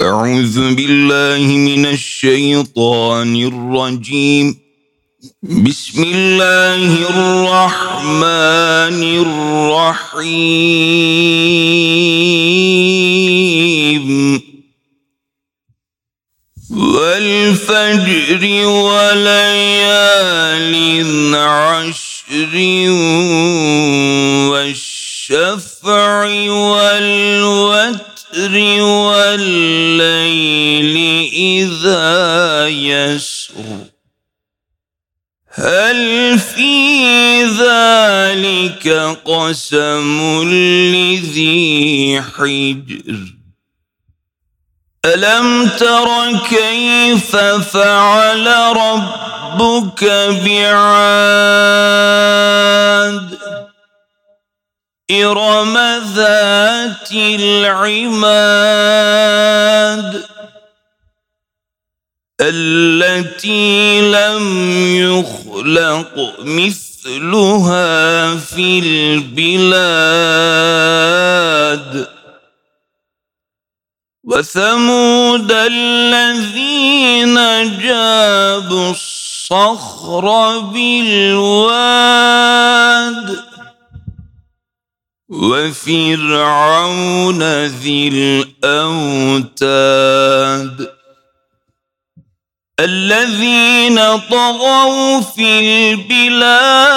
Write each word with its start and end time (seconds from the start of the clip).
أعوذ 0.00 0.74
بالله 0.74 1.46
من 1.46 1.86
الشيطان 1.86 3.36
الرجيم. 3.36 4.58
بسم 5.42 6.02
الله 6.02 7.10
الرحمن 7.10 9.02
الرحيم. 9.26 10.38
والفجر 16.70 18.44
وليال 18.66 20.14
عشر 21.34 22.54
والشفع 24.50 26.24
والوتر 26.50 28.07
والليل 28.82 30.38
إذا 31.32 32.68
يسر 32.68 33.54
هل 35.54 36.38
في 36.38 37.44
ذلك 37.44 38.88
قسم 39.24 40.42
لذي 40.94 42.22
حجر؟ 42.22 43.38
ألم 45.04 45.68
تر 45.68 46.38
كيف 46.48 47.36
فعل 47.36 48.46
ربك 48.76 50.04
بعاد؟ 50.44 51.68
إرم 55.10 55.78
ذات 56.14 57.12
العماد 57.12 58.68
التي 62.40 64.00
لم 64.00 64.44
يخلق 64.96 66.36
مثلها 66.40 68.36
في 68.36 68.78
البلاد 68.78 69.98
وثمود 74.24 75.52
الذين 75.52 77.34
جابوا 77.80 78.90
الصخر 78.90 80.58
بالواد 80.58 81.88
وفرعون 85.28 86.06
ذي 87.66 88.08
الأوتاد 88.64 89.48
الذين 92.80 94.18
طغوا 94.18 95.20
في 95.20 95.60
البلاد 95.60 96.88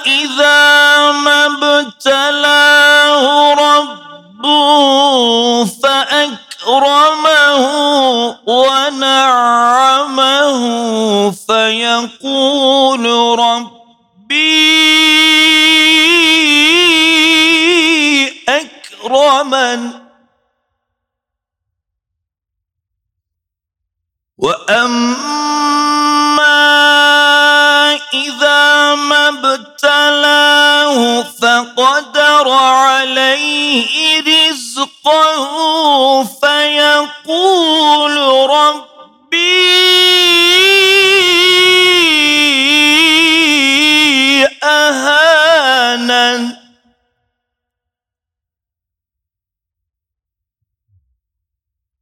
إذا 0.06 1.12
ما 1.12 1.46
ابتلاه 1.46 3.54
ربه 3.54 4.06
فأكرمه 5.66 6.45
ونعمه 8.46 10.62
فيقول 11.32 13.06
ربي 13.40 14.56
أكرمن 18.50 19.92
وأما 24.38 25.26
إذا 28.14 28.96
ما 28.96 29.28
ابتلاه 29.28 31.22
فقدر 31.22 32.50
عليه 32.50 34.20
رزقه 34.22 34.65
فيقول 36.42 38.16
ربي 38.50 38.96
أهانن. 44.64 46.56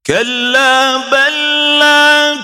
كلا 0.05 0.97
بل 0.97 1.35
لا 1.79 2.35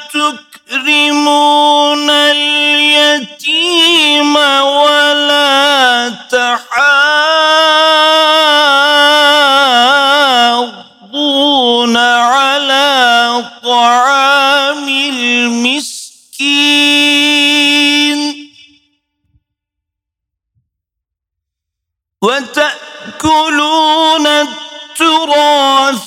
تكرمون 0.70 2.10
اليتيم 2.10 3.56
ولا 4.36 6.10
تحاضون 6.32 7.09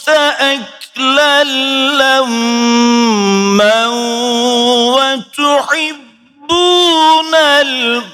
التراث 0.08 0.62
أكلا 0.98 1.44
لما 2.24 3.86
وتحبون 4.96 6.02
المال 7.34 8.11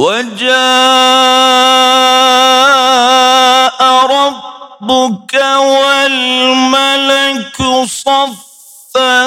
وجاء 0.00 0.60
ربك 4.06 5.34
والملك 5.84 7.58
صفا 7.84 9.20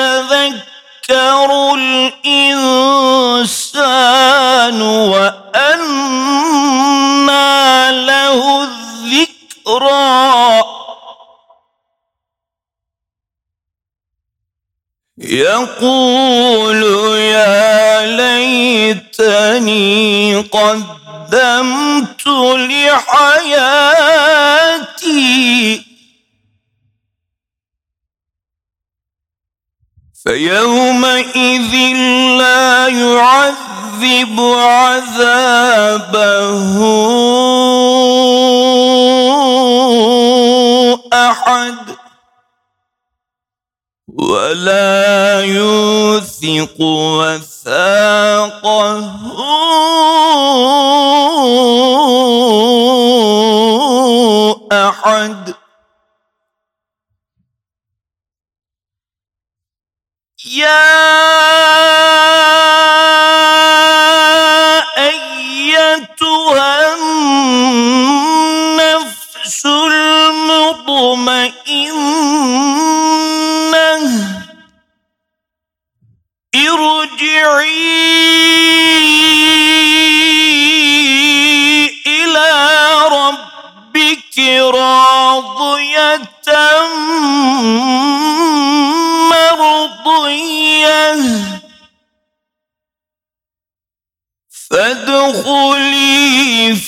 يتذكر 0.03 1.49
الإنسان 1.75 2.83
وأنى 4.83 6.13
له 8.07 8.63
الذكرى. 8.63 10.23
يقول 15.19 16.83
يا 17.19 18.07
ليتني 18.07 19.73
قدمت 21.33 22.27
لحياتي. 22.27 23.83
فيومئذ 30.25 31.75
لا 32.39 32.89
يعذب 32.89 34.41
عذابه 34.41 35.13
أحد 41.13 41.79
ولا 44.09 45.45
يوثق 46.43 46.81
وثاقه. 46.81 48.33
أحد. 54.73 55.55
يا 60.45 61.52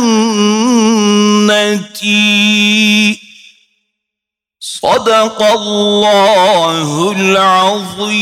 صدق 4.59 5.44
الله 5.44 7.12
العظيم. 7.12 8.21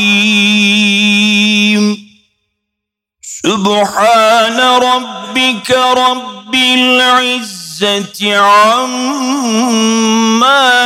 سبحان 3.22 4.60
ربك 4.60 5.70
رب 5.70 6.54
العزة. 6.54 7.59
العزة 7.82 8.36
عما 8.36 9.70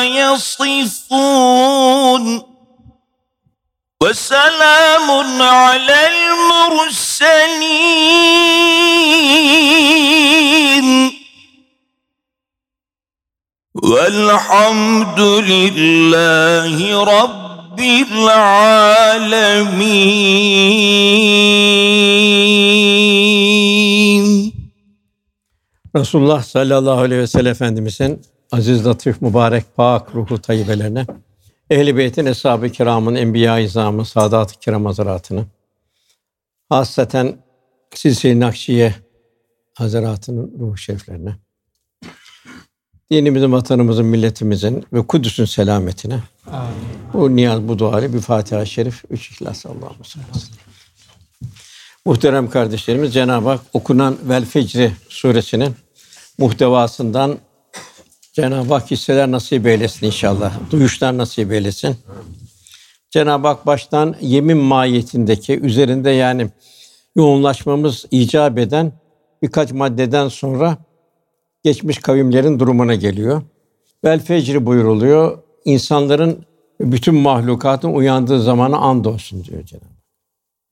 يصفون. 0.05 1.23
وسلام 4.02 5.43
على 5.43 6.08
المرسلين. 6.08 7.35
والحمد 13.75 15.20
لله 15.20 17.05
رب 17.05 17.81
العالمين. 17.81 18.35
Resulullah 25.96 26.43
sallallahu 26.43 27.00
aleyhi 27.00 27.20
ve 27.20 27.26
sellem 27.26 27.52
Efendimizin 27.52 28.23
aziz, 28.52 28.87
latif, 28.87 29.23
mübarek, 29.23 29.64
pak 29.76 30.14
ruhu 30.14 30.41
tayyibelerine, 30.41 31.06
ehl-i 31.70 31.96
beytin, 31.96 32.26
eshab-ı 32.26 32.70
kiramın, 32.70 33.14
enbiya-i 33.14 33.64
izamı, 33.64 34.05
saadat-ı 34.05 34.61
kiram 34.61 34.85
hazaratını, 34.85 35.44
hasreten 36.69 37.38
Silsile-i 37.94 38.41
Nakşiye 38.41 38.94
hazaratının 39.75 40.52
ruhu 40.61 40.76
şeriflerine, 40.76 41.37
dinimizin, 43.11 43.52
vatanımızın, 43.52 44.06
milletimizin 44.06 44.87
ve 44.93 45.06
Kudüs'ün 45.06 45.44
selametine. 45.44 46.20
Amin. 46.52 46.75
Bu 47.12 47.37
niyaz, 47.37 47.69
bu 47.69 47.79
dua 47.79 48.12
bir 48.12 48.20
Fatiha-i 48.20 48.67
Şerif, 48.67 49.05
üç 49.11 49.31
İhlas 49.31 49.67
Allah'ım 49.67 49.97
Muhterem 52.06 52.50
kardeşlerimiz 52.50 53.14
Cenab-ı 53.14 53.49
Hak 53.49 53.61
okunan 53.73 54.17
Vel 54.29 54.44
Fecri 54.44 54.93
suresinin 55.08 55.75
muhtevasından 56.38 57.38
Cenab-ı 58.32 58.75
Hak 58.75 58.90
hisseler 58.90 59.31
nasip 59.31 59.66
eylesin 59.66 60.06
inşallah. 60.06 60.70
Duyuşlar 60.70 61.19
nasip 61.19 61.52
eylesin. 61.52 61.96
Cenab-ı 63.10 63.48
Hak 63.48 63.66
baştan 63.66 64.16
yemin 64.20 64.56
mahiyetindeki 64.56 65.60
üzerinde 65.60 66.10
yani 66.10 66.50
yoğunlaşmamız 67.16 68.06
icap 68.10 68.58
eden 68.58 68.92
birkaç 69.42 69.72
maddeden 69.72 70.28
sonra 70.28 70.78
geçmiş 71.62 71.98
kavimlerin 71.98 72.58
durumuna 72.58 72.94
geliyor. 72.94 73.42
Vel 74.04 74.20
fecri 74.20 74.66
buyuruluyor. 74.66 75.38
İnsanların 75.64 76.44
bütün 76.80 77.14
mahlukatın 77.14 77.94
uyandığı 77.94 78.42
zamana 78.42 78.78
and 78.78 79.04
olsun 79.04 79.44
diyor 79.44 79.64
Cenab-ı 79.64 79.84
Hak. 79.84 79.94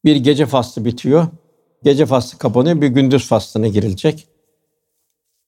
Bir 0.05 0.17
gece 0.17 0.47
faslı 0.47 0.85
bitiyor. 0.85 1.27
Gece 1.85 2.07
faslı 2.07 2.39
kapanıyor. 2.39 2.81
Bir 2.81 2.89
gündüz 2.89 3.27
faslına 3.27 3.69
girilecek. 3.69 4.29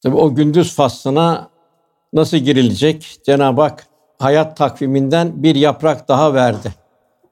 Tabi 0.05 0.17
o 0.17 0.35
gündüz 0.35 0.75
faslına 0.75 1.51
nasıl 2.13 2.37
girilecek? 2.37 3.21
Cenab-ı 3.25 3.61
Hak 3.61 3.87
hayat 4.19 4.57
takviminden 4.57 5.43
bir 5.43 5.55
yaprak 5.55 6.09
daha 6.09 6.35
verdi. 6.35 6.75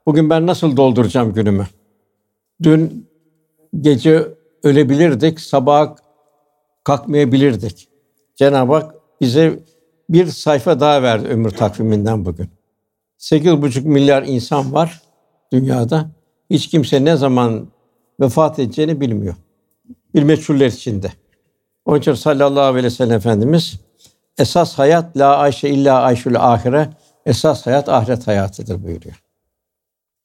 Bugün 0.06 0.30
ben 0.30 0.46
nasıl 0.46 0.76
dolduracağım 0.76 1.32
günümü? 1.32 1.66
Dün 2.62 3.08
gece 3.80 4.28
ölebilirdik, 4.62 5.40
sabah 5.40 5.96
kalkmayabilirdik. 6.84 7.88
Cenab-ı 8.36 8.72
Hak 8.72 8.94
bize 9.20 9.58
bir 10.08 10.26
sayfa 10.26 10.80
daha 10.80 11.02
verdi 11.02 11.28
ömür 11.28 11.50
takviminden 11.50 12.24
bugün. 12.24 12.48
Sekiz 13.18 13.62
buçuk 13.62 13.86
milyar 13.86 14.22
insan 14.22 14.72
var 14.72 15.02
dünyada. 15.52 16.10
Hiç 16.50 16.68
kimse 16.68 17.04
ne 17.04 17.16
zaman 17.16 17.68
vefat 18.20 18.58
edeceğini 18.58 19.00
bilmiyor. 19.00 19.34
Bir 20.14 20.22
meçhuller 20.22 20.66
içinde. 20.66 21.12
Onun 21.84 21.98
için 21.98 22.14
sallallahu 22.14 22.64
aleyhi 22.64 22.86
ve 22.86 22.90
sellem 22.90 23.16
Efendimiz 23.16 23.80
esas 24.38 24.78
hayat 24.78 25.16
la 25.16 25.36
ayşe 25.36 25.68
illa 25.68 26.02
ayşul 26.02 26.34
ahire 26.34 26.88
esas 27.26 27.66
hayat 27.66 27.88
ahiret 27.88 28.26
hayatıdır 28.26 28.84
buyuruyor. 28.84 29.22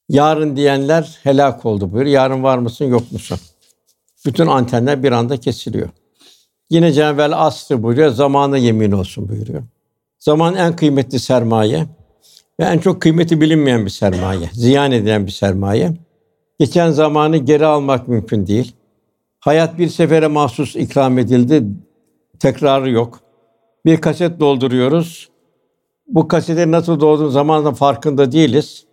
Yarın 0.09 0.55
diyenler 0.55 1.19
helak 1.23 1.65
oldu 1.65 1.91
buyuruyor. 1.91 2.15
Yarın 2.15 2.43
var 2.43 2.57
mısın 2.57 2.85
yok 2.85 3.11
musun? 3.11 3.39
Bütün 4.25 4.47
antenler 4.47 5.03
bir 5.03 5.11
anda 5.11 5.37
kesiliyor. 5.37 5.89
Yine 6.69 6.93
Cenab-ı 6.93 7.83
buyuruyor. 7.83 8.09
Zamanı 8.09 8.57
yemin 8.57 8.91
olsun 8.91 9.29
buyuruyor. 9.29 9.63
Zaman 10.19 10.55
en 10.55 10.75
kıymetli 10.75 11.19
sermaye 11.19 11.85
ve 12.59 12.65
en 12.65 12.79
çok 12.79 13.01
kıymeti 13.01 13.41
bilinmeyen 13.41 13.85
bir 13.85 13.89
sermaye. 13.89 14.49
Ziyan 14.53 14.91
edilen 14.91 15.25
bir 15.25 15.31
sermaye. 15.31 15.93
Geçen 16.59 16.91
zamanı 16.91 17.37
geri 17.37 17.65
almak 17.65 18.07
mümkün 18.07 18.47
değil. 18.47 18.75
Hayat 19.39 19.77
bir 19.77 19.87
sefere 19.87 20.27
mahsus 20.27 20.75
ikram 20.75 21.19
edildi. 21.19 21.63
Tekrarı 22.39 22.89
yok. 22.89 23.19
Bir 23.85 24.01
kaset 24.01 24.39
dolduruyoruz. 24.39 25.29
Bu 26.07 26.27
kasete 26.27 26.71
nasıl 26.71 26.99
dolduğun 26.99 27.29
zamanla 27.29 27.71
farkında 27.71 28.31
değiliz. 28.31 28.85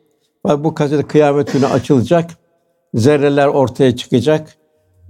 Bu 0.58 0.74
kaset 0.74 1.08
kıyamet 1.08 1.52
günü 1.52 1.66
açılacak. 1.66 2.30
Zerreler 2.94 3.46
ortaya 3.46 3.96
çıkacak. 3.96 4.56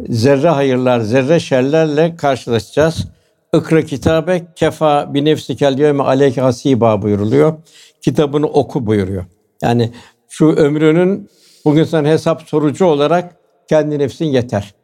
Zerre 0.08 0.48
hayırlar, 0.48 1.00
zerre 1.00 1.40
şerlerle 1.40 2.16
karşılaşacağız. 2.16 3.08
Ikra 3.54 3.82
kitabe 3.82 4.42
kefa 4.56 5.14
bi 5.14 5.24
nefsikel 5.24 5.78
yevme 5.78 6.02
aleyke 6.02 6.40
hasiba 6.40 7.02
buyuruluyor. 7.02 7.54
Kitabını 8.00 8.46
oku 8.46 8.86
buyuruyor. 8.86 9.24
Yani 9.62 9.92
şu 10.28 10.46
ömrünün 10.46 11.30
bugün 11.64 11.84
sen 11.84 12.04
hesap 12.04 12.42
sorucu 12.42 12.84
olarak 12.86 13.36
kendi 13.68 13.98
nefsin 13.98 14.24
yeter. 14.24 14.74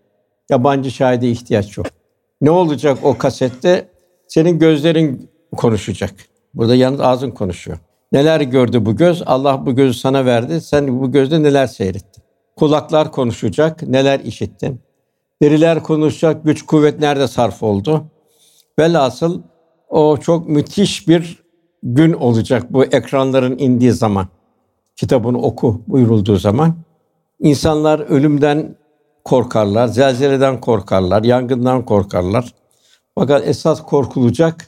Yabancı 0.50 0.90
şahide 0.90 1.30
ihtiyaç 1.30 1.76
yok. 1.76 1.87
Ne 2.40 2.50
olacak 2.50 2.99
o 3.02 3.19
kasette? 3.19 3.88
Senin 4.28 4.59
gözlerin 4.59 5.30
konuşacak. 5.57 6.14
Burada 6.54 6.75
yalnız 6.75 7.00
ağzın 7.00 7.30
konuşuyor. 7.30 7.78
Neler 8.12 8.40
gördü 8.40 8.87
bu 8.87 8.97
göz? 8.97 9.23
Allah 9.26 9.66
bu 9.66 9.75
gözü 9.76 9.99
sana 9.99 10.25
verdi. 10.25 10.61
Sen 10.61 11.00
bu 11.00 11.12
gözde 11.12 11.42
neler 11.42 11.66
seyrettin? 11.66 12.23
Kulaklar 12.57 13.12
konuşacak. 13.12 13.83
Neler 13.83 14.21
işittin? 14.21 14.80
Deriler 15.42 15.83
konuşacak, 15.83 16.45
güç 16.45 16.66
kuvvet 16.66 17.00
nerede 17.00 17.28
sarf 17.28 17.62
oldu? 17.62 18.04
Velhasıl 18.78 19.42
o 19.88 20.16
çok 20.16 20.49
müthiş 20.49 21.09
bir 21.09 21.42
gün 21.83 22.12
olacak 22.12 22.73
bu 22.73 22.85
ekranların 22.85 23.59
indiği 23.59 23.92
zaman. 23.92 24.28
Kitabını 24.97 25.38
oku 25.38 25.83
buyurulduğu 25.87 26.37
zaman. 26.37 26.75
İnsanlar 27.40 28.00
ölümden 28.00 28.76
korkarlar, 29.25 29.87
zelzeleden 29.87 30.61
korkarlar, 30.61 31.25
yangından 31.25 31.85
korkarlar. 31.85 32.55
Fakat 33.15 33.49
esas 33.49 33.83
korkulacak 33.83 34.67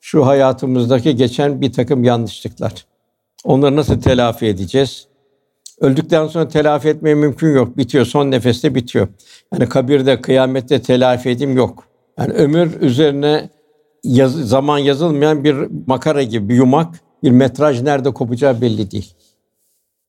şu 0.00 0.26
hayatımızdaki 0.26 1.16
geçen 1.16 1.60
bir 1.60 1.72
takım 1.72 2.04
yanlışlıklar. 2.04 2.86
Onları 3.44 3.76
nasıl 3.76 4.00
telafi 4.00 4.46
edeceğiz? 4.46 5.06
Öldükten 5.80 6.26
sonra 6.26 6.48
telafi 6.48 6.88
etmeye 6.88 7.14
mümkün 7.14 7.54
yok. 7.54 7.76
Bitiyor. 7.76 8.04
Son 8.04 8.30
nefeste 8.30 8.74
bitiyor. 8.74 9.08
Yani 9.52 9.68
kabirde, 9.68 10.20
kıyamette 10.20 10.82
telafi 10.82 11.28
edim 11.28 11.56
yok. 11.56 11.84
Yani 12.18 12.32
ömür 12.32 12.80
üzerine 12.80 13.50
yaz, 14.04 14.32
zaman 14.32 14.78
yazılmayan 14.78 15.44
bir 15.44 15.56
makara 15.86 16.22
gibi 16.22 16.48
bir 16.48 16.54
yumak, 16.54 17.00
bir 17.22 17.30
metraj 17.30 17.82
nerede 17.82 18.10
kopacağı 18.10 18.60
belli 18.60 18.90
değil. 18.90 19.14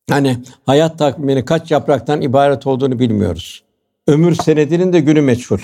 Yani 0.09 0.37
hayat 0.65 0.99
takviminin 0.99 1.45
kaç 1.45 1.71
yapraktan 1.71 2.21
ibaret 2.21 2.67
olduğunu 2.67 2.99
bilmiyoruz. 2.99 3.63
Ömür 4.07 4.35
senedinin 4.35 4.93
de 4.93 4.99
günü 4.99 5.21
meçhul. 5.21 5.59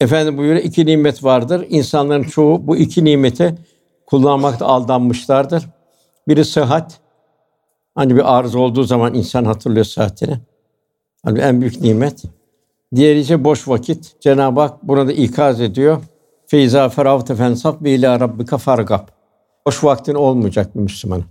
Efendim 0.00 0.38
buyuruyor 0.38 0.64
iki 0.64 0.86
nimet 0.86 1.24
vardır. 1.24 1.66
İnsanların 1.68 2.22
çoğu 2.22 2.66
bu 2.66 2.76
iki 2.76 3.04
nimeti 3.04 3.54
kullanmakta 4.06 4.66
aldanmışlardır. 4.66 5.66
Biri 6.28 6.44
sıhhat. 6.44 7.00
Hani 7.94 8.16
bir 8.16 8.36
arıza 8.36 8.58
olduğu 8.58 8.82
zaman 8.82 9.14
insan 9.14 9.44
hatırlıyor 9.44 9.84
sıhhatini. 9.84 10.40
Hani 11.24 11.38
en 11.38 11.60
büyük 11.60 11.80
nimet. 11.80 12.22
Diğeri 12.94 13.18
ise 13.18 13.44
boş 13.44 13.68
vakit. 13.68 14.20
Cenab-ı 14.20 14.60
Hak 14.60 14.82
buna 14.82 15.06
da 15.08 15.12
ikaz 15.12 15.60
ediyor. 15.60 16.02
Feyza 16.46 16.88
feravte 16.88 17.34
fensaf 17.34 17.82
ve 17.82 17.94
ila 17.94 18.20
rabbika 18.20 18.58
fargab. 18.58 19.08
Boş 19.66 19.84
vaktin 19.84 20.14
olmayacak 20.14 20.74
bir 20.76 20.80
Müslüman. 20.80 21.24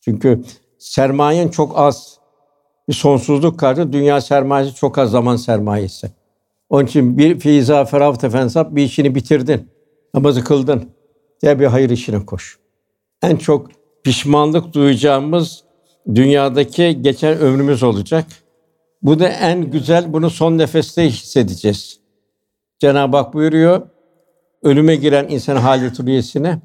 Çünkü 0.00 0.44
sermayen 0.78 1.48
çok 1.48 1.78
az. 1.78 2.17
Bir 2.88 2.92
sonsuzluk 2.92 3.58
karşı 3.58 3.92
dünya 3.92 4.20
sermayesi 4.20 4.74
çok 4.74 4.98
az 4.98 5.10
zaman 5.10 5.36
sermayesi. 5.36 6.10
Onun 6.70 6.86
için 6.86 7.18
bir 7.18 7.40
feyza 7.40 7.84
feravte 7.84 8.30
fensaf 8.30 8.66
bir 8.70 8.82
işini 8.82 9.14
bitirdin. 9.14 9.70
Namazı 10.14 10.44
kıldın. 10.44 10.90
Ya 11.42 11.60
bir 11.60 11.66
hayır 11.66 11.90
işine 11.90 12.26
koş. 12.26 12.58
En 13.22 13.36
çok 13.36 13.66
pişmanlık 14.04 14.74
duyacağımız 14.74 15.64
dünyadaki 16.14 17.02
geçen 17.02 17.38
ömrümüz 17.38 17.82
olacak. 17.82 18.26
Bu 19.02 19.18
da 19.18 19.28
en 19.28 19.70
güzel, 19.70 20.12
bunu 20.12 20.30
son 20.30 20.58
nefeste 20.58 21.08
hissedeceğiz. 21.08 22.00
Cenab-ı 22.78 23.16
Hak 23.16 23.34
buyuruyor, 23.34 23.82
ölüme 24.62 24.96
giren 24.96 25.28
insan 25.28 25.56
halet 25.56 26.00
rüyesine, 26.00 26.60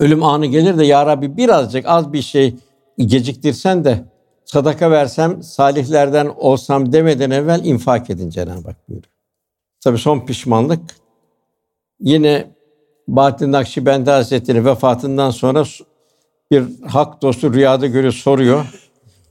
ölüm 0.00 0.22
anı 0.22 0.46
gelir 0.46 0.78
de 0.78 0.86
ya 0.86 1.06
Rabbi 1.06 1.36
birazcık 1.36 1.86
az 1.86 2.12
bir 2.12 2.22
şey 2.22 2.54
geciktirsen 2.98 3.84
de 3.84 4.04
sadaka 4.44 4.90
versem, 4.90 5.42
salihlerden 5.42 6.26
olsam 6.36 6.92
demeden 6.92 7.30
evvel 7.30 7.64
infak 7.64 8.10
edin 8.10 8.30
Cenab-ı 8.30 8.68
Hak 8.68 8.88
buyuruyor. 8.88 9.12
Tabii 9.80 9.98
son 9.98 10.26
pişmanlık 10.26 10.80
yine 12.00 12.54
Bahattin 13.08 13.52
Nakşibendi 13.52 14.10
Hazretleri 14.10 14.64
vefatından 14.64 15.30
sonra 15.30 15.64
bir 16.50 16.64
hak 16.86 17.22
dostu 17.22 17.54
rüyada 17.54 17.86
görüyor 17.86 18.12
soruyor. 18.12 18.66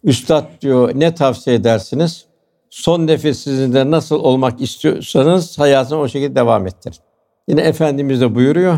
Üstad 0.03 0.62
diyor 0.62 0.91
ne 0.96 1.15
tavsiye 1.15 1.55
edersiniz? 1.55 2.25
Son 2.70 3.08
nefesinizde 3.08 3.91
nasıl 3.91 4.15
olmak 4.15 4.62
istiyorsanız 4.62 5.60
hayatını 5.60 6.00
o 6.00 6.08
şekilde 6.08 6.36
devam 6.36 6.67
ettir. 6.67 7.00
Yine 7.48 7.62
Efendimiz 7.62 8.22
de 8.22 8.36
buyuruyor. 8.36 8.77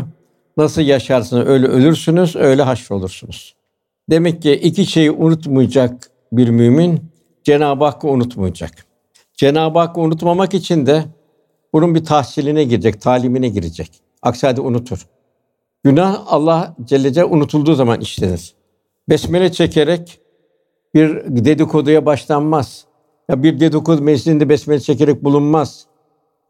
Nasıl 0.56 0.82
yaşarsınız 0.82 1.46
öyle 1.46 1.66
ölürsünüz, 1.66 2.36
öyle 2.36 2.62
haşrolursunuz. 2.62 3.54
Demek 4.10 4.42
ki 4.42 4.52
iki 4.52 4.86
şeyi 4.86 5.10
unutmayacak 5.10 6.10
bir 6.32 6.48
mümin 6.48 7.00
Cenab-ı 7.44 7.84
Hakk'ı 7.84 8.08
unutmayacak. 8.08 8.86
Cenab-ı 9.34 9.78
Hakk'ı 9.78 10.00
unutmamak 10.00 10.54
için 10.54 10.86
de 10.86 11.04
bunun 11.72 11.94
bir 11.94 12.04
tahsiline 12.04 12.64
girecek, 12.64 13.00
talimine 13.00 13.48
girecek. 13.48 14.00
Aksi 14.22 14.46
halde 14.46 14.60
unutur. 14.60 15.06
Günah 15.84 16.24
Allah 16.26 16.76
Celle 16.84 17.12
Celle 17.12 17.24
unutulduğu 17.24 17.74
zaman 17.74 18.00
işlenir. 18.00 18.54
Besmele 19.08 19.52
çekerek 19.52 20.20
bir 20.94 21.22
dedikoduya 21.44 22.06
başlanmaz. 22.06 22.84
Ya 23.28 23.42
bir 23.42 23.60
dedikodu 23.60 24.02
meclisinde 24.02 24.48
besmele 24.48 24.80
çekerek 24.80 25.24
bulunmaz. 25.24 25.86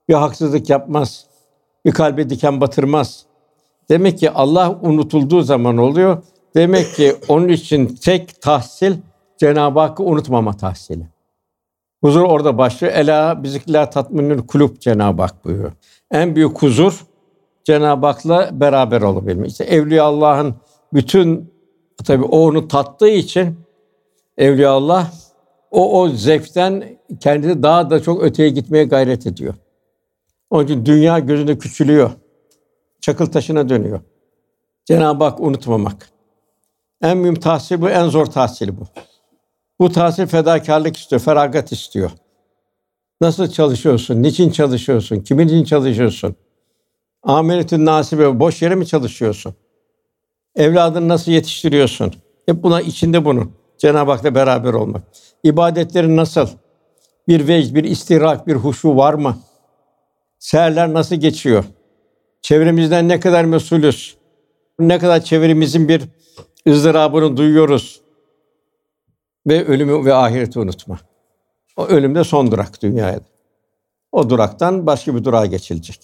Bir 0.09 0.14
haksızlık 0.14 0.71
yapmaz. 0.71 1.26
Bir 1.85 1.92
kalbe 1.92 2.30
diken 2.30 2.61
batırmaz. 2.61 3.26
Demek 3.88 4.18
ki 4.18 4.30
Allah 4.30 4.78
unutulduğu 4.83 5.42
zaman 5.42 5.78
oluyor. 5.78 6.23
Demek 6.54 6.95
ki 6.95 7.16
onun 7.28 7.49
için 7.49 7.87
tek 7.87 8.40
tahsil 8.40 8.95
Cenab-ı 9.38 9.81
Hakk'ı 9.81 10.02
unutmama 10.02 10.57
tahsili. 10.57 11.09
Huzur 12.00 12.23
orada 12.23 12.59
başlıyor. 12.59 12.93
Ela 12.97 13.43
bizikla 13.43 13.90
tatminül 13.90 14.47
kulüp 14.47 14.81
Cenab-ı 14.81 15.23
Hak 15.23 15.45
buyuruyor. 15.45 15.73
En 16.11 16.37
büyük 16.37 16.62
huzur 16.62 17.07
Cenab-ı 17.64 18.07
Hak'la 18.07 18.61
beraber 18.61 19.02
olabilmek. 19.02 19.50
İşte 19.50 19.64
Evliya 19.64 20.05
Allah'ın 20.05 20.55
bütün 20.93 21.52
tabi 22.05 22.25
o 22.25 22.38
onu 22.38 22.69
tattığı 22.69 23.09
için 23.09 23.61
Evliya 24.38 24.71
Allah 24.71 25.11
o 25.71 26.00
o 26.00 26.09
zevkten 26.09 26.99
kendini 27.21 27.62
daha 27.62 27.90
da 27.90 28.02
çok 28.02 28.23
öteye 28.23 28.49
gitmeye 28.49 28.85
gayret 28.85 29.26
ediyor. 29.26 29.55
Onun 30.50 30.64
için 30.64 30.87
dünya 30.87 31.19
gözünde 31.19 31.59
küçülüyor. 31.59 32.11
Çakıl 33.00 33.26
taşına 33.26 33.69
dönüyor. 33.69 34.00
Cenab-ı 34.85 35.25
Hak 35.25 35.40
unutmamak. 35.40 36.11
En 37.02 37.19
mühim 37.19 37.35
tahsil 37.35 37.81
bu, 37.81 37.90
en 37.90 38.09
zor 38.09 38.26
tahsil 38.26 38.69
bu. 38.69 38.83
Bu 39.80 39.92
tahsil 39.92 40.26
fedakarlık 40.26 40.97
istiyor, 40.97 41.21
feragat 41.23 41.73
istiyor. 41.73 42.11
Nasıl 43.21 43.49
çalışıyorsun? 43.49 44.23
Niçin 44.23 44.50
çalışıyorsun? 44.50 45.21
Kimin 45.21 45.49
için 45.49 45.64
çalışıyorsun? 45.64 46.37
Ameletün 47.23 47.87
nasibe 47.87 48.40
boş 48.40 48.62
yere 48.62 48.75
mi 48.75 48.87
çalışıyorsun? 48.87 49.54
Evladını 50.56 51.09
nasıl 51.09 51.33
yetiştiriyorsun? 51.33 52.14
Hep 52.47 52.62
buna 52.62 52.80
içinde 52.80 53.25
bunun. 53.25 53.52
Cenab-ı 53.78 54.11
Hak'la 54.11 54.35
beraber 54.35 54.73
olmak. 54.73 55.02
İbadetlerin 55.45 56.16
nasıl? 56.16 56.49
Bir 57.28 57.49
vecd, 57.49 57.75
bir 57.75 57.85
istihrak, 57.85 58.47
bir 58.47 58.54
huşu 58.54 58.97
var 58.97 59.14
mı? 59.14 59.38
Seherler 60.38 60.92
nasıl 60.92 61.16
geçiyor? 61.16 61.64
Çevremizden 62.42 63.09
ne 63.09 63.21
kadar 63.21 63.45
mesulüz? 63.45 64.16
Ne 64.78 64.99
kadar 64.99 65.21
çevremizin 65.25 65.88
bir 65.88 66.02
ızdırabını 66.68 67.37
duyuyoruz? 67.37 68.00
Ve 69.47 69.65
ölümü 69.65 70.05
ve 70.05 70.15
ahireti 70.15 70.59
unutma. 70.59 70.99
O 71.76 71.87
ölüm 71.87 72.15
de 72.15 72.25
son 72.25 72.50
durak 72.50 72.83
dünyaya. 72.83 73.21
O 74.12 74.31
duraktan 74.31 74.87
başka 74.87 75.15
bir 75.15 75.25
durağa 75.25 75.47
geçilecek. 75.47 76.00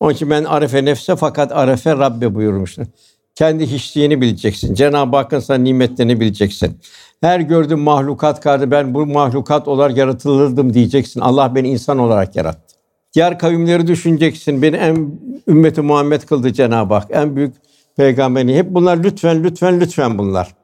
Onun 0.00 0.12
için 0.12 0.30
ben 0.30 0.44
arefe 0.44 0.84
nefse 0.84 1.16
fakat 1.16 1.52
arefe 1.52 1.96
Rabbe 1.96 2.34
buyurmuştur. 2.34 2.86
Kendi 3.34 3.66
hiçliğini 3.66 4.20
bileceksin. 4.20 4.74
Cenab-ı 4.74 5.16
Hakk'ın 5.16 5.40
sana 5.40 5.58
nimetlerini 5.58 6.20
bileceksin. 6.20 6.78
Her 7.20 7.40
gördüğün 7.40 7.78
mahlukat 7.78 8.40
kardı 8.40 8.70
ben 8.70 8.94
bu 8.94 9.06
mahlukat 9.06 9.68
olarak 9.68 9.96
yaratılırdım 9.96 10.74
diyeceksin. 10.74 11.20
Allah 11.20 11.54
beni 11.54 11.68
insan 11.68 11.98
olarak 11.98 12.36
yarattı. 12.36 12.76
Diğer 13.14 13.38
kavimleri 13.38 13.86
düşüneceksin. 13.86 14.62
Beni 14.62 14.76
en 14.76 15.20
ümmeti 15.48 15.80
Muhammed 15.80 16.22
kıldı 16.22 16.52
Cenab-ı 16.52 16.94
Hak. 16.94 17.06
En 17.10 17.36
büyük 17.36 17.54
peygamberi. 17.96 18.56
Hep 18.56 18.70
bunlar 18.70 19.04
lütfen 19.04 19.44
lütfen 19.44 19.80
lütfen 19.80 20.18
bunlar. 20.18 20.59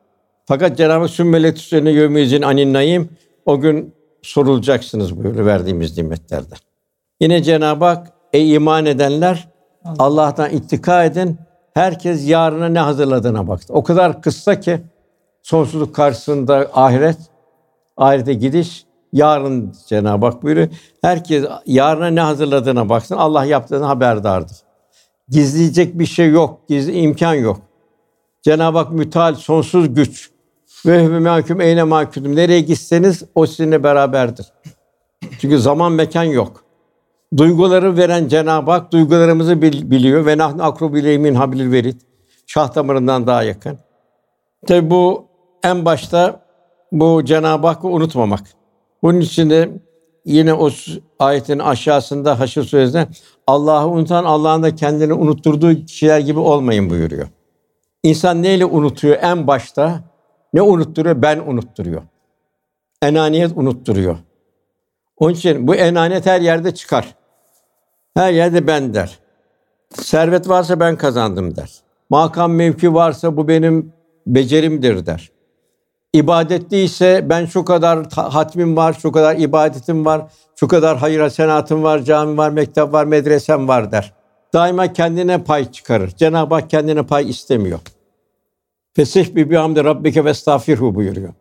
Fakat 0.46 0.76
Cenab-ı 0.76 1.08
sümmelet 1.08 1.58
üzerine 1.58 1.90
yevmizin 1.90 2.42
anin 2.42 3.10
o 3.46 3.60
gün 3.60 3.94
sorulacaksınız 4.22 5.16
buyuruyor 5.16 5.46
verdiğimiz 5.46 5.96
nimetlerden. 5.96 6.58
Yine 7.20 7.42
Cenab-ı 7.42 7.84
Hak 7.84 8.12
ey 8.32 8.54
iman 8.54 8.86
edenler 8.86 9.48
Allah'tan 9.98 10.50
ittika 10.50 11.04
edin. 11.04 11.38
Herkes 11.74 12.28
yarına 12.28 12.68
ne 12.68 12.78
hazırladığına 12.78 13.48
baktı. 13.48 13.72
O 13.72 13.84
kadar 13.84 14.22
kısa 14.22 14.60
ki 14.60 14.80
sonsuzluk 15.42 15.94
karşısında 15.94 16.70
ahiret, 16.72 17.18
ahirete 17.96 18.34
gidiş 18.34 18.86
yarın 19.12 19.74
Cenab-ı 19.86 20.26
Hak 20.26 20.42
buyuruyor. 20.42 20.68
Herkes 21.02 21.44
yarına 21.66 22.06
ne 22.06 22.20
hazırladığına 22.20 22.88
baksın. 22.88 23.16
Allah 23.16 23.44
yaptığını 23.44 23.84
haberdardır. 23.84 24.56
Gizleyecek 25.28 25.98
bir 25.98 26.06
şey 26.06 26.30
yok, 26.30 26.60
gizli 26.68 26.92
imkan 26.92 27.34
yok. 27.34 27.60
Cenab-ı 28.42 28.78
Hak 28.78 28.92
mütal, 28.92 29.34
sonsuz 29.34 29.94
güç. 29.94 30.35
Ve 30.86 31.04
hüve 31.04 31.18
mahkum 31.18 31.60
eyne 31.60 31.82
mahkum. 31.82 32.36
Nereye 32.36 32.60
gitseniz 32.60 33.22
o 33.34 33.46
sizinle 33.46 33.82
beraberdir. 33.82 34.46
Çünkü 35.38 35.58
zaman 35.58 35.92
mekan 35.92 36.24
yok. 36.24 36.64
Duyguları 37.36 37.96
veren 37.96 38.28
Cenab-ı 38.28 38.70
Hak 38.70 38.92
duygularımızı 38.92 39.62
biliyor 39.62 40.26
ve 40.26 40.38
nahnu 40.38 40.64
akrubu 40.64 40.98
ileymin 40.98 41.34
hablil 41.34 41.72
verid. 41.72 42.00
Şah 42.46 42.74
damarından 42.74 43.26
daha 43.26 43.42
yakın. 43.42 43.78
Tabi 44.66 44.90
bu 44.90 45.24
en 45.64 45.84
başta 45.84 46.46
bu 46.92 47.24
Cenab-ı 47.24 47.66
Hakk'ı 47.66 47.88
unutmamak. 47.88 48.40
Bunun 49.02 49.20
için 49.20 49.50
de 49.50 49.70
yine 50.24 50.54
o 50.54 50.70
ayetin 51.18 51.58
aşağısında 51.58 52.40
Haşr 52.40 52.62
suresinde 52.62 53.08
Allah'ı 53.46 53.88
unutan 53.88 54.24
Allah'ın 54.24 54.62
da 54.62 54.74
kendini 54.74 55.12
unutturduğu 55.12 55.84
kişiler 55.84 56.18
gibi 56.18 56.38
olmayın 56.38 56.90
buyuruyor. 56.90 57.28
İnsan 58.02 58.42
neyle 58.42 58.64
unutuyor 58.64 59.16
en 59.22 59.46
başta? 59.46 60.00
Ne 60.56 60.62
unutturuyor? 60.62 61.22
Ben 61.22 61.38
unutturuyor. 61.38 62.02
Enaniyet 63.02 63.52
unutturuyor. 63.56 64.16
Onun 65.16 65.32
için 65.32 65.68
bu 65.68 65.74
enaniyet 65.74 66.26
her 66.26 66.40
yerde 66.40 66.74
çıkar. 66.74 67.14
Her 68.14 68.32
yerde 68.32 68.66
ben 68.66 68.94
der. 68.94 69.18
Servet 69.94 70.48
varsa 70.48 70.80
ben 70.80 70.96
kazandım 70.96 71.56
der. 71.56 71.70
Makam 72.10 72.52
mevki 72.52 72.94
varsa 72.94 73.36
bu 73.36 73.48
benim 73.48 73.92
becerimdir 74.26 75.06
der. 75.06 75.30
İbadetli 76.12 76.82
ise 76.82 77.26
ben 77.28 77.46
şu 77.46 77.64
kadar 77.64 78.12
hatmim 78.12 78.76
var, 78.76 78.92
şu 79.02 79.12
kadar 79.12 79.36
ibadetim 79.36 80.04
var, 80.04 80.32
şu 80.60 80.68
kadar 80.68 80.98
hayır 80.98 81.20
hasenatım 81.20 81.82
var, 81.82 81.98
cami 81.98 82.36
var, 82.36 82.50
mektep 82.50 82.92
var, 82.92 83.04
medresem 83.04 83.68
var 83.68 83.92
der. 83.92 84.12
Daima 84.54 84.92
kendine 84.92 85.44
pay 85.44 85.72
çıkarır. 85.72 86.10
Cenab-ı 86.10 86.54
Hak 86.54 86.70
kendine 86.70 87.02
pay 87.02 87.30
istemiyor. 87.30 87.80
Fesih 88.96 89.34
bi 89.34 89.50
bihamdi 89.50 89.84
rabbike 89.84 90.24
ve 90.24 90.30
estağfirhu 90.30 90.94
buyuruyor. 90.94 91.34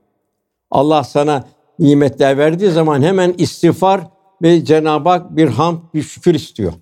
Allah 0.71 1.03
sana 1.03 1.43
nimetler 1.79 2.37
verdiği 2.37 2.71
zaman 2.71 3.01
hemen 3.01 3.33
istiğfar 3.37 4.01
ve 4.41 4.65
Cenab-ı 4.65 5.09
Hak 5.09 5.35
bir 5.35 5.47
hamd, 5.47 5.77
bir 5.93 6.01
şükür 6.01 6.35
istiyor. 6.35 6.73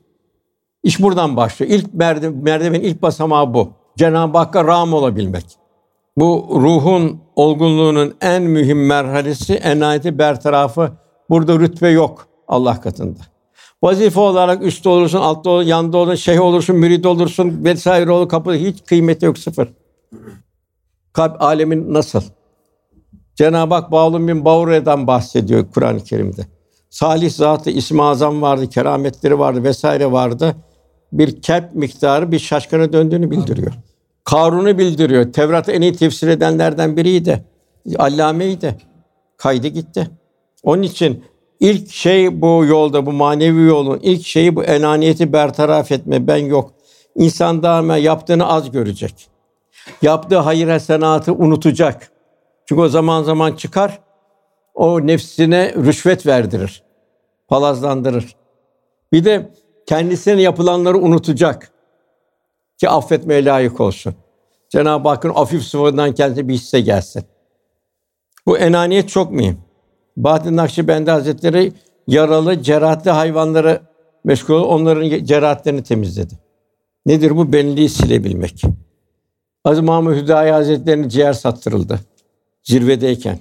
İş 0.83 1.01
buradan 1.01 1.37
başlıyor. 1.37 1.71
İlk 1.71 1.93
merdiven, 1.93 2.33
merdiven 2.33 2.81
ilk 2.81 3.01
basamağı 3.01 3.53
bu. 3.53 3.69
Cenab-ı 3.97 4.37
Hakk'a 4.37 4.63
ram 4.63 4.93
olabilmek. 4.93 5.45
Bu 6.17 6.47
ruhun 6.61 7.21
olgunluğunun 7.35 8.15
en 8.21 8.43
mühim 8.43 8.87
merhalesi 8.87 9.53
enayeti 9.53 10.17
bertarafı. 10.17 10.91
Burada 11.29 11.59
rütbe 11.59 11.89
yok 11.89 12.27
Allah 12.47 12.81
katında. 12.81 13.19
Vazife 13.83 14.19
olarak 14.19 14.63
üstte 14.63 14.89
olursun, 14.89 15.19
altta 15.19 15.49
olursun, 15.49 15.69
yanda 15.69 15.97
olursun, 15.97 16.15
şeyh 16.15 16.41
olursun, 16.41 16.75
mürid 16.75 17.03
olursun 17.03 17.63
vesaire 17.63 18.11
olur 18.11 18.29
kapıda 18.29 18.55
hiç 18.55 18.83
kıymeti 18.85 19.25
yok 19.25 19.37
sıfır. 19.37 19.69
Kalp 21.13 21.41
alemin 21.41 21.93
nasıl? 21.93 22.21
Cenab-ı 23.35 23.73
Hak 23.73 23.91
Bağlum 23.91 24.27
bin 24.27 24.45
Bavre'den 24.45 25.07
bahsediyor 25.07 25.65
Kur'an-ı 25.73 26.03
Kerim'de. 26.03 26.41
Salih 26.89 27.31
zatı 27.31 27.69
ismi 27.69 28.03
azam 28.03 28.41
vardı, 28.41 28.69
kerametleri 28.69 29.39
vardı 29.39 29.63
vesaire 29.63 30.11
vardı. 30.11 30.55
Bir 31.11 31.41
kelp 31.41 31.75
miktarı 31.75 32.31
bir 32.31 32.39
şaşkına 32.39 32.93
döndüğünü 32.93 33.31
bildiriyor. 33.31 33.73
Karun'u 34.23 34.77
bildiriyor. 34.77 35.33
Tevrat'ı 35.33 35.71
en 35.71 35.81
iyi 35.81 35.93
tefsir 35.93 36.27
edenlerden 36.27 36.97
biriydi. 36.97 37.45
Allameydi. 37.97 38.77
Kaydı 39.37 39.67
gitti. 39.67 40.09
Onun 40.63 40.81
için 40.81 41.23
ilk 41.59 41.91
şey 41.91 42.41
bu 42.41 42.65
yolda, 42.65 43.05
bu 43.05 43.11
manevi 43.11 43.61
yolun 43.61 43.99
ilk 44.03 44.25
şeyi 44.25 44.55
bu 44.55 44.63
enaniyeti 44.63 45.33
bertaraf 45.33 45.91
etme. 45.91 46.27
Ben 46.27 46.37
yok. 46.37 46.73
İnsan 47.15 47.63
daima 47.63 47.97
yaptığını 47.97 48.47
az 48.47 48.71
görecek. 48.71 49.32
Yaptığı 50.01 50.37
hayır 50.37 50.67
hasenatı 50.67 51.33
unutacak. 51.33 52.11
Çünkü 52.65 52.81
o 52.81 52.89
zaman 52.89 53.23
zaman 53.23 53.51
çıkar, 53.55 53.99
o 54.73 55.07
nefsine 55.07 55.73
rüşvet 55.73 56.25
verdirir, 56.25 56.83
palazlandırır. 57.47 58.35
Bir 59.11 59.25
de 59.25 59.51
kendisine 59.85 60.41
yapılanları 60.41 60.97
unutacak 60.97 61.71
ki 62.77 62.89
affetmeye 62.89 63.45
layık 63.45 63.79
olsun. 63.79 64.15
Cenab-ı 64.69 65.09
Hakk'ın 65.09 65.31
afif 65.35 65.63
sıfatından 65.63 66.13
kendisi 66.13 66.47
bir 66.47 66.53
hisse 66.53 66.81
gelsin. 66.81 67.23
Bu 68.45 68.57
enaniyet 68.57 69.09
çok 69.09 69.31
mühim. 69.31 69.57
Bahattin 70.17 70.57
Nakşibendi 70.57 71.11
Hazretleri 71.11 71.73
yaralı, 72.07 72.61
cerahatli 72.63 73.11
hayvanları 73.11 73.81
meşgul 74.23 74.63
onların 74.63 75.25
cerahatlerini 75.25 75.83
temizledi. 75.83 76.33
Nedir 77.05 77.37
bu? 77.37 77.53
Benliği 77.53 77.89
silebilmek. 77.89 78.63
Aziz 79.65 79.83
Mahmud 79.83 80.15
Hüdayi 80.15 80.51
Hazretleri'nin 80.51 81.09
ciğer 81.09 81.33
sattırıldı. 81.33 81.99
Zirvedeyken. 82.63 83.39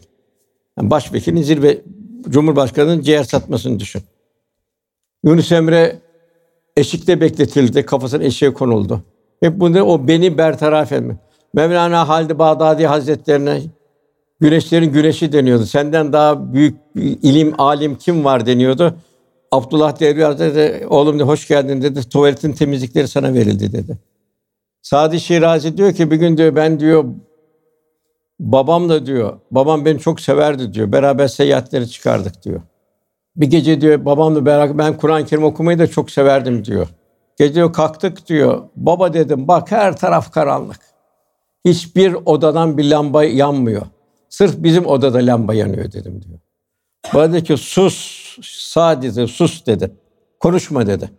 Yani 0.79 0.91
başvekilin 0.91 1.43
zirve, 1.43 1.81
Cumhurbaşkanı'nın 2.29 3.01
ciğer 3.01 3.25
satmasını 3.25 3.81
düşün. 3.81 4.03
Yunus 5.25 5.53
Emre 5.53 5.99
eşikte 6.77 7.21
bekletildi, 7.21 7.87
kafasına 7.87 8.25
eşeğe 8.25 8.53
konuldu. 8.53 9.03
Hep 9.41 9.61
bunu 9.61 9.83
o 9.83 10.09
beni 10.09 10.39
bertaraf 10.39 10.93
etme. 10.93 11.17
Mevlana 11.55 12.09
Halid 12.09 12.39
Bağdadi 12.39 12.87
Hazretlerine 12.87 13.61
güneşlerin 14.41 14.93
güneşi 14.93 15.33
deniyordu. 15.33 15.67
Senden 15.67 16.13
daha 16.13 16.53
büyük 16.53 16.77
ilim, 16.97 17.61
alim 17.61 17.95
kim 17.95 18.25
var 18.25 18.47
deniyordu. 18.47 18.97
Abdullah 19.51 20.01
Devri 20.01 20.25
Hazretleri 20.25 20.87
oğlum 20.87 21.19
de 21.19 21.23
hoş 21.23 21.49
geldin 21.49 21.83
dedi. 21.83 22.09
Tuvaletin 22.09 22.53
temizlikleri 22.53 23.09
sana 23.09 23.35
verildi 23.35 23.73
dedi. 23.73 23.99
Sadi 24.83 25.21
Şirazi 25.21 25.77
diyor 25.77 25.93
ki 25.93 26.11
bir 26.11 26.17
gün 26.17 26.37
diyor 26.37 26.57
ben 26.57 26.81
diyor 26.81 27.05
babam 28.41 28.89
da 28.89 29.07
diyor 29.07 29.39
babam 29.51 29.85
beni 29.85 29.99
çok 29.99 30.21
severdi 30.21 30.75
diyor. 30.75 30.93
Beraber 30.93 31.29
seyahatleri 31.29 31.91
çıkardık 31.91 32.43
diyor. 32.43 32.61
Bir 33.37 33.47
gece 33.47 33.81
diyor 33.81 34.05
babamla 34.05 34.47
beraber 34.47 34.79
ben 34.79 34.97
Kur'an-ı 34.97 35.27
Kerim 35.27 35.45
okumayı 35.45 35.79
da 35.79 35.87
çok 35.87 36.11
severdim 36.11 36.65
diyor. 36.65 36.89
Gece 37.39 37.73
kalktık 37.73 38.27
diyor. 38.27 38.63
Baba 38.77 39.15
dedim 39.15 39.49
bak 39.49 39.71
her 39.71 39.97
taraf 39.97 40.33
karanlık. 40.33 40.81
Hiçbir 41.65 42.15
odadan 42.25 42.79
bir 42.79 42.91
lamba 42.91 43.25
yanmıyor. 43.25 43.83
Sırf 44.29 44.55
bizim 44.59 44.87
odada 44.87 45.19
lamba 45.19 45.55
yanıyor 45.55 45.93
dedim 45.93 46.23
diyor. 46.23 46.39
Bana 47.15 47.33
dedi 47.33 47.45
ki 47.45 47.57
sus 47.57 48.37
sadece 48.43 49.27
sus 49.27 49.67
dedi. 49.67 49.93
Konuşma 50.41 50.87
dedi. 50.87 51.11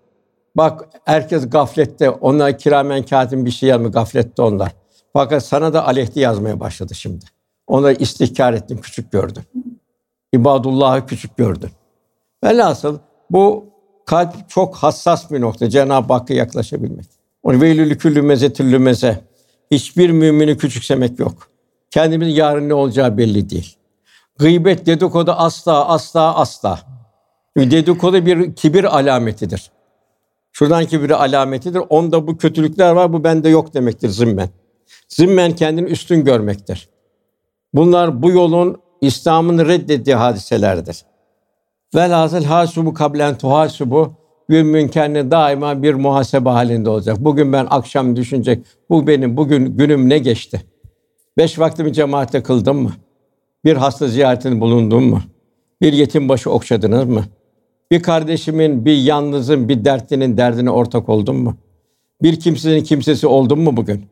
Bak 0.55 0.89
herkes 1.05 1.49
gaflette. 1.49 2.09
Onlar 2.09 2.57
kiramen 2.57 3.03
katibin 3.03 3.45
bir 3.45 3.51
şey 3.51 3.69
yazmıyor. 3.69 3.93
Gaflette 3.93 4.41
onlar. 4.41 4.71
Fakat 5.13 5.45
sana 5.45 5.73
da 5.73 5.87
aleyhte 5.87 6.19
yazmaya 6.19 6.59
başladı 6.59 6.95
şimdi. 6.95 7.25
Onları 7.67 7.93
istihkar 7.93 8.53
ettin, 8.53 8.77
küçük 8.77 9.11
gördün. 9.11 9.43
İbadullah'ı 10.33 11.05
küçük 11.05 11.37
gördün. 11.37 11.69
Velhasıl 12.43 12.99
bu 13.29 13.65
kalp 14.05 14.49
çok 14.49 14.75
hassas 14.75 15.31
bir 15.31 15.41
nokta. 15.41 15.69
Cenab-ı 15.69 16.13
Hakk'a 16.13 16.33
yaklaşabilmek. 16.33 17.05
Onu 17.43 17.61
veylülü 17.61 17.97
küllü 17.97 18.21
meze. 18.79 19.21
Hiçbir 19.71 20.09
mümini 20.09 20.57
küçüksemek 20.57 21.19
yok. 21.19 21.47
Kendimizin 21.91 22.31
yarın 22.31 22.69
ne 22.69 22.73
olacağı 22.73 23.17
belli 23.17 23.49
değil. 23.49 23.77
Gıybet, 24.37 24.85
dedikodu 24.85 25.31
asla, 25.31 25.87
asla, 25.87 26.35
asla. 26.35 26.79
Dedikodu 27.57 28.25
bir 28.25 28.55
kibir 28.55 28.97
alametidir. 28.97 29.71
Şuradan 30.53 30.85
kibir 30.85 31.23
alametidir. 31.23 31.81
Onda 31.89 32.27
bu 32.27 32.37
kötülükler 32.37 32.91
var, 32.91 33.13
bu 33.13 33.23
bende 33.23 33.49
yok 33.49 33.73
demektir 33.73 34.09
zimmen. 34.09 34.49
Zimmen 35.09 35.55
kendini 35.55 35.89
üstün 35.89 36.23
görmektir. 36.23 36.89
Bunlar 37.73 38.21
bu 38.21 38.31
yolun 38.31 38.77
İslam'ın 39.01 39.67
reddettiği 39.67 40.15
hadiselerdir. 40.15 41.05
Velhasıl 41.95 42.43
hasubu 42.43 42.93
kablen 42.93 43.37
tuhasubu 43.37 44.13
gün 44.49 44.67
münkerine 44.67 45.31
daima 45.31 45.83
bir 45.83 45.93
muhasebe 45.93 46.49
halinde 46.49 46.89
olacak. 46.89 47.17
Bugün 47.19 47.53
ben 47.53 47.67
akşam 47.69 48.15
düşünecek. 48.15 48.65
Bu 48.89 49.07
benim 49.07 49.37
bugün 49.37 49.77
günüm 49.77 50.09
ne 50.09 50.17
geçti? 50.17 50.61
Beş 51.37 51.59
vaktimi 51.59 51.93
cemaate 51.93 52.43
kıldım 52.43 52.77
mı? 52.77 52.93
Bir 53.65 53.75
hasta 53.75 54.07
ziyaretinde 54.07 54.61
bulundum 54.61 55.03
mu? 55.03 55.21
Bir 55.81 55.93
yetim 55.93 56.29
başı 56.29 56.51
okşadınız 56.51 57.05
mı? 57.05 57.25
Bir 57.91 58.03
kardeşimin, 58.03 58.85
bir 58.85 58.97
yalnızın, 58.97 59.69
bir 59.69 59.85
dertlinin 59.85 60.37
derdine 60.37 60.71
ortak 60.71 61.09
oldum 61.09 61.43
mu? 61.43 61.55
Bir 62.21 62.39
kimsenin 62.39 62.83
kimsesi 62.83 63.27
oldum 63.27 63.61
mu 63.61 63.77
bugün? 63.77 64.05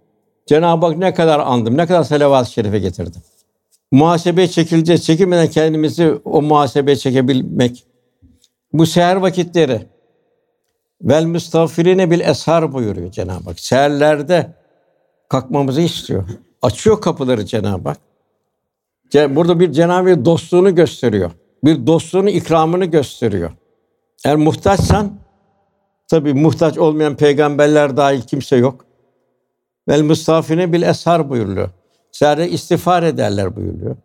Cenab-ı 0.46 0.86
Hak 0.86 0.98
ne 0.98 1.14
kadar 1.14 1.40
andım, 1.40 1.78
ne 1.78 1.86
kadar 1.86 2.04
salavat-ı 2.04 2.52
şerife 2.52 2.80
getirdim. 2.80 3.22
Muhasebeye 3.92 4.48
çekileceğiz. 4.48 5.06
Çekilmeden 5.06 5.48
kendimizi 5.48 6.14
o 6.26 6.42
muhasebeye 6.42 6.96
çekebilmek. 6.96 7.84
Bu 8.74 8.86
seher 8.86 9.16
vakitleri 9.16 9.82
vel 11.02 11.26
müstağfirine 11.26 12.12
bil 12.12 12.20
eshar 12.20 12.74
buyuruyor 12.74 13.12
Cenab-ı 13.12 13.44
Hak. 13.44 13.60
Seherlerde 13.60 14.54
kalkmamızı 15.30 15.82
istiyor. 15.82 16.24
Açıyor 16.62 17.02
kapıları 17.02 17.46
Cenab-ı 17.46 17.90
Hak. 17.90 17.98
Burada 19.36 19.60
bir 19.60 19.72
Cenab-ı 19.72 20.10
Hak 20.10 20.26
dostluğunu 20.26 20.76
gösteriyor. 20.76 21.32
Bir 21.64 21.88
dostluğunu, 21.88 22.30
ikramını 22.30 22.86
gösteriyor. 22.86 23.52
Eğer 24.26 24.36
muhtaçsan, 24.36 25.12
tabi 26.08 26.34
muhtaç 26.34 26.78
olmayan 26.78 27.16
peygamberler 27.16 27.98
dahil 27.98 28.22
kimse 28.22 28.56
yok. 28.56 28.86
Vel 29.88 30.02
müstafine 30.02 30.74
bil 30.74 30.82
eshar 30.82 31.30
buyuruluyor. 31.30 31.70
Zerre 32.12 32.50
istiğfar 32.50 33.04
ederler 33.04 33.56
buyuruyor. 33.56 33.96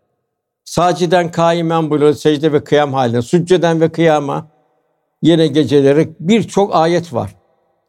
Saciden 0.65 1.31
kaimen 1.31 1.91
buyuruyor 1.91 2.15
secde 2.15 2.53
ve 2.53 2.65
kıyam 2.65 2.93
halinde. 2.93 3.23
Sücceden 3.23 3.81
ve 3.81 3.89
kıyama 3.89 4.49
yine 5.23 5.47
geceleri 5.47 6.09
birçok 6.21 6.75
ayet 6.75 7.13
var. 7.13 7.35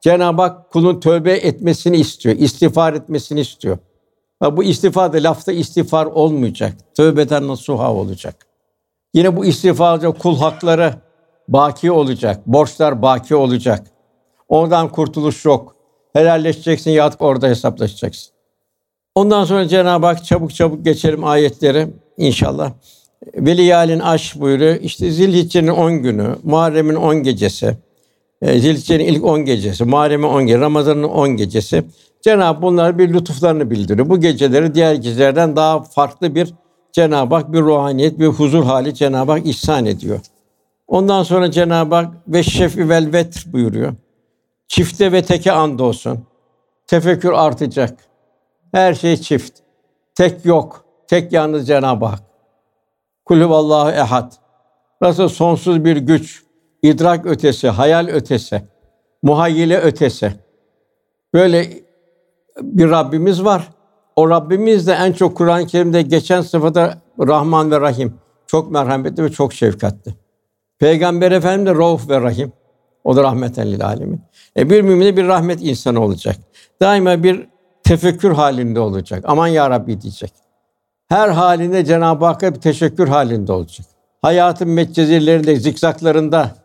Cenab-ı 0.01 0.41
Hak 0.41 0.69
kulun 0.69 0.99
tövbe 0.99 1.33
etmesini 1.33 1.97
istiyor, 1.97 2.35
istiğfar 2.35 2.93
etmesini 2.93 3.39
istiyor. 3.39 3.77
Ve 4.43 4.57
bu 4.57 4.63
istiğfar 4.63 5.13
da 5.13 5.17
lafta 5.17 5.51
istiğfar 5.51 6.05
olmayacak. 6.05 6.73
Tövbeden 6.95 7.47
nasuha 7.47 7.93
olacak. 7.93 8.47
Yine 9.13 9.37
bu 9.37 9.45
istiğfarca 9.45 10.11
kul 10.11 10.37
hakları 10.37 10.95
baki 11.47 11.91
olacak. 11.91 12.47
Borçlar 12.47 13.01
baki 13.01 13.35
olacak. 13.35 13.87
Ondan 14.49 14.89
kurtuluş 14.89 15.45
yok. 15.45 15.75
Helalleşeceksin 16.13 16.91
ya 16.91 17.11
orada 17.19 17.47
hesaplaşacaksın. 17.47 18.33
Ondan 19.15 19.45
sonra 19.45 19.67
Cenab-ı 19.67 20.05
Hak 20.05 20.25
çabuk 20.25 20.55
çabuk 20.55 20.85
geçelim 20.85 21.23
ayetleri 21.23 21.87
inşallah. 22.17 22.71
Veliyalin 23.35 23.99
aş 23.99 24.39
buyuruyor. 24.39 24.75
İşte 24.75 25.11
Zilhicce'nin 25.11 25.67
10 25.67 25.93
günü, 25.93 26.35
Muharrem'in 26.43 26.95
10 26.95 27.23
gecesi, 27.23 27.77
e, 28.41 28.59
Zilhicce'nin 28.59 29.05
ilk 29.05 29.23
10 29.23 29.45
gecesi, 29.45 29.83
Muharrem'in 29.83 30.27
10 30.27 30.41
gecesi, 30.41 30.61
Ramazan'ın 30.61 31.03
10 31.03 31.29
gecesi. 31.37 31.83
Cenab-ı 32.21 32.61
bunlar 32.61 32.97
bir 32.97 33.13
lütuflarını 33.13 33.71
bildiriyor. 33.71 34.09
Bu 34.09 34.19
geceleri 34.19 34.75
diğer 34.75 34.95
gecelerden 34.95 35.55
daha 35.55 35.83
farklı 35.83 36.35
bir 36.35 36.53
Cenab-ı 36.91 37.35
Hak 37.35 37.53
bir 37.53 37.61
ruhaniyet, 37.61 38.19
bir 38.19 38.27
huzur 38.27 38.63
hali 38.63 38.93
Cenab-ı 38.93 39.31
Hak 39.31 39.45
ihsan 39.45 39.85
ediyor. 39.85 40.19
Ondan 40.87 41.23
sonra 41.23 41.51
Cenab-ı 41.51 41.95
Hak 41.95 42.13
ve 42.27 42.43
şefi 42.43 42.89
vel 42.89 43.13
vetr 43.13 43.45
buyuruyor. 43.53 43.93
Çifte 44.67 45.11
ve 45.11 45.21
teke 45.21 45.51
and 45.51 45.79
olsun. 45.79 46.25
Tefekkür 46.87 47.31
artacak. 47.31 47.99
Her 48.71 48.93
şey 48.93 49.17
çift. 49.17 49.59
Tek 50.15 50.45
yok. 50.45 50.85
Tek 51.07 51.31
yalnız 51.31 51.67
Cenab-ı 51.67 52.05
Hak. 52.05 52.19
Kulü 53.25 53.49
vallahu 53.49 53.89
ehad. 53.89 54.31
Nasıl 55.01 55.27
sonsuz 55.27 55.85
bir 55.85 55.97
güç, 55.97 56.43
idrak 56.81 57.25
ötesi, 57.25 57.69
hayal 57.69 58.07
ötesi, 58.07 58.61
muhayyile 59.23 59.77
ötesi. 59.77 60.33
Böyle 61.33 61.69
bir 62.61 62.89
Rabbimiz 62.89 63.43
var. 63.43 63.67
O 64.15 64.29
Rabbimiz 64.29 64.87
de 64.87 64.93
en 64.93 65.13
çok 65.13 65.37
Kur'an-ı 65.37 65.67
Kerim'de 65.67 66.01
geçen 66.01 66.41
sıfata 66.41 66.97
Rahman 67.19 67.71
ve 67.71 67.81
Rahim. 67.81 68.13
Çok 68.47 68.71
merhametli 68.71 69.23
ve 69.23 69.31
çok 69.31 69.53
şefkatli. 69.53 70.26
Peygamber 70.79 71.31
Efendimiz 71.31 71.75
de 71.75 71.79
Rauf 71.79 72.09
ve 72.09 72.21
Rahim. 72.21 72.51
O 73.03 73.15
da 73.15 73.23
rahmeten 73.23 73.71
lil 73.71 73.85
alemin. 73.85 74.21
E 74.57 74.69
bir 74.69 74.81
mümin 74.81 75.17
bir 75.17 75.27
rahmet 75.27 75.63
insanı 75.63 76.03
olacak. 76.03 76.35
Daima 76.81 77.23
bir 77.23 77.47
tefekkür 77.83 78.31
halinde 78.31 78.79
olacak. 78.79 79.23
Aman 79.27 79.47
ya 79.47 79.69
Rabbi 79.69 80.01
diyecek. 80.01 80.33
Her 81.09 81.29
halinde 81.29 81.85
Cenab-ı 81.85 82.25
Hakk'a 82.25 82.55
bir 82.55 82.59
teşekkür 82.59 83.07
halinde 83.07 83.51
olacak. 83.51 83.87
Hayatın 84.21 84.69
metcezirlerinde, 84.69 85.55
zikzaklarında 85.55 86.55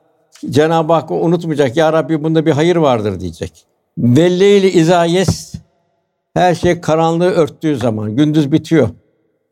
Cenab-ı 0.50 0.92
Hakk'ı 0.92 1.14
unutmayacak. 1.14 1.76
Ya 1.76 1.92
Rabbi 1.92 2.24
bunda 2.24 2.46
bir 2.46 2.52
hayır 2.52 2.76
vardır 2.76 3.20
diyecek. 3.20 3.66
Velleyli 3.98 4.70
izayes 4.70 5.54
her 6.34 6.54
şey 6.54 6.80
karanlığı 6.80 7.30
örttüğü 7.30 7.76
zaman 7.76 8.16
gündüz 8.16 8.52
bitiyor. 8.52 8.88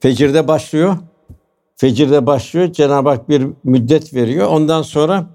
Fecirde 0.01 0.49
başlıyor. 0.49 0.97
Fecirde 1.81 2.27
başlıyor. 2.27 2.73
Cenab-ı 2.73 3.09
Hak 3.09 3.29
bir 3.29 3.47
müddet 3.65 4.15
veriyor. 4.15 4.49
Ondan 4.49 4.83
sonra 4.83 5.27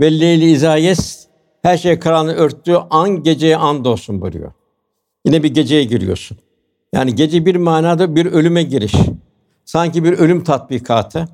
velleyli 0.00 0.50
izayes 0.50 1.26
her 1.62 1.76
şey 1.76 1.98
karanlığı 1.98 2.32
örttüğü 2.32 2.76
an 2.90 3.22
geceye 3.22 3.56
and 3.56 3.84
olsun 3.84 4.20
buyuruyor. 4.20 4.52
Yine 5.24 5.42
bir 5.42 5.54
geceye 5.54 5.84
giriyorsun. 5.84 6.38
Yani 6.94 7.14
gece 7.14 7.46
bir 7.46 7.56
manada 7.56 8.16
bir 8.16 8.26
ölüme 8.26 8.62
giriş. 8.62 8.94
Sanki 9.64 10.04
bir 10.04 10.12
ölüm 10.12 10.44
tatbikatı. 10.44 11.28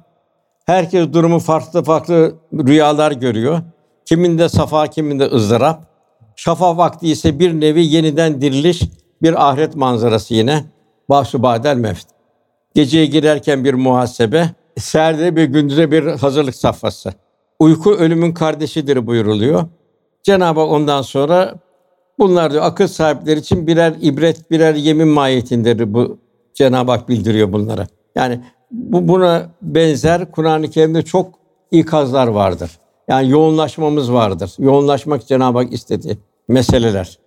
Herkes 0.66 1.12
durumu 1.12 1.38
farklı 1.38 1.82
farklı 1.82 2.34
rüyalar 2.52 3.12
görüyor. 3.12 3.60
Kiminde 4.04 4.48
safa, 4.48 4.86
kiminde 4.86 5.24
ızdırap. 5.24 5.86
Şafa 6.36 6.76
vakti 6.76 7.08
ise 7.08 7.38
bir 7.38 7.60
nevi 7.60 7.86
yeniden 7.86 8.40
diriliş, 8.40 8.82
bir 9.22 9.48
ahiret 9.48 9.76
manzarası 9.76 10.34
yine. 10.34 10.64
Bahsu 11.08 11.42
badel 11.42 11.76
mevt. 11.76 12.06
Geceye 12.74 13.06
girerken 13.06 13.64
bir 13.64 13.74
muhasebe, 13.74 14.50
serde 14.78 15.36
bir 15.36 15.44
gündüze 15.44 15.90
bir 15.90 16.06
hazırlık 16.06 16.54
safhası. 16.54 17.12
Uyku 17.58 17.94
ölümün 17.94 18.32
kardeşidir 18.32 19.06
buyuruluyor. 19.06 19.64
Cenab-ı 20.22 20.60
Hak 20.60 20.70
ondan 20.70 21.02
sonra 21.02 21.54
bunlar 22.18 22.52
diyor 22.52 22.64
akıl 22.64 22.86
sahipleri 22.86 23.40
için 23.40 23.66
birer 23.66 23.94
ibret, 24.00 24.50
birer 24.50 24.74
yemin 24.74 25.08
mahiyetindedir 25.08 25.94
bu 25.94 26.18
Cenab-ı 26.54 26.90
Hak 26.90 27.08
bildiriyor 27.08 27.52
bunlara. 27.52 27.86
Yani 28.14 28.40
bu 28.70 29.08
buna 29.08 29.46
benzer 29.62 30.30
Kur'an-ı 30.30 30.70
Kerim'de 30.70 31.02
çok 31.02 31.34
ikazlar 31.70 32.26
vardır. 32.26 32.70
Yani 33.08 33.30
yoğunlaşmamız 33.30 34.12
vardır. 34.12 34.54
Yoğunlaşmak 34.58 35.26
Cenab-ı 35.26 35.58
Hak 35.58 35.72
istediği 35.72 36.18
meseleler. 36.48 37.18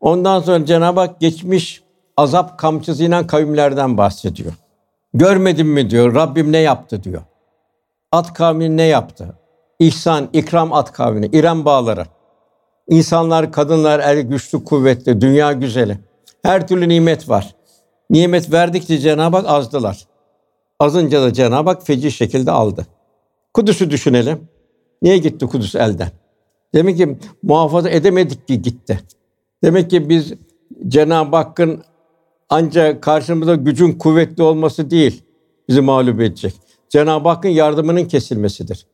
Ondan 0.00 0.40
sonra 0.40 0.66
Cenab-ı 0.66 1.00
Hak 1.00 1.20
geçmiş 1.20 1.82
azap 2.16 2.58
kamçısıyla 2.58 3.26
kavimlerden 3.26 3.98
bahsediyor. 3.98 4.52
Görmedin 5.14 5.66
mi 5.66 5.90
diyor, 5.90 6.14
Rabbim 6.14 6.52
ne 6.52 6.58
yaptı 6.58 7.04
diyor. 7.04 7.22
At 8.12 8.34
kavmini 8.34 8.76
ne 8.76 8.82
yaptı? 8.82 9.38
İhsan, 9.78 10.28
ikram 10.32 10.72
at 10.72 10.92
kavmine, 10.92 11.26
İrem 11.26 11.64
bağları. 11.64 12.06
İnsanlar, 12.88 13.52
kadınlar, 13.52 13.98
er 14.00 14.16
güçlü, 14.16 14.64
kuvvetli, 14.64 15.20
dünya 15.20 15.52
güzeli. 15.52 15.98
Her 16.42 16.68
türlü 16.68 16.88
nimet 16.88 17.28
var. 17.28 17.54
Nimet 18.10 18.52
verdikçe 18.52 18.98
Cenab-ı 18.98 19.36
Hak 19.36 19.48
azdılar. 19.48 20.06
Azınca 20.80 21.22
da 21.22 21.32
Cenab-ı 21.32 21.70
Hak 21.70 21.86
feci 21.86 22.12
şekilde 22.12 22.50
aldı. 22.50 22.86
Kudüs'ü 23.54 23.90
düşünelim. 23.90 24.48
Niye 25.02 25.18
gitti 25.18 25.46
Kudüs 25.46 25.74
elden? 25.74 26.10
Demek 26.74 26.96
ki 26.96 27.18
muhafaza 27.42 27.90
edemedik 27.90 28.48
ki 28.48 28.62
gitti. 28.62 29.00
Demek 29.64 29.90
ki 29.90 30.08
biz 30.08 30.32
Cenab-ı 30.88 31.36
Hakk'ın 31.36 31.82
ancak 32.52 33.02
karşımızda 33.02 33.54
gücün 33.54 33.92
kuvvetli 33.92 34.42
olması 34.42 34.90
değil 34.90 35.22
bizi 35.68 35.80
mağlup 35.80 36.20
edecek. 36.20 36.54
Cenab-ı 36.88 37.28
Hakk'ın 37.28 37.48
yardımının 37.48 38.04
kesilmesidir. 38.04 38.86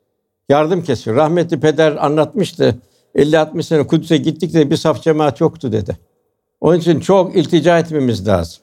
Yardım 0.49 0.83
kesiyor. 0.83 1.17
Rahmetli 1.17 1.61
peder 1.61 2.05
anlatmıştı. 2.05 2.79
50-60 3.15 3.63
sene 3.63 3.87
Kudüs'e 3.87 4.17
gittik 4.17 4.55
de 4.55 4.71
bir 4.71 4.77
saf 4.77 5.03
cemaat 5.03 5.41
yoktu 5.41 5.73
dedi. 5.73 5.99
Onun 6.61 6.79
için 6.79 7.01
çok 7.01 7.37
iltica 7.37 7.79
etmemiz 7.79 8.29
lazım. 8.29 8.63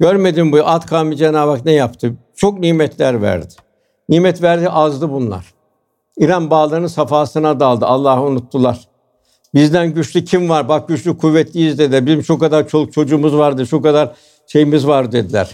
Görmedim 0.00 0.52
bu 0.52 0.56
at 0.56 0.86
kavmi 0.86 1.16
Cenab-ı 1.16 1.50
Hak 1.50 1.64
ne 1.64 1.72
yaptı? 1.72 2.14
Çok 2.36 2.58
nimetler 2.58 3.22
verdi. 3.22 3.54
Nimet 4.08 4.42
verdi 4.42 4.68
azdı 4.68 5.10
bunlar. 5.10 5.54
İran 6.18 6.50
bağlarının 6.50 6.86
safhasına 6.86 7.60
daldı. 7.60 7.86
Allah'ı 7.86 8.22
unuttular. 8.22 8.88
Bizden 9.56 9.94
güçlü 9.94 10.24
kim 10.24 10.48
var? 10.48 10.68
Bak 10.68 10.88
güçlü 10.88 11.18
kuvvetliyiz 11.18 11.78
dediler. 11.78 12.06
Bizim 12.06 12.24
şu 12.24 12.38
kadar 12.38 12.68
çoluk 12.68 12.92
çocuğumuz 12.92 13.36
vardı, 13.36 13.66
şu 13.66 13.82
kadar 13.82 14.14
şeyimiz 14.46 14.86
var 14.86 15.12
dediler. 15.12 15.50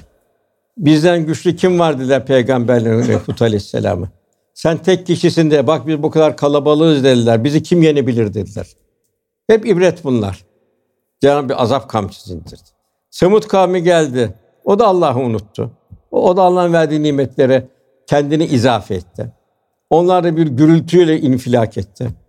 Bizden 0.77 1.27
güçlü 1.27 1.57
kim 1.57 1.79
var 1.79 1.99
dediler 1.99 2.27
peygamberlerin 2.27 3.09
Refut 3.09 3.43
Aleyhisselam'ı. 3.43 4.09
Sen 4.55 4.79
tek 4.79 5.07
kişisin 5.07 5.51
de 5.51 5.67
bak 5.67 5.87
biz 5.87 6.03
bu 6.03 6.11
kadar 6.11 6.37
kalabalığız 6.37 7.05
dediler. 7.05 7.45
Bizi 7.45 7.63
kim 7.63 7.83
yenebilir 7.83 8.35
dediler. 8.35 8.67
Hep 9.47 9.67
ibret 9.67 10.05
bunlar. 10.05 10.45
Cenab-ı 11.21 11.49
bir 11.49 11.63
azap 11.63 11.89
kamçısı 11.89 12.35
indirdi. 12.35 12.71
Semut 13.11 13.49
kavmi 13.49 13.83
geldi. 13.83 14.35
O 14.65 14.79
da 14.79 14.87
Allah'ı 14.87 15.19
unuttu. 15.19 15.71
O 16.11 16.37
da 16.37 16.43
Allah'ın 16.43 16.73
verdiği 16.73 17.03
nimetlere 17.03 17.69
kendini 18.07 18.45
izafe 18.45 18.95
etti. 18.95 19.33
Onlar 19.91 20.25
da 20.25 20.37
bir 20.37 20.47
gürültüyle 20.47 21.21
infilak 21.21 21.79
etti. 21.79 22.22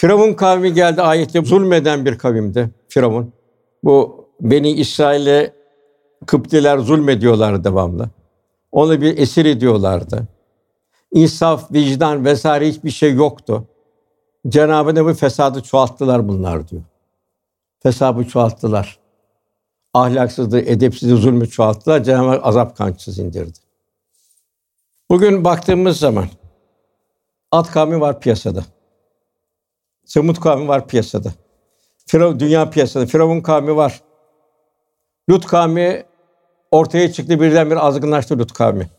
Firavun 0.00 0.32
kavmi 0.32 0.74
geldi 0.74 1.02
ayette 1.02 1.44
zulmeden 1.44 2.04
bir 2.04 2.18
kavimdi 2.18 2.70
Firavun. 2.88 3.32
Bu 3.84 4.26
Beni 4.40 4.70
İsrail'e 4.70 5.52
Kıptiler 6.26 6.78
zulmediyorlar 6.78 7.64
devamlı. 7.64 8.10
Onu 8.72 9.00
bir 9.00 9.18
esir 9.18 9.44
ediyorlardı. 9.44 10.28
İnsaf, 11.12 11.72
vicdan 11.72 12.24
vesaire 12.24 12.68
hiçbir 12.68 12.90
şey 12.90 13.14
yoktu. 13.14 13.64
Cenab-ı 14.48 15.04
bu 15.04 15.14
fesadı 15.14 15.62
çoğalttılar 15.62 16.28
bunlar 16.28 16.68
diyor. 16.68 16.82
Fesadı 17.82 18.24
çoğalttılar. 18.24 18.98
Ahlaksızlığı, 19.94 20.60
edepsizliği, 20.60 21.20
zulmü 21.20 21.48
çoğalttılar. 21.48 22.04
Cenab-ı 22.04 22.42
azap 22.42 22.76
kançız 22.76 23.18
indirdi. 23.18 23.58
Bugün 25.10 25.44
baktığımız 25.44 25.96
zaman 25.96 26.26
At 27.52 27.70
kavmi 27.70 28.00
var 28.00 28.20
piyasada. 28.20 28.64
Semut 30.10 30.40
kavmi 30.40 30.68
var 30.68 30.88
piyasada. 30.88 31.32
Firavun 32.06 32.40
dünya 32.40 32.70
piyasada. 32.70 33.06
Firavun 33.06 33.40
kavmi 33.40 33.76
var. 33.76 34.00
Lut 35.30 35.46
kavmi 35.46 36.04
ortaya 36.70 37.12
çıktı 37.12 37.40
birden 37.40 37.70
bir 37.70 37.86
azgınlaştı 37.86 38.38
Lut 38.38 38.52
kavmi. 38.52 38.90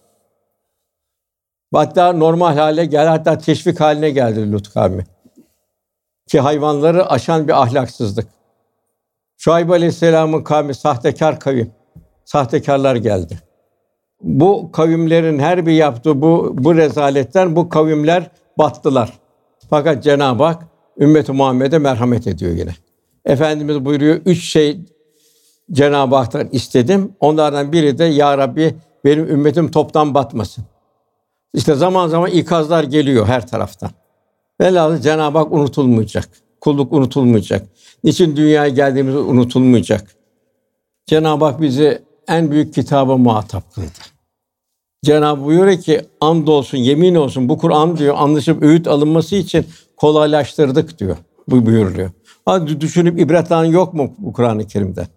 Hatta 1.74 2.14
normal 2.14 2.58
hale 2.58 2.86
geldi, 2.86 3.08
hatta 3.08 3.38
teşvik 3.38 3.80
haline 3.80 4.10
geldi 4.10 4.52
Lut 4.52 4.74
kavmi. 4.74 5.04
Ki 6.28 6.40
hayvanları 6.40 7.10
aşan 7.10 7.48
bir 7.48 7.62
ahlaksızlık. 7.62 8.28
Şuayb 9.38 9.70
Aleyhisselam'ın 9.70 10.44
kavmi 10.44 10.76
sahtekar 10.76 11.40
kavim. 11.40 11.72
Sahtekarlar 12.26 12.96
geldi. 12.96 13.40
Bu 14.22 14.72
kavimlerin 14.72 15.40
her 15.40 15.66
bir 15.66 15.74
yaptığı 15.74 16.22
bu 16.22 16.52
bu 16.54 16.76
rezaletten 16.76 17.56
bu 17.56 17.70
kavimler 17.70 18.32
battılar. 18.58 19.20
Fakat 19.70 20.04
Cenab-ı 20.04 20.44
Hak 20.44 20.71
ümmeti 21.02 21.32
Muhammed'e 21.32 21.78
merhamet 21.78 22.28
ediyor 22.28 22.56
yine. 22.56 22.76
Efendimiz 23.26 23.86
buyuruyor 23.86 24.22
üç 24.26 24.44
şey 24.44 24.80
Cenab-ı 25.72 26.16
Hak'tan 26.16 26.50
istedim. 26.52 27.12
Onlardan 27.20 27.72
biri 27.72 27.98
de 27.98 28.04
ya 28.04 28.38
Rabbi 28.38 28.76
benim 29.06 29.28
ümmetim 29.28 29.72
toptan 29.72 30.14
batmasın. 30.14 30.64
İşte 31.54 31.76
zaman 31.76 32.08
zaman 32.08 32.32
ikazlar 32.32 32.84
geliyor 32.84 33.26
her 33.28 33.48
taraftan. 33.48 33.90
Velhâsıl 34.62 35.02
Cenab-ı 35.02 35.38
Hak 35.38 35.52
unutulmayacak. 35.52 36.30
Kulluk 36.62 36.94
unutulmayacak. 36.94 37.68
Niçin 38.04 38.36
dünyaya 38.36 38.70
geldiğimiz 38.70 39.16
unutulmayacak. 39.16 40.16
Cenab-ı 41.06 41.46
Hak 41.46 41.62
bizi 41.62 42.02
en 42.28 42.52
büyük 42.52 42.74
kitaba 42.74 43.18
muhatap 43.18 43.76
kıldı. 43.76 43.88
Cenab-ı 45.06 45.46
buyuruyor 45.46 45.82
ki 45.82 46.02
and 46.22 46.48
olsun, 46.48 46.78
yemin 46.78 47.16
olsun 47.16 47.50
bu 47.50 47.58
Kur'an 47.58 47.98
diyor 47.98 48.16
anlaşıp 48.18 48.64
öğüt 48.64 48.88
alınması 48.88 49.36
için 49.36 49.66
kolaylaştırdık 50.02 51.00
diyor. 51.00 51.18
Bu 51.48 51.66
buyuruluyor. 51.66 52.12
Hadi 52.46 52.82
düşünüp 52.82 53.20
ibret 53.20 53.52
alan 53.52 53.66
yok 53.66 53.94
mu 53.94 54.14
bu 54.18 54.34
Kur'an-ı 54.34 54.68
Kerim'de? 54.68 55.08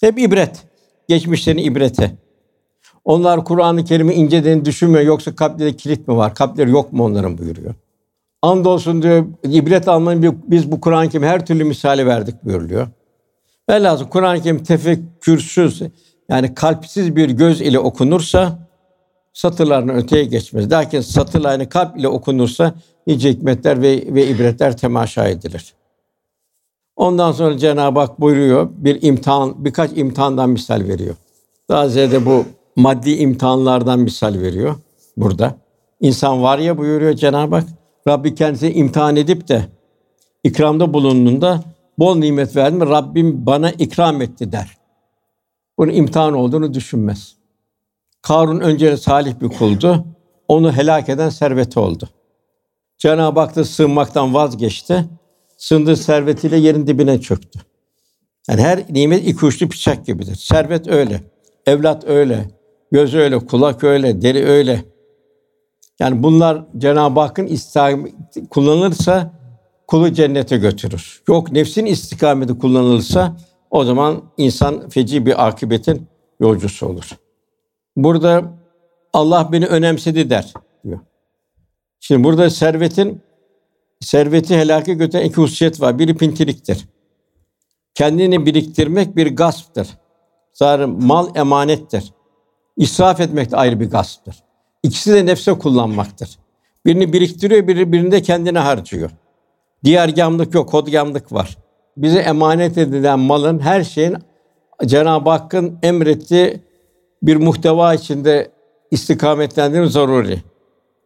Hep 0.00 0.18
ibret. 0.18 0.62
Geçmişlerin 1.08 1.58
ibreti. 1.58 2.16
Onlar 3.04 3.44
Kur'an-ı 3.44 3.84
Kerim'i 3.84 4.14
inceden 4.14 4.64
düşünmüyor. 4.64 5.04
Yoksa 5.04 5.34
kalplerinde 5.34 5.76
kilit 5.76 6.08
mi 6.08 6.16
var? 6.16 6.34
Kalpleri 6.34 6.70
yok 6.70 6.92
mu 6.92 7.04
onların 7.04 7.38
buyuruyor. 7.38 7.74
Andolsun 8.42 9.02
diyor, 9.02 9.26
ibret 9.44 9.88
almanın 9.88 10.42
biz 10.48 10.72
bu 10.72 10.80
Kur'an-ı 10.80 11.08
Kerim 11.08 11.26
her 11.26 11.46
türlü 11.46 11.64
misali 11.64 12.06
verdik 12.06 12.44
buyuruluyor. 12.44 12.88
Velhâsıl 13.70 14.08
Kur'an-ı 14.08 14.42
Kerim 14.42 14.62
tefekkürsüz, 14.62 15.82
yani 16.28 16.54
kalpsiz 16.54 17.16
bir 17.16 17.30
göz 17.30 17.60
ile 17.60 17.78
okunursa 17.78 18.58
satırlarını 19.32 19.92
öteye 19.92 20.24
geçmez. 20.24 20.70
Lakin 20.70 21.00
satırlarını 21.00 21.68
kalp 21.68 21.98
ile 21.98 22.08
okunursa 22.08 22.74
nice 23.06 23.30
hikmetler 23.30 23.82
ve, 23.82 24.14
ve 24.14 24.26
ibretler 24.26 24.76
temaşa 24.76 25.28
edilir. 25.28 25.74
Ondan 26.96 27.32
sonra 27.32 27.58
Cenab-ı 27.58 28.00
Hak 28.00 28.20
buyuruyor, 28.20 28.68
bir 28.76 29.02
imtihan, 29.02 29.64
birkaç 29.64 29.90
imtihandan 29.94 30.50
misal 30.50 30.80
veriyor. 30.80 31.14
Daha 31.68 31.88
ziyade 31.88 32.26
bu 32.26 32.44
maddi 32.76 33.10
imtihanlardan 33.10 33.98
misal 33.98 34.34
veriyor 34.34 34.74
burada. 35.16 35.54
İnsan 36.00 36.42
var 36.42 36.58
ya 36.58 36.78
buyuruyor 36.78 37.12
Cenab-ı 37.12 37.54
Hak, 37.54 37.64
Rabbi 38.08 38.34
kendisini 38.34 38.72
imtihan 38.72 39.16
edip 39.16 39.48
de 39.48 39.66
ikramda 40.44 40.94
bulunduğunda 40.94 41.64
bol 41.98 42.16
nimet 42.16 42.56
verdim, 42.56 42.80
Rabbim 42.80 43.46
bana 43.46 43.70
ikram 43.70 44.22
etti 44.22 44.52
der. 44.52 44.76
Bunun 45.78 45.92
imtihan 45.92 46.34
olduğunu 46.34 46.74
düşünmez. 46.74 47.36
Karun 48.22 48.60
önce 48.60 48.96
salih 48.96 49.40
bir 49.40 49.48
kuldu. 49.48 50.04
Onu 50.48 50.72
helak 50.72 51.08
eden 51.08 51.28
serveti 51.28 51.78
oldu. 51.78 52.08
Cenab-ı 52.98 53.40
Hak 53.40 53.56
da 53.56 53.64
sığınmaktan 53.64 54.34
vazgeçti. 54.34 55.04
Sığındığı 55.56 55.96
servetiyle 55.96 56.56
yerin 56.56 56.86
dibine 56.86 57.20
çöktü. 57.20 57.60
Yani 58.48 58.60
her 58.60 58.84
nimet 58.90 59.28
iki 59.28 59.46
uçlu 59.46 59.70
bıçak 59.70 60.06
gibidir. 60.06 60.34
Servet 60.34 60.88
öyle, 60.88 61.20
evlat 61.66 62.04
öyle, 62.04 62.50
göz 62.92 63.14
öyle, 63.14 63.38
kulak 63.38 63.84
öyle, 63.84 64.22
deri 64.22 64.46
öyle. 64.46 64.84
Yani 65.98 66.22
bunlar 66.22 66.64
Cenab-ı 66.78 67.20
Hakk'ın 67.20 67.46
istikameti 67.46 68.48
kullanılırsa 68.48 69.32
kulu 69.86 70.12
cennete 70.12 70.56
götürür. 70.56 71.22
Yok 71.28 71.52
nefsin 71.52 71.86
istikameti 71.86 72.58
kullanılırsa 72.58 73.36
o 73.70 73.84
zaman 73.84 74.22
insan 74.36 74.88
feci 74.88 75.26
bir 75.26 75.46
akıbetin 75.46 76.06
yolcusu 76.40 76.86
olur. 76.86 77.10
Burada 77.96 78.42
Allah 79.12 79.48
beni 79.52 79.66
önemsedi 79.66 80.30
der 80.30 80.52
diyor. 80.84 81.00
Şimdi 82.00 82.24
burada 82.24 82.50
servetin 82.50 83.22
serveti 84.00 84.56
helake 84.56 84.94
götüren 84.94 85.24
iki 85.24 85.36
hususiyet 85.36 85.80
var. 85.80 85.98
Biri 85.98 86.16
pintiliktir. 86.16 86.88
Kendini 87.94 88.46
biriktirmek 88.46 89.16
bir 89.16 89.36
gasptır. 89.36 89.88
Zaten 90.52 90.90
mal 90.90 91.36
emanettir. 91.36 92.12
İsraf 92.76 93.20
etmek 93.20 93.50
de 93.50 93.56
ayrı 93.56 93.80
bir 93.80 93.90
gasptır. 93.90 94.42
İkisi 94.82 95.14
de 95.14 95.26
nefse 95.26 95.52
kullanmaktır. 95.52 96.38
Birini 96.86 97.12
biriktiriyor, 97.12 97.68
biri 97.68 97.92
birinde 97.92 98.22
kendine 98.22 98.58
harcıyor. 98.58 99.10
Diğer 99.84 100.08
gamlık 100.08 100.54
yok, 100.54 100.72
hodgamlık 100.72 101.32
var. 101.32 101.56
Bize 101.96 102.18
emanet 102.18 102.78
edilen 102.78 103.18
malın 103.18 103.58
her 103.58 103.84
şeyin 103.84 104.16
Cenab-ı 104.86 105.30
Hakk'ın 105.30 105.78
emrettiği 105.82 106.60
bir 107.22 107.36
muhteva 107.36 107.94
içinde 107.94 108.50
istikametlendirmek 108.90 109.90
zaruri. 109.90 110.42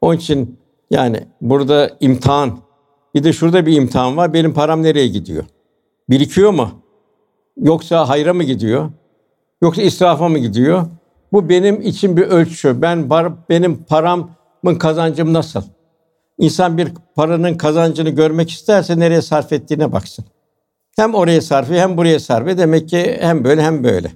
Onun 0.00 0.16
için 0.16 0.59
yani 0.90 1.26
burada 1.40 1.90
imtihan, 2.00 2.59
bir 3.14 3.24
de 3.24 3.33
şurada 3.33 3.66
bir 3.66 3.76
imtihan 3.76 4.16
var. 4.16 4.33
Benim 4.33 4.55
param 4.55 4.83
nereye 4.83 5.09
gidiyor? 5.09 5.44
Birikiyor 6.11 6.50
mu? 6.50 6.70
Yoksa 7.57 8.09
hayra 8.09 8.35
mı 8.35 8.42
gidiyor? 8.42 8.90
Yoksa 9.62 9.83
israfa 9.83 10.29
mı 10.29 10.38
gidiyor? 10.38 10.87
Bu 11.33 11.48
benim 11.48 11.81
için 11.81 12.16
bir 12.16 12.22
ölçü. 12.22 12.83
Ben 12.83 13.11
benim 13.50 13.85
paramın 13.85 14.74
kazancım 14.79 15.33
nasıl? 15.33 15.62
İnsan 16.38 16.79
bir 16.79 16.88
paranın 17.14 17.55
kazancını 17.55 18.11
görmek 18.11 18.50
isterse 18.50 18.98
nereye 18.98 19.22
sarf 19.22 19.53
ettiğine 19.53 19.92
baksın. 19.92 20.24
Hem 20.96 21.14
oraya 21.14 21.40
sarf 21.40 21.66
ediyor, 21.66 21.83
hem 21.83 21.96
buraya 21.96 22.20
sarf 22.20 22.42
ediyor. 22.42 22.59
Demek 22.59 22.88
ki 22.88 23.18
hem 23.20 23.44
böyle 23.44 23.62
hem 23.62 23.85
böyle. 23.85 24.12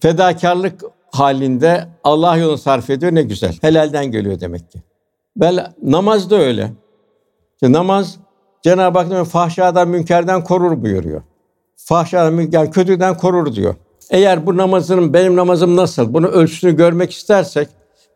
Fedakarlık 0.00 0.82
halinde 1.12 1.88
Allah 2.04 2.36
yolunu 2.36 2.58
sarf 2.58 2.90
ediyor 2.90 3.14
ne 3.14 3.22
güzel. 3.22 3.58
Helalden 3.60 4.10
geliyor 4.10 4.40
demek 4.40 4.70
ki. 4.70 4.82
Bel 5.36 5.72
namaz 5.82 6.30
da 6.30 6.36
öyle. 6.36 6.72
İşte 7.54 7.72
namaz 7.72 8.16
Cenab-ı 8.62 8.98
Hak 8.98 9.26
fahşadan, 9.26 9.88
münkerden 9.88 10.44
korur 10.44 10.82
buyuruyor. 10.82 11.22
Fahşadan, 11.76 12.34
münker, 12.34 12.72
kötüden 12.72 13.16
korur 13.16 13.54
diyor. 13.54 13.74
Eğer 14.10 14.46
bu 14.46 14.56
namazın 14.56 15.12
benim 15.12 15.36
namazım 15.36 15.76
nasıl? 15.76 16.14
Bunu 16.14 16.26
ölçüsünü 16.26 16.76
görmek 16.76 17.12
istersek 17.12 17.68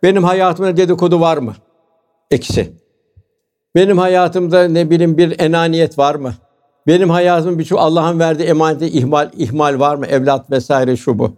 benim 0.03 0.25
hayatımda 0.25 0.77
dedikodu 0.77 1.21
var 1.21 1.37
mı? 1.37 1.55
Eksi. 2.31 2.73
Benim 3.75 3.99
hayatımda 3.99 4.69
ne 4.69 4.91
bileyim 4.91 5.19
bir 5.19 5.41
enaniyet 5.41 5.99
var 5.99 6.15
mı? 6.15 6.35
Benim 6.87 7.11
hayatım 7.11 7.59
birçok 7.59 7.79
Allah'ın 7.79 8.19
verdiği 8.19 8.45
emaneti 8.45 8.87
ihmal 8.87 9.31
ihmal 9.37 9.81
var 9.81 9.95
mı? 9.95 10.07
Evlat 10.07 10.51
vesaire 10.51 10.97
şu 10.97 11.19
bu. 11.19 11.33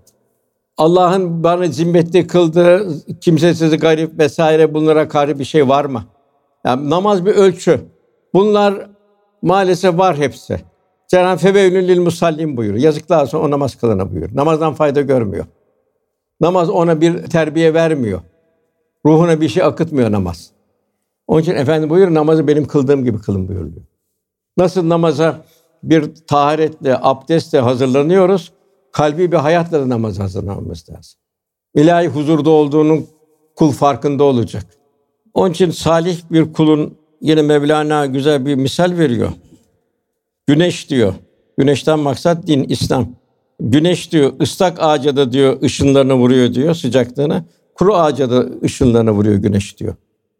Allah'ın 0.78 1.44
bana 1.44 1.66
zimmetli 1.66 2.26
kıldığı 2.26 2.88
kimsesiz 3.20 3.78
garip 3.78 4.18
vesaire 4.18 4.74
bunlara 4.74 5.08
karşı 5.08 5.38
bir 5.38 5.44
şey 5.44 5.68
var 5.68 5.84
mı? 5.84 6.04
Yani 6.64 6.90
namaz 6.90 7.26
bir 7.26 7.30
ölçü. 7.30 7.80
Bunlar 8.34 8.90
maalesef 9.42 9.98
var 9.98 10.16
hepsi. 10.16 10.60
Cenab-ı 11.08 11.38
Feveylül 11.38 11.88
lil 11.88 12.00
musallin 12.00 12.56
buyuruyor. 12.56 12.84
Yazıklar 12.84 13.22
olsun 13.22 13.38
o 13.38 13.50
namaz 13.50 13.74
kılana 13.74 14.10
buyuruyor. 14.10 14.36
Namazdan 14.36 14.74
fayda 14.74 15.00
görmüyor. 15.00 15.44
Namaz 16.40 16.70
ona 16.70 17.00
bir 17.00 17.22
terbiye 17.22 17.74
vermiyor. 17.74 18.20
Ruhuna 19.06 19.40
bir 19.40 19.48
şey 19.48 19.62
akıtmıyor 19.62 20.12
namaz. 20.12 20.50
Onun 21.26 21.42
için 21.42 21.54
efendim 21.54 21.90
buyuruyor 21.90 22.14
namazı 22.14 22.46
benim 22.48 22.66
kıldığım 22.66 23.04
gibi 23.04 23.18
kılın 23.18 23.48
buyuruyor. 23.48 23.82
Nasıl 24.56 24.88
namaza 24.88 25.44
bir 25.82 26.14
taharetle, 26.14 26.98
abdestle 27.02 27.60
hazırlanıyoruz, 27.60 28.52
kalbi 28.92 29.32
bir 29.32 29.36
hayatla 29.36 29.80
da 29.80 29.88
namaz 29.88 30.18
hazırlanmamız 30.18 30.90
lazım. 30.90 31.20
İlahi 31.74 32.08
huzurda 32.08 32.50
olduğunun 32.50 33.06
kul 33.56 33.72
farkında 33.72 34.24
olacak. 34.24 34.66
Onun 35.34 35.50
için 35.50 35.70
salih 35.70 36.20
bir 36.30 36.52
kulun 36.52 36.94
yine 37.20 37.42
Mevlana 37.42 38.06
güzel 38.06 38.46
bir 38.46 38.54
misal 38.54 38.98
veriyor. 38.98 39.32
Güneş 40.46 40.90
diyor. 40.90 41.14
Güneşten 41.58 41.98
maksat 41.98 42.46
din, 42.46 42.64
İslam. 42.64 43.08
Güneş 43.60 44.12
diyor 44.12 44.32
ıslak 44.40 44.76
ağaca 44.80 45.16
da 45.16 45.32
diyor 45.32 45.62
ışınlarını 45.62 46.14
vuruyor 46.14 46.54
diyor 46.54 46.74
sıcaklığını. 46.74 47.44
Kuru 47.74 47.94
ağaca 47.94 48.30
da 48.30 48.46
ışınlarını 48.64 49.10
vuruyor 49.10 49.34
güneş 49.36 49.78
diyor. 49.78 49.94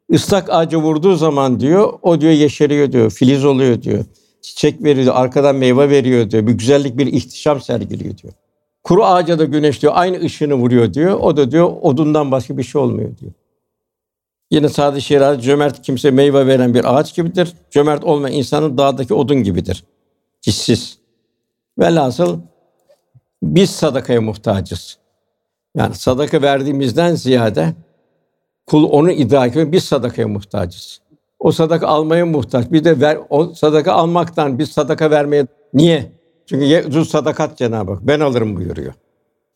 Islak 0.08 0.50
ağaca 0.50 0.78
vurduğu 0.78 1.16
zaman 1.16 1.60
diyor 1.60 1.92
o 2.02 2.20
diyor 2.20 2.32
yeşeriyor 2.32 2.92
diyor, 2.92 3.10
filiz 3.10 3.44
oluyor 3.44 3.82
diyor. 3.82 4.04
Çiçek 4.42 4.84
veriyor, 4.84 5.14
arkadan 5.16 5.56
meyve 5.56 5.90
veriyor 5.90 6.30
diyor. 6.30 6.46
Bir 6.46 6.52
güzellik, 6.52 6.98
bir 6.98 7.06
ihtişam 7.06 7.60
sergiliyor 7.60 8.18
diyor. 8.18 8.32
Kuru 8.84 9.04
ağaca 9.04 9.38
da 9.38 9.44
güneş 9.44 9.82
diyor 9.82 9.92
aynı 9.96 10.20
ışını 10.20 10.54
vuruyor 10.54 10.94
diyor. 10.94 11.20
O 11.20 11.36
da 11.36 11.50
diyor 11.50 11.72
odundan 11.82 12.30
başka 12.30 12.58
bir 12.58 12.62
şey 12.62 12.80
olmuyor 12.80 13.16
diyor. 13.18 13.32
Yine 14.50 14.68
Sadi 14.68 15.02
Şiraz 15.02 15.44
cömert 15.44 15.82
kimse 15.82 16.10
meyve 16.10 16.46
veren 16.46 16.74
bir 16.74 16.96
ağaç 16.96 17.14
gibidir. 17.14 17.52
Cömert 17.70 18.04
olmayan 18.04 18.36
insanın 18.36 18.78
dağdaki 18.78 19.14
odun 19.14 19.42
gibidir. 19.42 19.84
Hissiz. 20.46 20.98
Velhasıl 21.78 22.38
biz 23.42 23.70
sadakaya 23.70 24.20
muhtacız. 24.20 24.98
Yani 25.76 25.94
sadaka 25.94 26.42
verdiğimizden 26.42 27.14
ziyade 27.14 27.74
kul 28.66 28.88
onu 28.90 29.10
idrak 29.10 29.50
ediyor. 29.50 29.72
Biz 29.72 29.84
sadakaya 29.84 30.28
muhtacız. 30.28 31.00
O 31.38 31.52
sadaka 31.52 31.86
almaya 31.86 32.26
muhtaç. 32.26 32.72
Bir 32.72 32.84
de 32.84 33.00
ver, 33.00 33.18
o 33.30 33.54
sadaka 33.54 33.92
almaktan 33.92 34.58
biz 34.58 34.68
sadaka 34.70 35.10
vermeye 35.10 35.46
niye? 35.74 36.12
Çünkü 36.46 36.64
ye'zû 36.64 37.04
sadakat 37.04 37.58
Cenab-ı 37.58 37.92
Hak. 37.92 38.02
Ben 38.02 38.20
alırım 38.20 38.56
buyuruyor. 38.56 38.92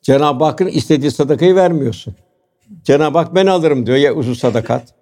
Cenab-ı 0.03 0.45
Hakk'ın 0.45 0.67
istediği 0.67 1.11
sadakayı 1.11 1.55
vermiyorsun. 1.55 2.15
Cenab-ı 2.83 3.19
Hak 3.19 3.35
ben 3.35 3.47
alırım 3.47 3.87
diyor 3.87 3.99
ya 3.99 4.15
uzun 4.15 4.35
sadakat. 4.35 4.95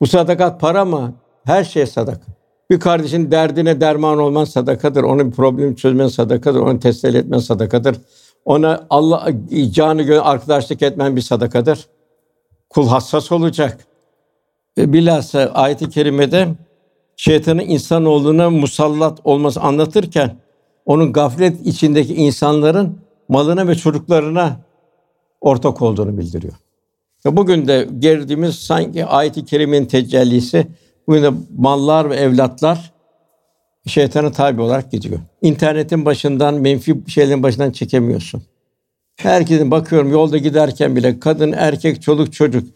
Bu 0.00 0.06
sadakat 0.06 0.60
para 0.60 0.84
mı? 0.84 1.14
Her 1.44 1.64
şey 1.64 1.86
sadaka. 1.86 2.22
Bir 2.70 2.80
kardeşin 2.80 3.30
derdine 3.30 3.80
derman 3.80 4.18
olman 4.18 4.44
sadakadır. 4.44 5.02
Onun 5.02 5.30
bir 5.30 5.36
problemi 5.36 5.76
çözmen 5.76 6.08
sadakadır. 6.08 6.60
Onu 6.60 6.80
teslim 6.80 7.16
etmen 7.16 7.38
sadakadır. 7.38 7.96
Ona 8.44 8.86
Allah 8.90 9.28
canı 9.70 10.02
gönül 10.02 10.20
arkadaşlık 10.20 10.82
etmen 10.82 11.16
bir 11.16 11.20
sadakadır. 11.20 11.86
Kul 12.70 12.88
hassas 12.88 13.32
olacak. 13.32 13.78
Ve 14.78 14.92
bilhassa 14.92 15.50
ayet-i 15.54 15.90
kerimede 15.90 16.48
şeytanın 17.16 17.60
insanoğluna 17.60 18.50
musallat 18.50 19.18
olması 19.24 19.60
anlatırken 19.60 20.36
onun 20.88 21.12
gaflet 21.12 21.66
içindeki 21.66 22.14
insanların 22.14 22.98
malına 23.28 23.68
ve 23.68 23.74
çocuklarına 23.74 24.60
ortak 25.40 25.82
olduğunu 25.82 26.18
bildiriyor. 26.18 26.54
Ve 27.26 27.36
bugün 27.36 27.68
de 27.68 27.88
girdiğimiz 28.00 28.54
sanki 28.54 29.04
ayet-i 29.04 29.44
kerimenin 29.44 29.86
tecellisi 29.86 30.66
bugün 31.06 31.22
de 31.22 31.30
mallar 31.58 32.10
ve 32.10 32.16
evlatlar 32.16 32.92
şeytana 33.86 34.32
tabi 34.32 34.60
olarak 34.60 34.92
gidiyor. 34.92 35.20
İnternetin 35.42 36.04
başından, 36.04 36.54
menfi 36.54 36.96
şeylerin 37.06 37.42
başından 37.42 37.70
çekemiyorsun. 37.70 38.42
Herkesin 39.16 39.70
bakıyorum 39.70 40.12
yolda 40.12 40.38
giderken 40.38 40.96
bile 40.96 41.20
kadın, 41.20 41.52
erkek, 41.52 42.02
çoluk, 42.02 42.32
çocuk 42.32 42.68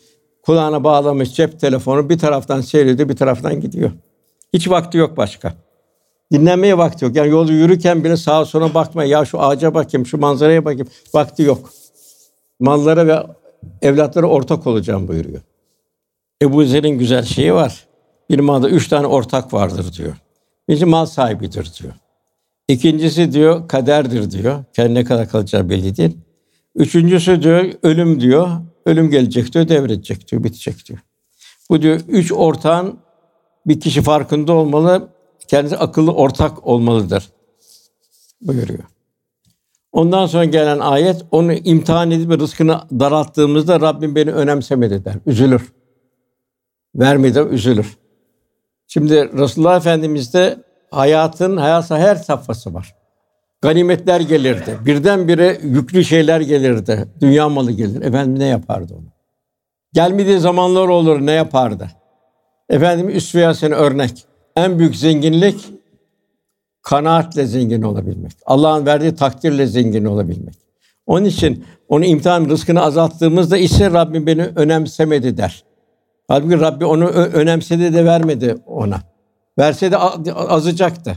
kulağına 0.43 0.85
bağlamış 0.85 1.35
cep 1.35 1.61
telefonu 1.61 2.09
bir 2.09 2.19
taraftan 2.19 2.61
seyrediyor, 2.61 3.09
bir 3.09 3.17
taraftan 3.17 3.61
gidiyor. 3.61 3.91
Hiç 4.53 4.71
vakti 4.71 4.99
yok 4.99 5.17
başka. 5.17 5.72
Dinlenmeye 6.33 6.79
vakti 6.79 7.05
yok. 7.05 7.17
Yani 7.17 7.31
yolda 7.31 7.53
yürürken 7.53 8.05
bile 8.05 8.17
sağa 8.17 8.45
sola 8.45 8.75
bakmaya, 8.75 9.09
ya 9.09 9.25
şu 9.25 9.41
ağaca 9.41 9.75
bakayım, 9.75 10.07
şu 10.07 10.19
manzaraya 10.19 10.65
bakayım. 10.65 10.89
Vakti 11.15 11.43
yok. 11.43 11.71
Mallara 12.61 13.07
ve 13.07 13.27
evlatlara 13.83 14.27
ortak 14.27 14.67
olacağım 14.67 15.09
buyuruyor. 15.09 15.41
Ebu 16.43 16.65
Zer'in 16.65 16.99
güzel 16.99 17.23
şeyi 17.23 17.55
var. 17.55 17.87
Bir 18.31 18.39
malda 18.39 18.69
üç 18.69 18.89
tane 18.89 19.07
ortak 19.07 19.53
vardır 19.53 19.93
diyor. 19.99 20.17
Birincisi 20.69 20.87
mal 20.87 21.07
sahibidir 21.07 21.73
diyor. 21.81 21.93
İkincisi 22.69 23.33
diyor 23.33 23.69
kaderdir 23.69 24.31
diyor. 24.31 24.65
Kendi 24.73 24.95
ne 24.95 25.05
kadar 25.05 25.29
kalacağı 25.29 25.69
belli 25.69 25.97
değil. 25.97 26.17
Üçüncüsü 26.75 27.43
diyor 27.43 27.65
ölüm 27.83 28.21
diyor. 28.21 28.49
Ölüm 28.87 29.11
gelecek 29.11 29.55
diyor, 29.55 29.69
devredecek 29.69 30.31
diyor, 30.31 30.45
bitecek 30.45 30.87
diyor. 30.89 30.99
Bu 31.71 31.83
diyor 31.83 32.01
üç 32.09 32.33
ortağın 32.33 32.99
bir 33.67 33.81
kişi 33.81 34.03
farkında 34.03 34.53
olmalı, 34.53 35.09
kendisi 35.53 35.77
akıllı 35.77 36.13
ortak 36.13 36.67
olmalıdır 36.67 37.33
buyuruyor. 38.41 38.85
Ondan 39.93 40.27
sonra 40.27 40.45
gelen 40.45 40.79
ayet 40.79 41.25
onu 41.31 41.53
imtihan 41.53 42.11
edip 42.11 42.41
rızkını 42.41 42.81
daralttığımızda 43.01 43.81
Rabbim 43.81 44.15
beni 44.15 44.33
önemsemedi 44.33 45.05
der. 45.05 45.15
Üzülür. 45.27 45.73
Vermedi 46.95 47.41
üzülür. 47.51 47.97
Şimdi 48.87 49.33
Resulullah 49.39 49.77
Efendimiz'de 49.77 50.59
hayatın 50.91 51.57
hayatı 51.57 51.95
her 51.95 52.17
safhası 52.17 52.75
var. 52.75 52.95
Ganimetler 53.63 54.21
gelirdi. 54.21 54.79
Birdenbire 54.87 55.59
yüklü 55.63 56.05
şeyler 56.05 56.41
gelirdi. 56.41 57.09
Dünya 57.21 57.49
malı 57.49 57.73
gelir. 57.73 58.03
Efendim 58.03 58.39
ne 58.39 58.47
yapardı 58.47 58.95
onu? 58.95 59.13
Gelmediği 59.93 60.39
zamanlar 60.39 60.89
olur 60.89 61.27
ne 61.27 61.33
yapardı? 61.33 61.91
Efendim 62.69 63.09
üsve 63.09 63.75
örnek. 63.75 64.32
En 64.57 64.79
büyük 64.79 64.97
zenginlik 64.97 65.71
kanaatle 66.83 67.47
zengin 67.47 67.83
olabilmek. 67.83 68.33
Allah'ın 68.47 68.87
verdiği 68.87 69.15
takdirle 69.15 69.67
zengin 69.67 70.05
olabilmek. 70.05 70.55
Onun 71.07 71.25
için 71.25 71.65
onu 71.89 72.05
imtihan 72.05 72.49
rızkını 72.49 72.83
azalttığımızda 72.83 73.59
ise 73.59 73.91
Rabbim 73.91 74.27
beni 74.27 74.43
önemsemedi 74.43 75.37
der. 75.37 75.65
Halbuki 76.29 76.61
Rabbi 76.61 76.85
onu 76.85 77.09
önemsedi 77.09 77.95
de 77.95 78.05
vermedi 78.05 78.57
ona. 78.67 79.01
Verse 79.59 79.91
de 79.91 79.99
azacaktı. 80.35 81.17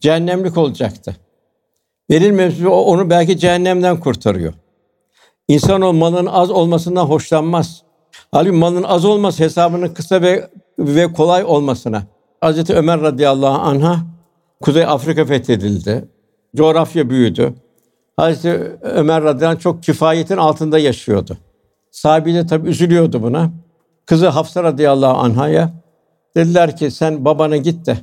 Cehennemlik 0.00 0.58
olacaktı. 0.58 1.16
Verilmemesi 2.10 2.68
onu 2.68 3.10
belki 3.10 3.38
cehennemden 3.38 4.00
kurtarıyor. 4.00 4.54
İnsan 5.48 5.82
o 5.82 5.92
malın 5.92 6.26
az 6.26 6.50
olmasından 6.50 7.04
hoşlanmaz. 7.04 7.82
Halbuki 8.32 8.56
malın 8.56 8.82
az 8.82 9.04
olması 9.04 9.44
hesabının 9.44 9.88
kısa 9.88 10.22
ve 10.22 10.50
ve 10.78 11.12
kolay 11.12 11.44
olmasına. 11.44 12.02
Hazreti 12.44 12.74
Ömer 12.74 13.00
radıyallahu 13.00 13.62
anha 13.62 13.96
Kuzey 14.60 14.84
Afrika 14.84 15.24
fethedildi. 15.24 16.04
Coğrafya 16.56 17.10
büyüdü. 17.10 17.54
Hazreti 18.16 18.78
Ömer 18.82 19.22
radıyallahu 19.22 19.56
anh 19.56 19.60
çok 19.60 19.82
kifayetin 19.82 20.36
altında 20.36 20.78
yaşıyordu. 20.78 21.38
Sahibi 21.90 22.34
de 22.34 22.46
tabi 22.46 22.68
üzülüyordu 22.68 23.22
buna. 23.22 23.50
Kızı 24.06 24.28
Hafsa 24.28 24.62
radıyallahu 24.62 25.18
anhaya 25.18 25.72
dediler 26.36 26.76
ki 26.76 26.90
sen 26.90 27.24
babana 27.24 27.56
git 27.56 27.86
de 27.86 27.96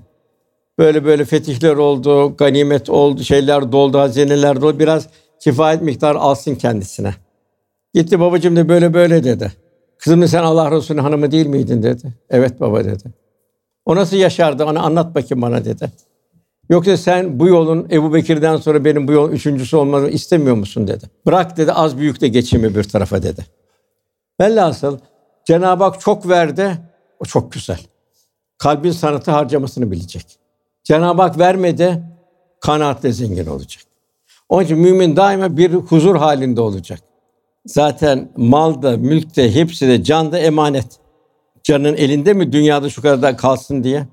böyle 0.79 1.05
böyle 1.05 1.25
fetihler 1.25 1.75
oldu, 1.75 2.37
ganimet 2.37 2.89
oldu, 2.89 3.23
şeyler 3.23 3.71
doldu, 3.71 3.99
hazineler 3.99 4.61
doldu. 4.61 4.79
Biraz 4.79 5.07
kifayet 5.39 5.81
miktarı 5.81 6.19
alsın 6.19 6.55
kendisine. 6.55 7.15
Gitti 7.93 8.19
babacığım 8.19 8.55
da 8.55 8.69
böyle 8.69 8.93
böyle 8.93 9.23
dedi. 9.23 9.51
Kızım 9.97 10.27
sen 10.27 10.43
Allah 10.43 10.71
Resulü'nün 10.71 11.03
hanımı 11.03 11.31
değil 11.31 11.47
miydin 11.47 11.83
dedi. 11.83 12.13
Evet 12.29 12.59
baba 12.59 12.83
dedi. 12.83 13.20
O 13.85 13.95
nasıl 13.95 14.17
yaşardı? 14.17 14.65
Onu 14.65 14.85
anlat 14.85 15.15
bakayım 15.15 15.41
bana 15.41 15.65
dedi. 15.65 15.91
Yoksa 16.69 16.97
sen 16.97 17.39
bu 17.39 17.47
yolun 17.47 17.87
Ebu 17.91 18.13
Bekir'den 18.13 18.57
sonra 18.57 18.85
benim 18.85 19.07
bu 19.07 19.11
yolun 19.11 19.31
üçüncüsü 19.31 19.77
olmamı 19.77 20.09
istemiyor 20.09 20.55
musun 20.55 20.87
dedi. 20.87 21.05
Bırak 21.25 21.57
dedi 21.57 21.73
az 21.73 21.97
büyük 21.97 22.21
de 22.21 22.27
geçimi 22.27 22.75
bir 22.75 22.83
tarafa 22.83 23.23
dedi. 23.23 23.45
Velhasıl 24.41 24.97
Cenab-ı 25.45 25.83
Hak 25.83 26.01
çok 26.01 26.29
verdi, 26.29 26.77
o 27.19 27.25
çok 27.25 27.51
güzel. 27.51 27.79
Kalbin 28.57 28.91
sanatı 28.91 29.31
harcamasını 29.31 29.91
bilecek. 29.91 30.25
Cenab-ı 30.83 31.21
Hak 31.21 31.39
vermedi, 31.39 32.03
kanaatle 32.61 33.11
zengin 33.11 33.45
olacak. 33.45 33.83
Onun 34.49 34.63
için 34.63 34.77
mümin 34.77 35.15
daima 35.15 35.57
bir 35.57 35.73
huzur 35.73 36.15
halinde 36.15 36.61
olacak. 36.61 36.99
Zaten 37.65 38.31
mal 38.37 38.81
da, 38.81 38.97
mülk 38.97 39.35
de, 39.35 39.55
hepsi 39.55 39.87
de, 39.87 40.03
can 40.03 40.31
da 40.31 40.39
emanet. 40.39 41.00
Canın 41.63 41.95
elinde 41.95 42.33
mi 42.33 42.51
dünyada 42.51 42.89
şu 42.89 43.01
kadar 43.01 43.21
da 43.21 43.37
kalsın 43.37 43.83
diye? 43.83 44.07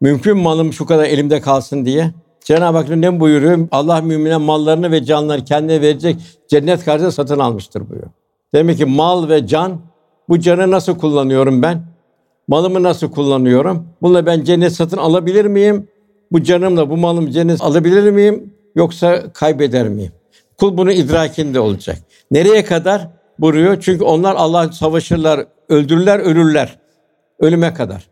Mümkün 0.00 0.38
malım 0.38 0.72
şu 0.72 0.86
kadar 0.86 1.04
elimde 1.04 1.40
kalsın 1.40 1.84
diye. 1.84 2.12
Cenab-ı 2.44 2.78
Hak 2.78 2.88
ne 2.88 3.20
buyuruyor? 3.20 3.68
Allah 3.70 4.00
mümine 4.00 4.36
mallarını 4.36 4.92
ve 4.92 5.04
canları 5.04 5.44
kendine 5.44 5.80
verecek 5.80 6.16
cennet 6.48 6.84
karşılığında 6.84 7.12
satın 7.12 7.38
almıştır 7.38 7.80
buyuruyor. 7.80 8.10
Demek 8.54 8.78
ki 8.78 8.84
mal 8.84 9.28
ve 9.28 9.46
can 9.46 9.80
bu 10.28 10.40
canı 10.40 10.70
nasıl 10.70 10.98
kullanıyorum 10.98 11.62
ben? 11.62 11.82
Malımı 12.48 12.82
nasıl 12.82 13.10
kullanıyorum? 13.10 13.86
Bununla 14.02 14.26
ben 14.26 14.44
cennet 14.44 14.72
satın 14.72 14.96
alabilir 14.96 15.44
miyim? 15.44 15.88
Bu 16.32 16.42
canımla 16.42 16.90
bu 16.90 16.96
malım 16.96 17.30
cennet 17.30 17.62
alabilir 17.62 18.10
miyim? 18.10 18.54
Yoksa 18.74 19.32
kaybeder 19.32 19.88
miyim? 19.88 20.12
Kul 20.58 20.76
bunu 20.76 20.92
idrakinde 20.92 21.60
olacak. 21.60 21.98
Nereye 22.30 22.64
kadar? 22.64 23.08
Buyuruyor. 23.38 23.80
Çünkü 23.80 24.04
onlar 24.04 24.34
Allah 24.34 24.72
savaşırlar, 24.72 25.46
öldürürler, 25.68 26.18
ölürler. 26.18 26.78
Ölüme 27.40 27.74
kadar. 27.74 28.08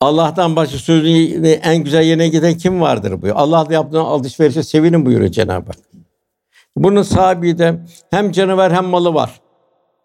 Allah'tan 0.00 0.56
başka 0.56 0.78
sözünü 0.78 1.48
en 1.48 1.84
güzel 1.84 2.02
yerine 2.02 2.28
giden 2.28 2.54
kim 2.54 2.80
vardır 2.80 3.10
buyuruyor. 3.10 3.36
Allah'la 3.36 3.72
yaptığın 3.72 3.98
alışverişe 3.98 4.62
sevinin 4.62 5.06
buyuruyor 5.06 5.30
Cenab-ı 5.30 5.66
Hak. 5.66 5.76
Bunun 6.76 7.02
sahibi 7.02 7.58
de 7.58 7.80
hem 8.10 8.32
canı 8.32 8.56
var 8.56 8.72
hem 8.72 8.84
malı 8.84 9.14
var. 9.14 9.40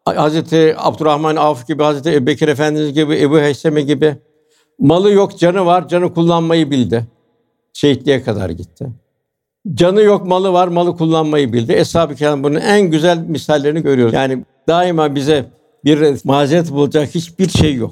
Hazreti 0.06 0.76
Abdurrahman 0.78 1.36
Avf 1.36 1.68
gibi, 1.68 1.84
Hazreti 1.84 2.16
Ebubekir 2.16 2.48
Efendimiz 2.48 2.94
gibi, 2.94 3.22
Ebu 3.22 3.40
Heyseme 3.40 3.82
gibi 3.82 4.16
malı 4.80 5.12
yok, 5.12 5.40
canı 5.40 5.66
var, 5.66 5.88
canı 5.88 6.14
kullanmayı 6.14 6.72
bildi. 6.72 7.08
Şehitliğe 7.74 8.24
kadar 8.24 8.50
gitti. 8.50 8.88
Canı 9.74 10.02
yok, 10.02 10.26
malı 10.26 10.54
var, 10.54 10.68
malı 10.68 10.98
kullanmayı 10.98 11.54
bildi. 11.54 11.74
Eshab-ı 11.74 12.16
Kiram 12.16 12.44
bunun 12.44 12.60
en 12.60 12.82
güzel 12.82 13.18
misallerini 13.18 13.84
görüyoruz. 13.84 14.14
Yani 14.14 14.46
daima 14.68 15.16
bize 15.16 15.46
bir 15.86 16.18
mazeret 16.24 16.72
bulacak 16.72 17.16
hiçbir 17.16 17.50
şey 17.50 17.76
yok. 17.76 17.92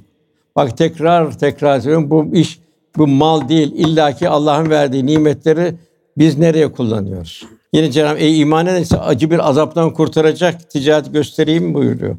Bak 0.57 0.77
tekrar 0.77 1.37
tekrar 1.37 1.79
söylüyorum 1.79 2.09
bu 2.09 2.35
iş 2.35 2.59
bu 2.97 3.07
mal 3.07 3.49
değil. 3.49 3.71
İlla 3.75 4.11
ki 4.11 4.29
Allah'ın 4.29 4.69
verdiği 4.69 5.05
nimetleri 5.05 5.75
biz 6.17 6.37
nereye 6.37 6.71
kullanıyoruz? 6.71 7.43
Yine 7.73 7.91
Cenab-ı 7.91 8.19
ey 8.19 8.41
iman 8.41 8.65
ederse 8.65 8.99
acı 8.99 9.31
bir 9.31 9.49
azaptan 9.49 9.93
kurtaracak 9.93 10.69
ticaret 10.69 11.13
göstereyim 11.13 11.73
buyuruyor. 11.73 12.17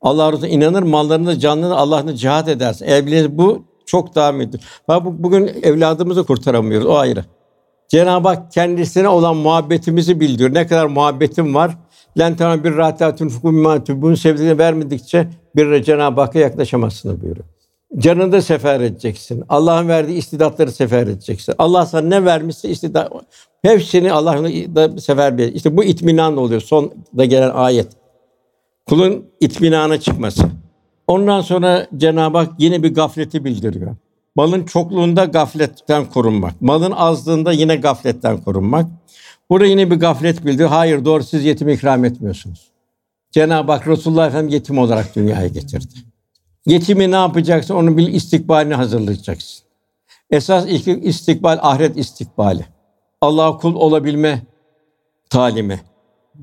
Allah 0.00 0.32
Resulü 0.32 0.48
inanır 0.48 0.82
mallarını 0.82 1.38
canlarını 1.38 1.76
Allah'ını 1.76 2.14
cihat 2.14 2.48
edersin. 2.48 2.86
Eğer 2.88 3.06
biliriz 3.06 3.38
bu 3.38 3.64
çok 3.86 4.14
daha 4.14 4.32
müdür. 4.32 4.60
Bak 4.88 5.04
bugün 5.04 5.50
evladımızı 5.62 6.24
kurtaramıyoruz 6.24 6.86
o 6.86 6.94
ayrı. 6.94 7.24
Cenab-ı 7.88 8.28
Hak 8.28 8.52
kendisine 8.52 9.08
olan 9.08 9.36
muhabbetimizi 9.36 10.20
bildiriyor. 10.20 10.54
Ne 10.54 10.66
kadar 10.66 10.86
muhabbetim 10.86 11.54
var. 11.54 11.78
Len 12.18 12.36
tamam 12.36 12.64
bir 12.64 12.76
rahatlatun 12.76 13.28
fukum 13.28 13.64
bunu 14.02 14.16
sevdiğini 14.16 14.58
vermedikçe 14.58 15.28
bir 15.56 15.82
Cenab-ı 15.82 16.20
Hakk'a 16.20 16.38
yaklaşamazsınız 16.38 17.22
buyuruyor. 17.22 17.57
Canını 17.96 18.42
sefer 18.42 18.80
edeceksin. 18.80 19.44
Allah'ın 19.48 19.88
verdiği 19.88 20.18
istidatları 20.18 20.72
sefer 20.72 21.02
edeceksin. 21.02 21.54
Allah 21.58 21.86
sana 21.86 22.08
ne 22.08 22.24
vermişse 22.24 22.68
istidat 22.68 23.12
hepsini 23.62 24.12
Allah'ın 24.12 24.44
da 24.74 25.00
sefer 25.00 25.32
edecek. 25.32 25.56
İşte 25.56 25.76
bu 25.76 25.84
itminan 25.84 26.36
oluyor. 26.36 26.60
Son 26.60 26.92
da 27.16 27.24
gelen 27.24 27.50
ayet. 27.50 27.88
Kulun 28.86 29.24
itminana 29.40 30.00
çıkması. 30.00 30.42
Ondan 31.06 31.40
sonra 31.40 31.86
Cenab-ı 31.96 32.38
Hak 32.38 32.52
yine 32.58 32.82
bir 32.82 32.94
gafleti 32.94 33.44
bildiriyor. 33.44 33.96
Malın 34.34 34.64
çokluğunda 34.64 35.24
gafletten 35.24 36.04
korunmak. 36.04 36.62
Malın 36.62 36.92
azlığında 36.92 37.52
yine 37.52 37.76
gafletten 37.76 38.38
korunmak. 38.38 38.86
Burada 39.50 39.66
yine 39.66 39.90
bir 39.90 39.96
gaflet 39.96 40.44
bildiriyor. 40.46 40.68
Hayır 40.68 41.04
doğru 41.04 41.24
siz 41.24 41.44
yetim 41.44 41.68
ikram 41.68 42.04
etmiyorsunuz. 42.04 42.68
Cenab-ı 43.30 43.72
Hak 43.72 43.88
Resulullah 43.88 44.26
Efendimiz 44.26 44.54
yetim 44.54 44.78
olarak 44.78 45.16
dünyaya 45.16 45.48
getirdi. 45.48 46.07
Yetimi 46.68 47.10
ne 47.10 47.16
yapacaksın? 47.16 47.74
Onun 47.74 47.96
bir 47.96 48.08
istikbalini 48.08 48.74
hazırlayacaksın. 48.74 49.64
Esas 50.30 50.66
istikbal 50.86 51.58
ahiret 51.62 51.96
istikbali. 51.96 52.66
Allah'a 53.20 53.56
kul 53.58 53.74
olabilme 53.74 54.42
talimi. 55.30 55.80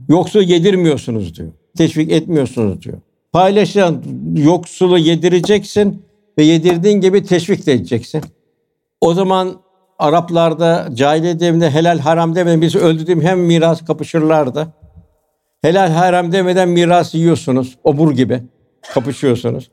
Yoksul 0.09 0.41
yedirmiyorsunuz 0.41 1.35
diyor. 1.35 1.51
Teşvik 1.77 2.11
etmiyorsunuz 2.11 2.81
diyor. 2.81 2.97
Paylaşan 3.31 4.03
yoksulu 4.35 4.97
yedireceksin 4.97 6.05
ve 6.37 6.43
yedirdiğin 6.43 7.01
gibi 7.01 7.23
teşvik 7.23 7.65
de 7.65 7.73
edeceksin. 7.73 8.21
O 9.01 9.13
zaman 9.13 9.65
Araplarda 9.99 10.89
cahiliye 10.93 11.39
devrinde 11.39 11.71
helal 11.71 11.99
haram 11.99 12.35
demeden 12.35 12.61
biz 12.61 12.75
öldürdüğüm 12.75 13.21
hem 13.21 13.39
miras 13.39 13.85
kapışırlardı. 13.85 14.67
Helal 15.61 15.91
haram 15.91 16.31
demeden 16.31 16.69
miras 16.69 17.15
yiyorsunuz. 17.15 17.77
Obur 17.83 18.11
gibi 18.11 18.43
kapışıyorsunuz. 18.93 19.71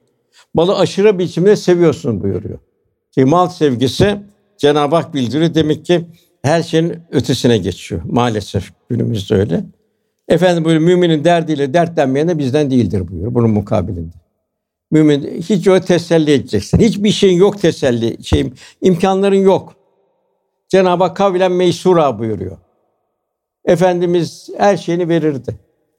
Malı 0.54 0.78
aşırı 0.78 1.18
biçimde 1.18 1.56
seviyorsun 1.56 2.22
buyuruyor. 2.22 2.58
Ki 3.12 3.24
mal 3.24 3.48
sevgisi 3.48 4.20
Cenab-ı 4.58 4.96
Hak 4.96 5.14
bildiriyor. 5.14 5.54
Demek 5.54 5.84
ki 5.84 6.06
her 6.42 6.62
şeyin 6.62 6.94
ötesine 7.10 7.58
geçiyor. 7.58 8.00
Maalesef 8.04 8.72
günümüzde 8.88 9.34
öyle. 9.34 9.64
Efendim 10.28 10.64
böyle 10.64 10.78
müminin 10.78 11.24
derdiyle 11.24 11.74
dertlenmeyen 11.74 12.28
de 12.28 12.38
bizden 12.38 12.70
değildir 12.70 13.08
buyuruyor 13.08 13.34
bunun 13.34 13.50
mukabilinde. 13.50 14.16
Mümin 14.90 15.42
hiç 15.42 15.68
o 15.68 15.80
teselli 15.80 16.32
edeceksin. 16.32 16.78
Hiçbir 16.78 17.10
şeyin 17.10 17.38
yok 17.38 17.60
teselli, 17.60 18.24
şeyim 18.24 18.54
imkanların 18.80 19.36
yok. 19.36 19.74
Cenab-ı 20.68 21.04
Hak 21.04 21.16
kavlen 21.16 21.52
meysura 21.52 22.18
buyuruyor. 22.18 22.58
Efendimiz 23.64 24.48
her 24.58 24.76
şeyini 24.76 25.08
verirdi. 25.08 25.56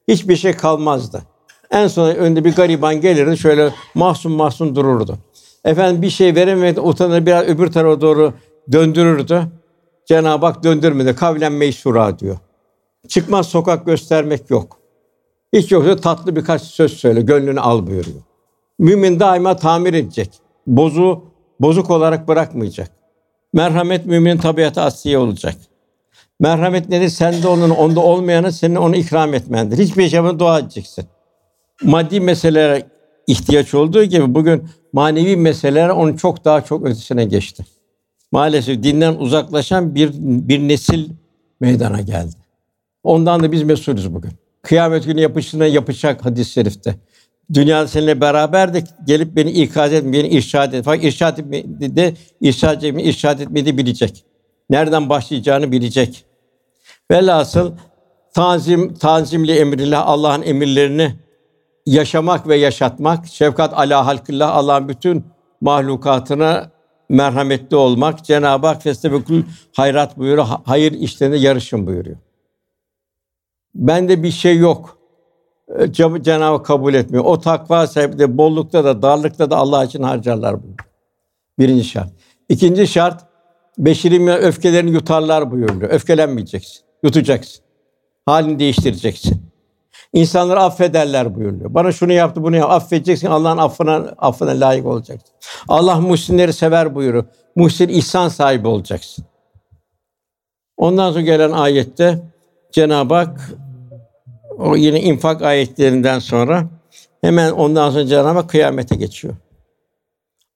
Hiçbir 0.08 0.36
şey 0.36 0.52
kalmazdı. 0.52 1.22
En 1.70 1.86
son 1.86 2.08
önde 2.08 2.44
bir 2.44 2.54
gariban 2.54 3.00
gelirdi, 3.00 3.38
şöyle 3.38 3.70
mahzun 3.94 4.32
mahzun 4.32 4.76
dururdu. 4.76 5.18
Efendim 5.64 6.02
bir 6.02 6.10
şey 6.10 6.34
veremedi, 6.34 6.80
utanır 6.80 7.26
biraz 7.26 7.44
öbür 7.44 7.72
tarafa 7.72 8.00
doğru 8.00 8.32
döndürürdü. 8.72 9.42
Cenab-ı 10.06 10.46
Hak 10.46 10.64
döndürmedi. 10.64 11.14
Kavlen 11.14 11.52
meysura 11.52 12.18
diyor. 12.18 12.38
Çıkmaz 13.08 13.46
sokak 13.46 13.86
göstermek 13.86 14.50
yok. 14.50 14.78
Hiç 15.52 15.72
yoksa 15.72 15.96
tatlı 15.96 16.36
birkaç 16.36 16.62
söz 16.62 16.92
söyle, 16.92 17.20
gönlünü 17.20 17.60
al 17.60 17.86
buyuruyor. 17.86 18.22
Mümin 18.78 19.20
daima 19.20 19.56
tamir 19.56 19.94
edecek. 19.94 20.30
Bozu 20.66 21.24
bozuk 21.60 21.90
olarak 21.90 22.28
bırakmayacak. 22.28 22.90
Merhamet 23.52 24.06
müminin 24.06 24.38
tabiatı 24.38 24.80
asliye 24.80 25.18
olacak. 25.18 25.54
Merhamet 26.40 26.88
nedir? 26.88 27.08
Sende 27.08 27.48
onun, 27.48 27.70
onda 27.70 28.00
olmayanı 28.00 28.52
senin 28.52 28.76
onu 28.76 28.96
ikram 28.96 29.34
etmendir. 29.34 29.78
Hiçbir 29.78 30.02
yaşamını 30.02 30.38
dua 30.38 30.58
edeceksin. 30.58 31.04
Maddi 31.82 32.20
meselelere 32.20 32.86
ihtiyaç 33.26 33.74
olduğu 33.74 34.04
gibi 34.04 34.34
bugün 34.34 34.68
manevi 34.92 35.36
meseleler 35.36 35.88
onun 35.88 36.16
çok 36.16 36.44
daha 36.44 36.64
çok 36.64 36.86
ötesine 36.86 37.24
geçti. 37.24 37.64
Maalesef 38.32 38.82
dinden 38.82 39.14
uzaklaşan 39.14 39.94
bir 39.94 40.10
bir 40.18 40.58
nesil 40.58 41.10
meydana 41.60 42.00
geldi. 42.00 42.36
Ondan 43.02 43.42
da 43.42 43.52
biz 43.52 43.62
mesulüz 43.62 44.14
bugün. 44.14 44.32
Kıyamet 44.62 45.04
günü 45.04 45.20
yapışına 45.20 45.66
yapacak 45.66 46.24
hadis-i 46.24 46.52
şerifte. 46.52 46.94
Dünya 47.54 47.88
seninle 47.88 48.20
beraber 48.20 48.74
de 48.74 48.84
gelip 49.06 49.36
beni 49.36 49.50
ikaz 49.50 49.92
et, 49.92 50.04
beni 50.04 50.28
irşad 50.28 50.72
et. 50.72 50.84
Fakat 50.84 51.04
irşad 51.04 51.38
etmedi 51.38 51.96
de 51.96 52.14
irşad 52.40 52.82
etmedi, 52.82 53.08
irşad 53.08 53.40
etmedi 53.40 53.78
bilecek. 53.78 54.24
Nereden 54.70 55.08
başlayacağını 55.08 55.72
bilecek. 55.72 56.24
Velhasıl 57.10 57.72
tanzim, 58.34 58.94
tanzimli 58.94 59.52
emrillah 59.52 60.06
Allah'ın 60.06 60.42
emirlerini 60.42 61.14
yaşamak 61.86 62.48
ve 62.48 62.56
yaşatmak, 62.56 63.26
şefkat 63.26 63.74
ala 63.74 64.06
halkillah 64.06 64.56
Allah'ın 64.56 64.88
bütün 64.88 65.24
mahlukatına 65.60 66.70
merhametli 67.08 67.76
olmak, 67.76 68.24
Cenab-ı 68.24 68.66
Hak 68.66 68.82
festebekul 68.82 69.42
hayrat 69.76 70.18
buyuruyor. 70.18 70.46
Hayır 70.64 70.92
işlerinde 70.92 71.36
yarışın 71.36 71.86
buyuruyor. 71.86 72.16
Bende 73.74 74.22
bir 74.22 74.30
şey 74.30 74.58
yok. 74.58 74.98
Ee, 75.78 75.92
Cenab-ı 75.92 76.44
Hak 76.44 76.66
kabul 76.66 76.94
etmiyor. 76.94 77.24
O 77.24 77.40
takva 77.40 77.86
sahibi 77.86 78.18
de 78.18 78.38
bollukta 78.38 78.84
da 78.84 79.02
darlıkta 79.02 79.50
da 79.50 79.56
Allah 79.56 79.84
için 79.84 80.02
harcarlar 80.02 80.62
bunu. 80.62 80.74
Birinci 81.58 81.84
şart. 81.84 82.12
İkinci 82.48 82.86
şart 82.86 83.24
beşeri 83.78 84.30
öfkelerini 84.30 84.90
yutarlar 84.90 85.50
buyuruyor. 85.50 85.90
Öfkelenmeyeceksin. 85.90 86.84
Yutacaksın. 87.02 87.64
Halini 88.26 88.58
değiştireceksin. 88.58 89.43
İnsanları 90.14 90.60
affederler 90.60 91.34
buyuruyor. 91.34 91.74
Bana 91.74 91.92
şunu 91.92 92.12
yaptı, 92.12 92.42
bunu 92.42 92.56
yap. 92.56 92.70
Affedeceksin. 92.70 93.26
Allah'ın 93.26 93.58
affına 93.58 93.94
affına 94.18 94.50
layık 94.50 94.86
olacaksın. 94.86 95.34
Allah 95.68 96.00
muhsinleri 96.00 96.52
sever 96.52 96.94
buyuruyor. 96.94 97.24
Muhsin 97.56 97.88
ihsan 97.88 98.28
sahibi 98.28 98.68
olacaksın. 98.68 99.24
Ondan 100.76 101.10
sonra 101.10 101.20
gelen 101.20 101.50
ayette 101.50 102.22
Cenab-ı 102.72 103.14
Hak 103.14 103.50
o 104.58 104.76
yine 104.76 105.00
infak 105.00 105.42
ayetlerinden 105.42 106.18
sonra 106.18 106.68
hemen 107.20 107.52
ondan 107.52 107.90
sonra 107.90 108.06
Cenab-ı 108.06 108.38
Hak 108.38 108.50
kıyamete 108.50 108.96
geçiyor. 108.96 109.34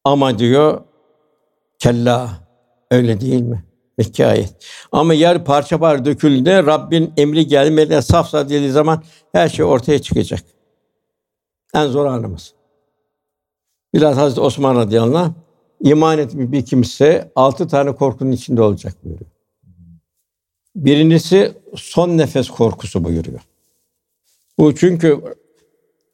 Ama 0.04 0.38
diyor 0.38 0.80
kella 1.78 2.30
öyle 2.90 3.20
değil 3.20 3.42
mi? 3.42 3.64
Mekke 3.98 4.26
ayet. 4.26 4.54
Ama 4.92 5.14
yer 5.14 5.44
parça 5.44 5.78
parça 5.78 6.04
döküldüğünde 6.04 6.62
Rabbin 6.62 7.12
emri 7.16 7.46
gelmeden 7.46 8.00
saf 8.00 8.28
saf 8.28 8.48
dediği 8.48 8.70
zaman 8.70 9.02
her 9.32 9.48
şey 9.48 9.64
ortaya 9.64 10.02
çıkacak. 10.02 10.40
En 11.74 11.86
zor 11.86 12.06
anımız. 12.06 12.54
Biraz 13.94 14.16
Hazreti 14.16 14.40
Osman 14.40 14.76
radıyallahu 14.76 15.18
anh 15.18 15.32
iman 15.80 16.18
etmiş 16.18 16.52
bir 16.52 16.64
kimse 16.64 17.32
altı 17.36 17.68
tane 17.68 17.94
korkunun 17.94 18.32
içinde 18.32 18.62
olacak 18.62 18.94
buyuruyor. 19.04 19.30
Birincisi 20.76 21.52
son 21.74 22.18
nefes 22.18 22.50
korkusu 22.50 23.04
buyuruyor. 23.04 23.40
Bu 24.58 24.74
çünkü 24.74 25.20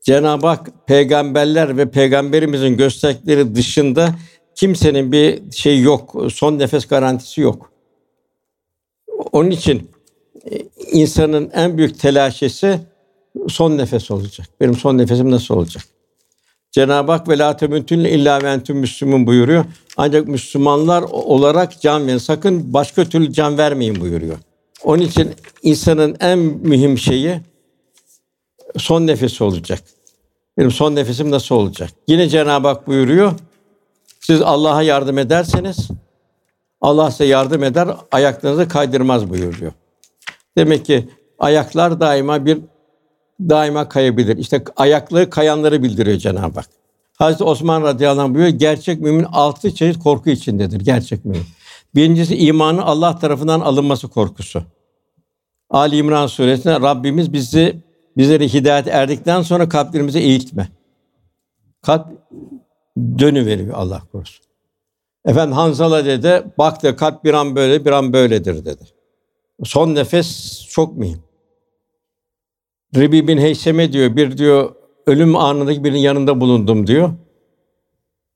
Cenab-ı 0.02 0.46
Hak 0.46 0.86
peygamberler 0.86 1.76
ve 1.76 1.90
peygamberimizin 1.90 2.76
gösterdikleri 2.76 3.54
dışında 3.54 4.14
kimsenin 4.54 5.12
bir 5.12 5.50
şey 5.52 5.80
yok, 5.80 6.16
son 6.32 6.58
nefes 6.58 6.86
garantisi 6.86 7.40
yok. 7.40 7.73
Onun 9.32 9.50
için 9.50 9.90
e, 10.50 10.58
insanın 10.92 11.50
en 11.54 11.78
büyük 11.78 12.00
telaşesi 12.00 12.80
son 13.48 13.78
nefes 13.78 14.10
olacak. 14.10 14.46
Benim 14.60 14.74
son 14.74 14.98
nefesim 14.98 15.30
nasıl 15.30 15.54
olacak? 15.54 15.84
Cenab-ı 16.72 17.12
Hak 17.12 17.28
ve 17.28 17.38
la 17.38 17.56
temutun 17.56 17.98
illa 17.98 18.42
ve 18.42 18.50
entüm 18.50 18.76
müslümun 18.76 19.26
buyuruyor. 19.26 19.64
Ancak 19.96 20.28
Müslümanlar 20.28 21.02
olarak 21.02 21.80
can 21.80 22.06
verin. 22.06 22.18
Sakın 22.18 22.72
başka 22.72 23.04
türlü 23.04 23.32
can 23.32 23.58
vermeyin 23.58 24.00
buyuruyor. 24.00 24.38
Onun 24.84 25.02
için 25.02 25.34
insanın 25.62 26.16
en 26.20 26.38
mühim 26.38 26.98
şeyi 26.98 27.40
son 28.76 29.06
nefesi 29.06 29.44
olacak. 29.44 29.82
Benim 30.58 30.70
son 30.70 30.94
nefesim 30.96 31.30
nasıl 31.30 31.54
olacak? 31.54 31.90
Yine 32.08 32.28
Cenab-ı 32.28 32.68
Hak 32.68 32.86
buyuruyor. 32.86 33.32
Siz 34.20 34.42
Allah'a 34.42 34.82
yardım 34.82 35.18
ederseniz 35.18 35.88
Allah 36.84 37.10
size 37.10 37.24
yardım 37.24 37.64
eder, 37.64 37.88
ayaklarınızı 38.12 38.68
kaydırmaz 38.68 39.30
buyuruyor. 39.30 39.72
Demek 40.58 40.84
ki 40.84 41.08
ayaklar 41.38 42.00
daima 42.00 42.46
bir 42.46 42.58
daima 43.40 43.88
kayabilir. 43.88 44.36
İşte 44.36 44.64
ayakları 44.76 45.30
kayanları 45.30 45.82
bildiriyor 45.82 46.18
Cenab-ı 46.18 46.60
Hak. 46.60 46.68
Hazreti 47.18 47.44
Osman 47.44 47.82
radıyallahu 47.82 48.24
anh 48.24 48.34
buyuruyor, 48.34 48.58
gerçek 48.58 49.00
mümin 49.00 49.24
altı 49.24 49.74
çeşit 49.74 50.02
korku 50.02 50.30
içindedir. 50.30 50.80
Gerçek 50.80 51.24
mümin. 51.24 51.46
Birincisi 51.94 52.36
imanı 52.36 52.84
Allah 52.84 53.18
tarafından 53.18 53.60
alınması 53.60 54.08
korkusu. 54.08 54.62
Ali 55.70 55.96
İmran 55.96 56.26
suresinde 56.26 56.80
Rabbimiz 56.80 57.32
bizi 57.32 57.82
bizleri 58.16 58.52
hidayet 58.52 58.88
erdikten 58.88 59.42
sonra 59.42 59.68
kalplerimize 59.68 60.20
eğitme. 60.20 60.68
Kalp 61.82 62.06
dönü 62.98 63.46
veriyor 63.46 63.74
Allah 63.74 64.02
korusun. 64.12 64.44
Efendim 65.26 65.52
Hanzala 65.52 66.04
dedi, 66.04 66.44
baktı 66.58 66.96
kalp 66.96 67.24
bir 67.24 67.34
an 67.34 67.56
böyle, 67.56 67.84
bir 67.84 67.90
an 67.90 68.12
böyledir 68.12 68.64
dedi. 68.64 68.84
Son 69.64 69.94
nefes 69.94 70.60
çok 70.68 70.96
mühim. 70.96 71.18
Ribi 72.96 73.28
bin 73.28 73.38
Heyseme 73.38 73.92
diyor, 73.92 74.16
bir 74.16 74.38
diyor 74.38 74.74
ölüm 75.06 75.36
anındaki 75.36 75.84
birinin 75.84 75.98
yanında 75.98 76.40
bulundum 76.40 76.86
diyor. 76.86 77.10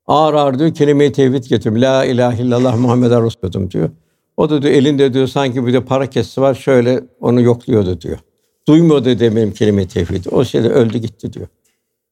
Ağır 0.07 0.33
ağır 0.33 0.59
diyor 0.59 0.73
kelime-i 0.73 1.11
tevhid 1.11 1.43
getirdim. 1.43 1.81
La 1.81 2.05
ilahe 2.05 2.43
illallah 2.43 2.77
Muhammed 2.77 3.11
Resulullah 3.11 3.71
diyor. 3.71 3.89
O 4.37 4.49
da 4.49 4.61
diyor 4.61 4.73
elinde 4.73 5.13
diyor 5.13 5.27
sanki 5.27 5.65
bir 5.65 5.73
de 5.73 5.85
para 5.85 6.07
kesi 6.09 6.41
var 6.41 6.55
şöyle 6.55 7.03
onu 7.19 7.41
yokluyordu 7.41 8.01
diyor. 8.01 8.19
Duymuyordu 8.67 9.19
diye 9.19 9.35
benim 9.35 9.53
kelime-i 9.53 9.87
tevhidi. 9.87 10.29
O 10.29 10.43
şeyde 10.43 10.69
öldü 10.69 10.97
gitti 10.97 11.33
diyor. 11.33 11.47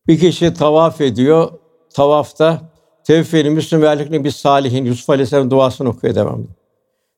Bir 0.07 0.19
kişi 0.19 0.53
tavaf 0.53 1.01
ediyor. 1.01 1.51
Tavafta 1.89 2.61
tevfeli 3.07 3.49
Müslüm 3.49 3.81
ve 3.81 4.23
bir 4.23 4.31
salihin 4.31 4.85
Yusuf 4.85 5.09
Aleyhisselam 5.09 5.51
duasını 5.51 5.89
okuyor 5.89 6.15
devamlı. 6.15 6.47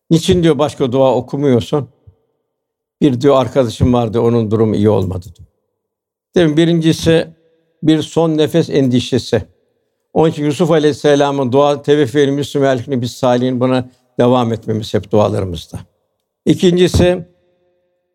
Niçin 0.10 0.44
diyor 0.44 0.60
başka 0.60 0.92
dua 0.92 1.16
okumuyorsun? 1.16 1.90
Bir 3.02 3.22
diyor 3.22 3.42
arkadaşım 3.42 3.94
vardı 3.94 4.20
onun 4.20 4.52
durumu 4.52 4.76
iyi 4.76 4.90
olmadı 4.90 5.26
diyor. 5.38 5.48
Demin 6.36 6.58
birincisi 6.58 7.28
bir 7.84 8.02
son 8.02 8.38
nefes 8.38 8.70
endişesi. 8.70 9.44
Onun 10.14 10.30
için 10.30 10.46
Yusuf 10.46 10.72
Aleyhisselam'ın 10.72 11.52
dua 11.52 11.82
teveffül 11.82 12.30
müslüm 12.30 12.62
ve 12.62 13.02
biz 13.02 13.12
salihin 13.12 13.60
buna 13.60 13.90
devam 14.20 14.54
etmemiz 14.54 14.94
hep 14.94 15.12
dualarımızda. 15.12 15.80
İkincisi 16.46 17.28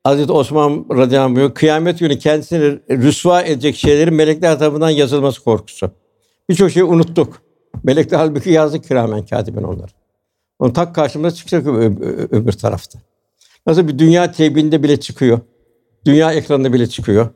Hazreti 0.05 0.33
Osman 0.33 0.87
radıyallahu 0.91 1.45
anh 1.45 1.55
kıyamet 1.55 1.99
günü 1.99 2.19
kendisini 2.19 2.79
rüsva 2.91 3.43
edecek 3.43 3.77
şeylerin 3.77 4.15
melekler 4.15 4.59
tarafından 4.59 4.91
yazılması 4.91 5.45
korkusu. 5.45 5.91
Birçok 6.49 6.71
şeyi 6.71 6.85
unuttuk. 6.85 7.44
Melekler 7.83 8.19
halbuki 8.19 8.51
yazdı 8.51 8.83
kiramen 8.83 9.27
katiben 9.27 9.63
onları. 9.63 9.93
Onu 10.59 10.73
tak 10.73 10.95
karşımıza 10.95 11.37
çıkacak 11.37 11.67
öbür 11.67 12.53
tarafta. 12.53 12.99
Nasıl 13.67 13.89
bir 13.89 13.99
dünya 13.99 14.33
teybinde 14.33 14.83
bile 14.83 15.01
çıkıyor. 15.01 15.41
Dünya 16.07 16.33
ekranında 16.33 16.73
bile 16.73 16.87
çıkıyor. 16.87 17.29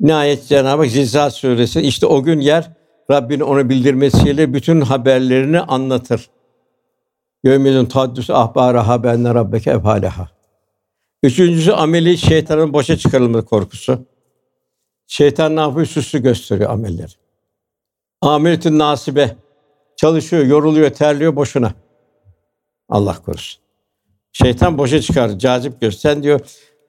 Nihayet 0.00 0.48
Cenab-ı 0.48 0.82
Hak 0.82 0.90
Zilzal 0.90 1.30
suresi 1.30 1.80
işte 1.80 2.06
o 2.06 2.22
gün 2.22 2.40
yer 2.40 2.72
Rabbin 3.10 3.40
onu 3.40 3.68
bildirmesiyle 3.68 4.54
bütün 4.54 4.80
haberlerini 4.80 5.60
anlatır. 5.60 6.30
Yevmizun 7.44 7.84
taddüs 7.84 8.30
ahbara 8.30 8.88
haberine 8.88 9.34
rabbeke 9.34 9.70
efaleha. 9.70 10.28
Üçüncüsü 11.22 11.72
ameli 11.72 12.18
şeytanın 12.18 12.72
boşa 12.72 12.96
çıkarılma 12.96 13.44
korkusu. 13.44 14.06
Şeytan 15.06 15.56
ne 15.56 15.60
yapıyor? 15.60 15.86
Süslü 15.86 16.22
gösteriyor 16.22 16.70
amelleri. 16.70 17.12
Ameletün 18.22 18.78
nasibe. 18.78 19.36
Çalışıyor, 19.96 20.46
yoruluyor, 20.46 20.90
terliyor 20.90 21.36
boşuna. 21.36 21.74
Allah 22.88 23.22
korusun. 23.24 23.62
Şeytan 24.32 24.78
boşa 24.78 25.00
çıkar, 25.00 25.38
cazip 25.38 25.80
gör. 25.80 25.90
Sen 25.90 26.22
diyor, 26.22 26.40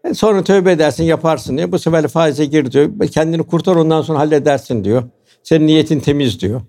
e 0.04 0.14
sonra 0.14 0.44
tövbe 0.44 0.72
edersin, 0.72 1.04
yaparsın 1.04 1.58
diyor. 1.58 1.72
Bu 1.72 1.80
sefer 1.80 2.08
faize 2.08 2.46
gir 2.46 2.72
diyor. 2.72 3.08
Kendini 3.08 3.44
kurtar 3.44 3.76
ondan 3.76 4.02
sonra 4.02 4.20
halledersin 4.20 4.84
diyor. 4.84 5.04
Senin 5.44 5.68
niyetin 5.68 6.00
temiz 6.00 6.40
diyor. 6.40 6.62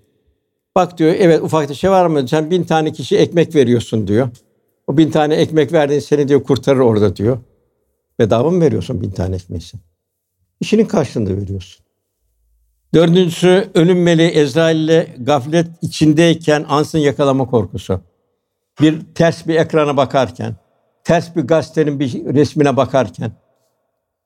Bak 0.75 0.97
diyor, 0.97 1.15
evet 1.19 1.41
ufak 1.41 1.69
bir 1.69 1.75
şey 1.75 1.91
var 1.91 2.05
mı? 2.05 2.27
Sen 2.27 2.51
bin 2.51 2.63
tane 2.63 2.91
kişi 2.91 3.17
ekmek 3.17 3.55
veriyorsun 3.55 4.07
diyor. 4.07 4.29
O 4.87 4.97
bin 4.97 5.11
tane 5.11 5.35
ekmek 5.35 5.73
verdiğin 5.73 5.99
seni 5.99 6.27
diyor 6.27 6.43
kurtarır 6.43 6.79
orada 6.79 7.15
diyor. 7.15 7.37
Bedava 8.19 8.49
mı 8.49 8.61
veriyorsun 8.61 9.01
bin 9.01 9.11
tane 9.11 9.35
ekmeği 9.35 9.61
sen? 9.61 9.81
İşinin 10.59 10.85
karşılığında 10.85 11.37
veriyorsun. 11.37 11.85
Dördüncüsü 12.93 13.69
ölüm 13.73 14.03
meleği 14.03 14.29
Ezrail 14.29 14.77
ile 14.77 15.07
gaflet 15.19 15.67
içindeyken 15.81 16.65
ansın 16.69 16.99
yakalama 16.99 17.45
korkusu. 17.45 18.01
Bir 18.81 19.01
ters 19.15 19.47
bir 19.47 19.55
ekrana 19.55 19.97
bakarken, 19.97 20.55
ters 21.03 21.35
bir 21.35 21.41
gazetenin 21.41 21.99
bir 21.99 22.25
resmine 22.25 22.77
bakarken 22.77 23.31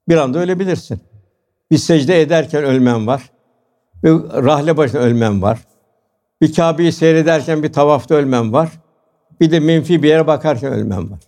bir 0.10 0.18
anda 0.18 0.40
ölebilirsin. 0.40 1.00
Bir 1.72 1.78
secde 1.78 2.22
ederken 2.22 2.64
ölmem 2.64 3.08
var. 3.08 3.32
Bir 4.04 4.12
rahle 4.46 4.78
başına 4.78 5.02
ölmem 5.02 5.42
var. 5.42 5.60
Bir 6.42 6.54
Kâbe'yi 6.54 6.92
seyrederken 6.92 7.64
bir 7.64 7.74
tavafta 7.74 8.16
ölmem 8.16 8.54
var. 8.54 8.70
Bir 9.42 9.52
de 9.52 9.60
menfi 9.60 10.04
bir 10.04 10.10
yere 10.10 10.28
bakarken 10.28 10.74
ölmem 10.74 11.12
var. 11.12 11.20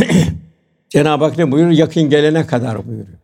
Cenab-ı 0.88 1.24
Hak 1.24 1.38
ne 1.38 1.52
buyuruyor? 1.52 1.78
Yakın 1.78 2.02
gelene 2.02 2.46
kadar 2.46 2.86
buyuruyor. 2.86 3.18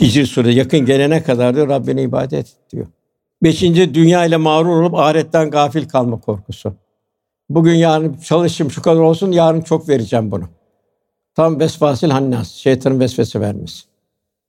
Hicr 0.00 0.24
Sure 0.24 0.52
yakın 0.52 0.80
gelene 0.80 1.22
kadar 1.22 1.54
diyor 1.54 1.68
Rabbine 1.68 2.02
ibadet 2.02 2.32
et 2.32 2.56
diyor. 2.72 2.86
Beşinci 3.42 3.94
dünya 3.94 4.24
ile 4.24 4.36
mağrur 4.36 4.82
olup 4.82 4.94
ahiretten 4.94 5.50
gafil 5.50 5.88
kalma 5.88 6.20
korkusu. 6.20 6.74
Bugün 7.48 7.74
yarın 7.74 8.14
çalışayım 8.14 8.70
şu 8.70 8.82
kadar 8.82 9.00
olsun 9.00 9.32
yarın 9.32 9.60
çok 9.60 9.88
vereceğim 9.88 10.30
bunu. 10.30 10.44
Tam 11.34 11.60
vesvasil 11.60 12.10
hannas, 12.10 12.50
şeytanın 12.50 13.00
vesvese 13.00 13.40
vermesi. 13.40 13.84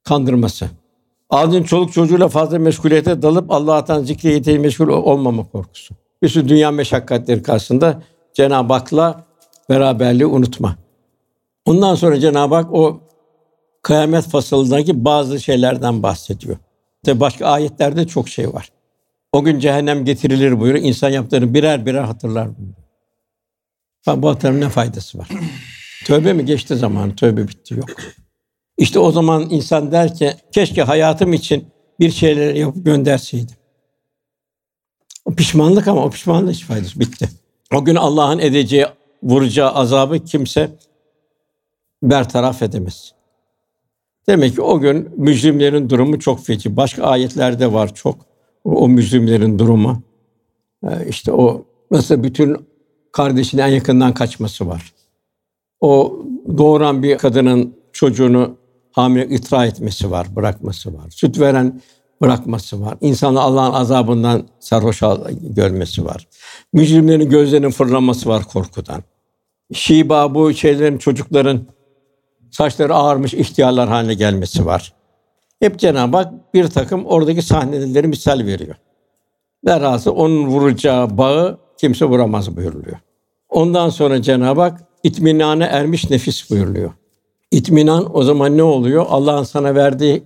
Kandırması. 0.04 0.66
Ağzın 1.30 1.62
çoluk 1.62 1.92
çocuğuyla 1.92 2.28
fazla 2.28 2.58
meşguliyete 2.58 3.22
dalıp 3.22 3.50
Allah'tan 3.50 4.02
zikri 4.02 4.32
yeteği 4.32 4.58
meşgul 4.58 4.88
olmama 4.88 5.44
korkusu. 5.44 5.94
Bir 6.22 6.28
sürü 6.28 6.48
dünya 6.48 6.70
meşakkatleri 6.70 7.42
karşısında 7.42 8.02
Cenab-ı 8.34 8.72
Hak'la 8.72 9.24
beraberliği 9.70 10.26
unutma. 10.26 10.76
Ondan 11.64 11.94
sonra 11.94 12.20
Cenab-ı 12.20 12.54
Hak 12.54 12.72
o 12.72 13.00
kıyamet 13.84 14.24
fasılındaki 14.24 15.04
bazı 15.04 15.40
şeylerden 15.40 16.02
bahsediyor. 16.02 16.56
Tabi 17.04 17.20
başka 17.20 17.46
ayetlerde 17.46 18.06
çok 18.06 18.28
şey 18.28 18.52
var. 18.52 18.68
O 19.32 19.44
gün 19.44 19.58
cehennem 19.58 20.04
getirilir 20.04 20.60
buyuruyor. 20.60 20.84
İnsan 20.84 21.10
yaptığını 21.10 21.54
birer 21.54 21.86
birer 21.86 22.02
hatırlar 22.02 22.48
buyuruyor. 22.56 22.84
Bak 24.06 24.22
bu 24.22 24.30
hatırın 24.30 24.60
ne 24.60 24.68
faydası 24.68 25.18
var? 25.18 25.28
tövbe 26.04 26.32
mi 26.32 26.44
geçti 26.44 26.76
zaman? 26.76 27.16
Tövbe 27.16 27.48
bitti 27.48 27.74
yok. 27.74 27.88
İşte 28.78 28.98
o 28.98 29.12
zaman 29.12 29.50
insan 29.50 29.92
der 29.92 30.14
ki 30.14 30.34
keşke 30.52 30.82
hayatım 30.82 31.32
için 31.32 31.68
bir 32.00 32.10
şeyler 32.10 32.54
yapıp 32.54 32.84
gönderseydim. 32.84 33.56
O 35.24 35.34
pişmanlık 35.34 35.88
ama 35.88 36.04
o 36.04 36.10
pişmanlık 36.10 36.54
hiç 36.54 36.64
faydası 36.64 37.00
bitti. 37.00 37.28
O 37.74 37.84
gün 37.84 37.94
Allah'ın 37.94 38.38
edeceği, 38.38 38.86
vuracağı 39.22 39.70
azabı 39.70 40.24
kimse 40.24 40.70
bertaraf 42.02 42.62
edemez. 42.62 43.14
Demek 44.28 44.54
ki 44.54 44.62
o 44.62 44.80
gün 44.80 45.08
mücrimlerin 45.16 45.90
durumu 45.90 46.18
çok 46.18 46.44
feci. 46.44 46.76
Başka 46.76 47.02
ayetlerde 47.02 47.72
var 47.72 47.94
çok 47.94 48.16
o, 48.64 48.88
mücrimlerin 48.88 49.58
durumu. 49.58 50.02
Ee, 50.84 51.08
işte 51.08 51.32
o 51.32 51.64
nasıl 51.90 52.22
bütün 52.22 52.56
kardeşinin 53.12 53.62
en 53.62 53.68
yakından 53.68 54.14
kaçması 54.14 54.68
var. 54.68 54.92
O 55.80 56.22
doğuran 56.58 57.02
bir 57.02 57.18
kadının 57.18 57.76
çocuğunu 57.92 58.56
hamile 58.92 59.28
itra 59.28 59.66
etmesi 59.66 60.10
var, 60.10 60.36
bırakması 60.36 60.94
var. 60.94 61.10
Süt 61.10 61.40
veren 61.40 61.80
bırakması 62.22 62.80
var. 62.80 62.98
İnsanı 63.00 63.40
Allah'ın 63.40 63.72
azabından 63.72 64.42
sarhoş 64.60 65.02
görmesi 65.42 66.04
var. 66.04 66.28
Mücrimlerin 66.72 67.30
gözlerinin 67.30 67.70
fırlaması 67.70 68.28
var 68.28 68.44
korkudan. 68.44 69.02
Şiba 69.72 70.34
bu 70.34 70.54
şeylerin 70.54 70.98
çocukların 70.98 71.66
saçları 72.54 72.94
ağarmış 72.94 73.34
ihtiyarlar 73.34 73.88
haline 73.88 74.14
gelmesi 74.14 74.66
var. 74.66 74.92
Hep 75.60 75.78
Cenab-ı 75.78 76.16
Hak 76.16 76.54
bir 76.54 76.66
takım 76.66 77.06
oradaki 77.06 77.42
sahneleri 77.42 78.08
misal 78.08 78.38
veriyor. 78.38 78.76
Velhasıl 79.66 80.10
onun 80.10 80.46
vuracağı 80.46 81.18
bağı 81.18 81.58
kimse 81.78 82.04
vuramaz 82.04 82.56
buyuruluyor. 82.56 82.96
Ondan 83.48 83.88
sonra 83.88 84.22
Cenab-ı 84.22 84.60
Hak 84.60 84.80
itminane 85.02 85.64
ermiş 85.64 86.10
nefis 86.10 86.50
buyuruluyor. 86.50 86.92
İtminan 87.50 88.16
o 88.16 88.22
zaman 88.22 88.56
ne 88.56 88.62
oluyor? 88.62 89.06
Allah'ın 89.08 89.44
sana 89.44 89.74
verdiği 89.74 90.24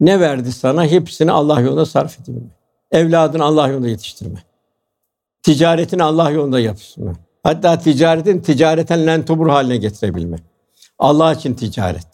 ne 0.00 0.20
verdi 0.20 0.52
sana? 0.52 0.86
Hepsini 0.86 1.32
Allah 1.32 1.60
yolunda 1.60 1.86
sarf 1.86 2.20
edebilme. 2.20 2.50
Evladını 2.90 3.44
Allah 3.44 3.68
yolunda 3.68 3.88
yetiştirme. 3.88 4.42
Ticaretini 5.42 6.02
Allah 6.02 6.30
yolunda 6.30 6.60
yapsın. 6.60 7.16
Hatta 7.42 7.78
ticaretin 7.78 8.40
ticareten 8.40 9.06
lentubur 9.06 9.48
haline 9.48 9.76
getirebilme. 9.76 10.38
Allah 11.02 11.32
için 11.32 11.54
ticaret. 11.54 12.06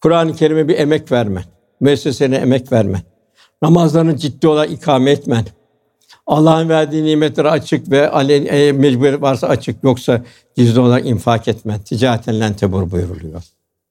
Kur'an-ı 0.00 0.36
Kerim'e 0.36 0.68
bir 0.68 0.78
emek 0.78 1.12
vermen. 1.12 1.44
Müessesene 1.80 2.36
emek 2.36 2.72
vermen. 2.72 3.02
Namazlarını 3.62 4.16
ciddi 4.16 4.48
olarak 4.48 4.70
ikame 4.70 5.10
etmen. 5.10 5.44
Allah'ın 6.26 6.68
verdiği 6.68 7.04
nimetleri 7.04 7.50
açık 7.50 7.90
ve 7.90 7.98
e, 7.98 8.72
mecbur 8.72 9.12
varsa 9.12 9.46
açık 9.46 9.84
yoksa 9.84 10.22
gizli 10.56 10.80
olarak 10.80 11.06
infak 11.06 11.48
etmen. 11.48 11.80
Ticareten 11.80 12.40
lentebur 12.40 12.90
buyuruluyor. 12.90 13.42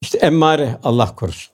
İşte 0.01 0.17
emmare 0.17 0.77
Allah 0.83 1.15
korusun. 1.15 1.53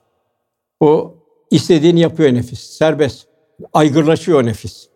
O 0.80 1.16
istediğini 1.51 1.99
yapıyor 1.99 2.34
nefis. 2.34 2.59
Serbest. 2.59 3.28
Aygırlaşıyor 3.74 4.45
nefis. 4.45 4.88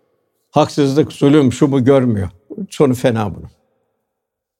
Haksızlık, 0.51 1.13
zulüm, 1.13 1.53
şu 1.53 1.71
bu 1.71 1.83
görmüyor. 1.83 2.29
Sonu 2.69 2.93
fena 2.93 3.35
bunun. 3.35 3.49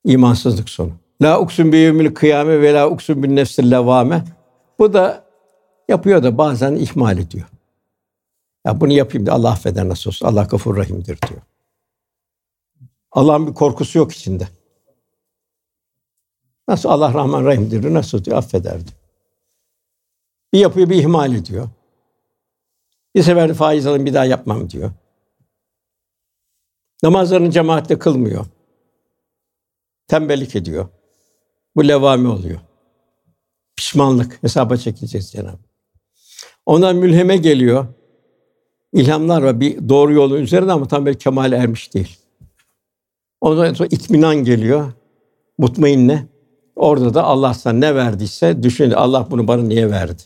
İmansızlık 0.05 0.70
sonu. 0.70 0.91
La 1.22 1.39
uksun 1.39 1.72
bi 1.72 1.78
yevmil 1.78 2.13
kıyame 2.13 2.61
ve 2.61 2.74
la 2.74 2.89
uksun 2.89 3.24
bin 3.24 3.36
nefsil 3.36 3.72
levame. 3.72 4.24
Bu 4.80 4.93
da 4.93 5.26
yapıyor 5.88 6.24
da 6.24 6.38
bazen 6.38 6.76
ihmal 6.76 7.18
ediyor. 7.18 7.47
Ya 8.65 8.82
bunu 8.82 8.91
yapayım 8.91 9.26
da 9.26 9.34
Allah 9.34 9.49
affeder 9.49 9.89
nasıl 9.89 10.09
olsa. 10.09 10.28
Allah 10.28 10.43
gafur 10.43 10.78
rahimdir 10.78 11.20
diyor. 11.30 11.41
Allah'ın 13.11 13.47
bir 13.47 13.53
korkusu 13.53 13.97
yok 13.97 14.11
içinde. 14.11 14.47
Nasıl 16.68 16.89
Allah 16.89 17.13
Rahman 17.13 17.45
Rahim'dir 17.45 17.93
nasıl 17.93 18.24
diyor 18.24 18.38
affeder 18.38 18.74
diyor. 18.74 18.97
Bir 20.53 20.59
yapıyor 20.59 20.89
bir 20.89 20.95
ihmal 20.95 21.34
ediyor. 21.34 21.70
Bir 23.15 23.24
sefer 23.24 23.53
faiz 23.53 23.88
alayım 23.88 24.05
bir 24.05 24.13
daha 24.13 24.26
yapmam 24.26 24.70
diyor. 24.70 24.91
Namazlarını 27.03 27.51
cemaatle 27.51 27.99
kılmıyor. 27.99 28.45
Tembellik 30.07 30.55
ediyor. 30.55 30.88
Bu 31.78 31.88
levami 31.88 32.28
oluyor. 32.28 32.59
Pişmanlık 33.75 34.43
hesaba 34.43 34.78
çekileceğiz 34.78 35.32
Cenab-ı 35.32 35.57
Ondan 36.65 36.95
mülheme 36.95 37.38
geliyor. 37.38 37.86
İlhamlar 38.93 39.41
var 39.41 39.59
bir 39.59 39.89
doğru 39.89 40.13
yolun 40.13 40.41
üzerinde 40.41 40.71
ama 40.71 40.88
tam 40.88 41.05
bir 41.05 41.13
kemal 41.13 41.51
ermiş 41.51 41.93
değil. 41.93 42.17
Ondan 43.41 43.73
sonra 43.73 43.89
itminan 43.91 44.36
geliyor. 44.36 44.91
Mutmainne. 45.57 46.28
Orada 46.75 47.13
da 47.13 47.23
Allah 47.23 47.53
sana 47.53 47.73
ne 47.73 47.95
verdiyse 47.95 48.63
düşün 48.63 48.91
Allah 48.91 49.28
bunu 49.32 49.47
bana 49.47 49.61
niye 49.61 49.91
verdi? 49.91 50.21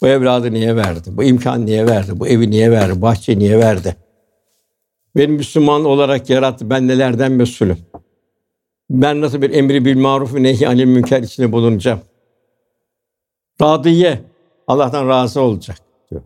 Bu 0.00 0.08
evladı 0.08 0.52
niye 0.52 0.76
verdi? 0.76 1.08
Bu 1.12 1.24
imkan 1.24 1.66
niye 1.66 1.86
verdi? 1.86 2.20
Bu 2.20 2.26
evi 2.28 2.50
niye 2.50 2.70
verdi? 2.70 3.02
Bahçeyi 3.02 3.38
niye 3.38 3.58
verdi? 3.58 3.96
Beni 5.16 5.32
Müslüman 5.32 5.84
olarak 5.84 6.30
yarattı. 6.30 6.70
Ben 6.70 6.88
nelerden 6.88 7.32
mesulüm? 7.32 7.78
Ben 8.90 9.20
nasıl 9.20 9.42
bir 9.42 9.50
emri 9.50 9.84
bil 9.84 9.96
maruf 9.98 10.34
ve 10.34 10.42
nehy 10.42 10.66
anil 10.66 10.84
münker 10.84 11.22
içinde 11.22 11.52
bulunacağım? 11.52 12.00
Radiye, 13.60 14.24
Allah'tan 14.66 15.08
razı 15.08 15.40
olacak 15.40 15.78
diyor. 16.10 16.22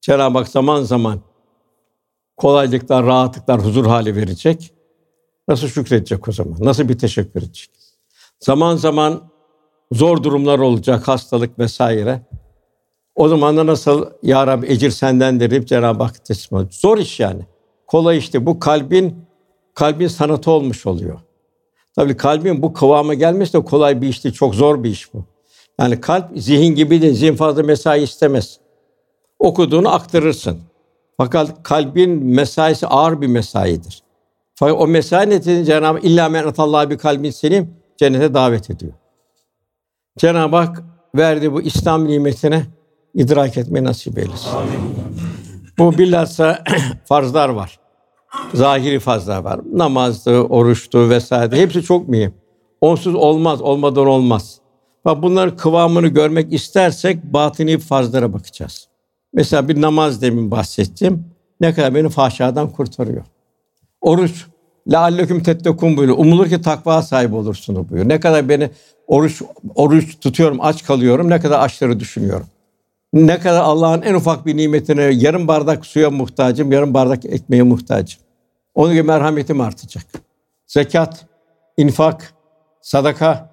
Cenab-ı 0.00 0.38
Hak 0.38 0.48
zaman 0.48 0.82
zaman 0.82 1.20
kolaylıklar, 2.36 3.06
rahatlıklar, 3.06 3.64
huzur 3.64 3.86
hali 3.86 4.16
verecek. 4.16 4.72
Nasıl 5.48 5.68
şükredecek 5.68 6.28
o 6.28 6.32
zaman? 6.32 6.56
Nasıl 6.60 6.88
bir 6.88 6.98
teşekkür 6.98 7.42
edecek? 7.42 7.70
Zaman 8.40 8.76
zaman 8.76 9.22
zor 9.92 10.22
durumlar 10.22 10.58
olacak, 10.58 11.08
hastalık 11.08 11.58
vesaire. 11.58 12.22
O 13.14 13.28
zaman 13.28 13.56
da 13.56 13.66
nasıl 13.66 14.10
ya 14.22 14.46
Rabbi 14.46 14.66
ecir 14.66 14.90
sendendir 14.90 15.50
deyip 15.50 15.68
Cenab-ı 15.68 16.02
Hak 16.02 16.24
teslim 16.24 16.58
olacak. 16.58 16.74
Zor 16.74 16.98
iş 16.98 17.20
yani. 17.20 17.46
Kolay 17.86 18.18
işte 18.18 18.46
bu 18.46 18.60
kalbin 18.60 19.24
kalbin 19.74 20.06
sanatı 20.06 20.50
olmuş 20.50 20.86
oluyor. 20.86 21.20
Tabii 22.00 22.16
kalbin 22.16 22.62
bu 22.62 22.72
kıvama 22.72 23.14
gelmesi 23.14 23.52
de 23.52 23.64
kolay 23.64 24.02
bir 24.02 24.08
iş 24.08 24.24
değil, 24.24 24.34
çok 24.34 24.54
zor 24.54 24.84
bir 24.84 24.90
iş 24.90 25.14
bu. 25.14 25.24
Yani 25.80 26.00
kalp 26.00 26.30
zihin 26.36 26.74
gibi 26.74 27.02
de 27.02 27.14
zihin 27.14 27.36
fazla 27.36 27.62
mesai 27.62 28.02
istemez. 28.02 28.60
Okuduğunu 29.38 29.94
aktarırsın. 29.94 30.58
Fakat 31.16 31.62
kalbin 31.62 32.24
mesaisi 32.24 32.86
ağır 32.86 33.20
bir 33.20 33.26
mesaidir. 33.26 34.02
Fakat 34.54 34.80
o 34.80 34.86
mesai 34.86 35.30
neticesinde 35.30 35.64
Cenab-ı 35.64 35.86
Hak 35.86 36.04
illa 36.04 36.28
men 36.28 36.44
bir 36.90 36.98
kalbin 36.98 37.30
selim 37.30 37.74
cennete 37.96 38.34
davet 38.34 38.70
ediyor. 38.70 38.92
Cenab-ı 40.18 40.56
Hak 40.56 40.82
verdi 41.16 41.52
bu 41.52 41.62
İslam 41.62 42.08
nimetine 42.08 42.66
idrak 43.14 43.56
etmeyi 43.56 43.84
nasip 43.84 44.18
eylesin. 44.18 44.50
Bu 45.78 45.98
bilhassa 45.98 46.64
farzlar 47.04 47.48
var. 47.48 47.79
Zahiri 48.54 49.00
farzlar 49.00 49.38
var. 49.38 49.60
Namazdı, 49.72 50.40
oruçtu 50.40 51.10
vesaire. 51.10 51.56
Hepsi 51.56 51.82
çok 51.82 52.08
mühim. 52.08 52.34
Onsuz 52.80 53.14
olmaz, 53.14 53.60
olmadan 53.60 54.06
olmaz. 54.06 54.60
Bak 55.04 55.22
bunların 55.22 55.56
kıvamını 55.56 56.08
görmek 56.08 56.52
istersek 56.52 57.24
batini 57.24 57.78
farzlara 57.78 58.32
bakacağız. 58.32 58.88
Mesela 59.32 59.68
bir 59.68 59.80
namaz 59.80 60.22
demin 60.22 60.50
bahsettim. 60.50 61.24
Ne 61.60 61.74
kadar 61.74 61.94
beni 61.94 62.08
fahşadan 62.08 62.70
kurtarıyor. 62.70 63.24
Oruç 64.00 64.46
lealleküm 64.92 65.42
tettekun 65.42 65.96
buyuruyor. 65.96 66.18
Umulur 66.18 66.48
ki 66.48 66.62
takva 66.62 67.02
sahibi 67.02 67.34
olursunuz 67.34 67.88
buyuruyor. 67.90 68.08
Ne 68.08 68.20
kadar 68.20 68.48
beni 68.48 68.70
oruç 69.06 69.42
oruç 69.74 70.20
tutuyorum, 70.20 70.58
aç 70.60 70.84
kalıyorum. 70.84 71.30
Ne 71.30 71.40
kadar 71.40 71.60
açları 71.60 72.00
düşünüyorum. 72.00 72.46
Ne 73.12 73.40
kadar 73.40 73.60
Allah'ın 73.60 74.02
en 74.02 74.14
ufak 74.14 74.46
bir 74.46 74.56
nimetine 74.56 75.02
yarım 75.02 75.48
bardak 75.48 75.86
suya 75.86 76.10
muhtacım, 76.10 76.72
yarım 76.72 76.94
bardak 76.94 77.24
ekmeğe 77.24 77.62
muhtacım. 77.62 78.20
Onun 78.74 78.92
gibi 78.92 79.02
merhametim 79.02 79.60
artacak. 79.60 80.04
Zekat, 80.66 81.26
infak, 81.76 82.34
sadaka. 82.80 83.50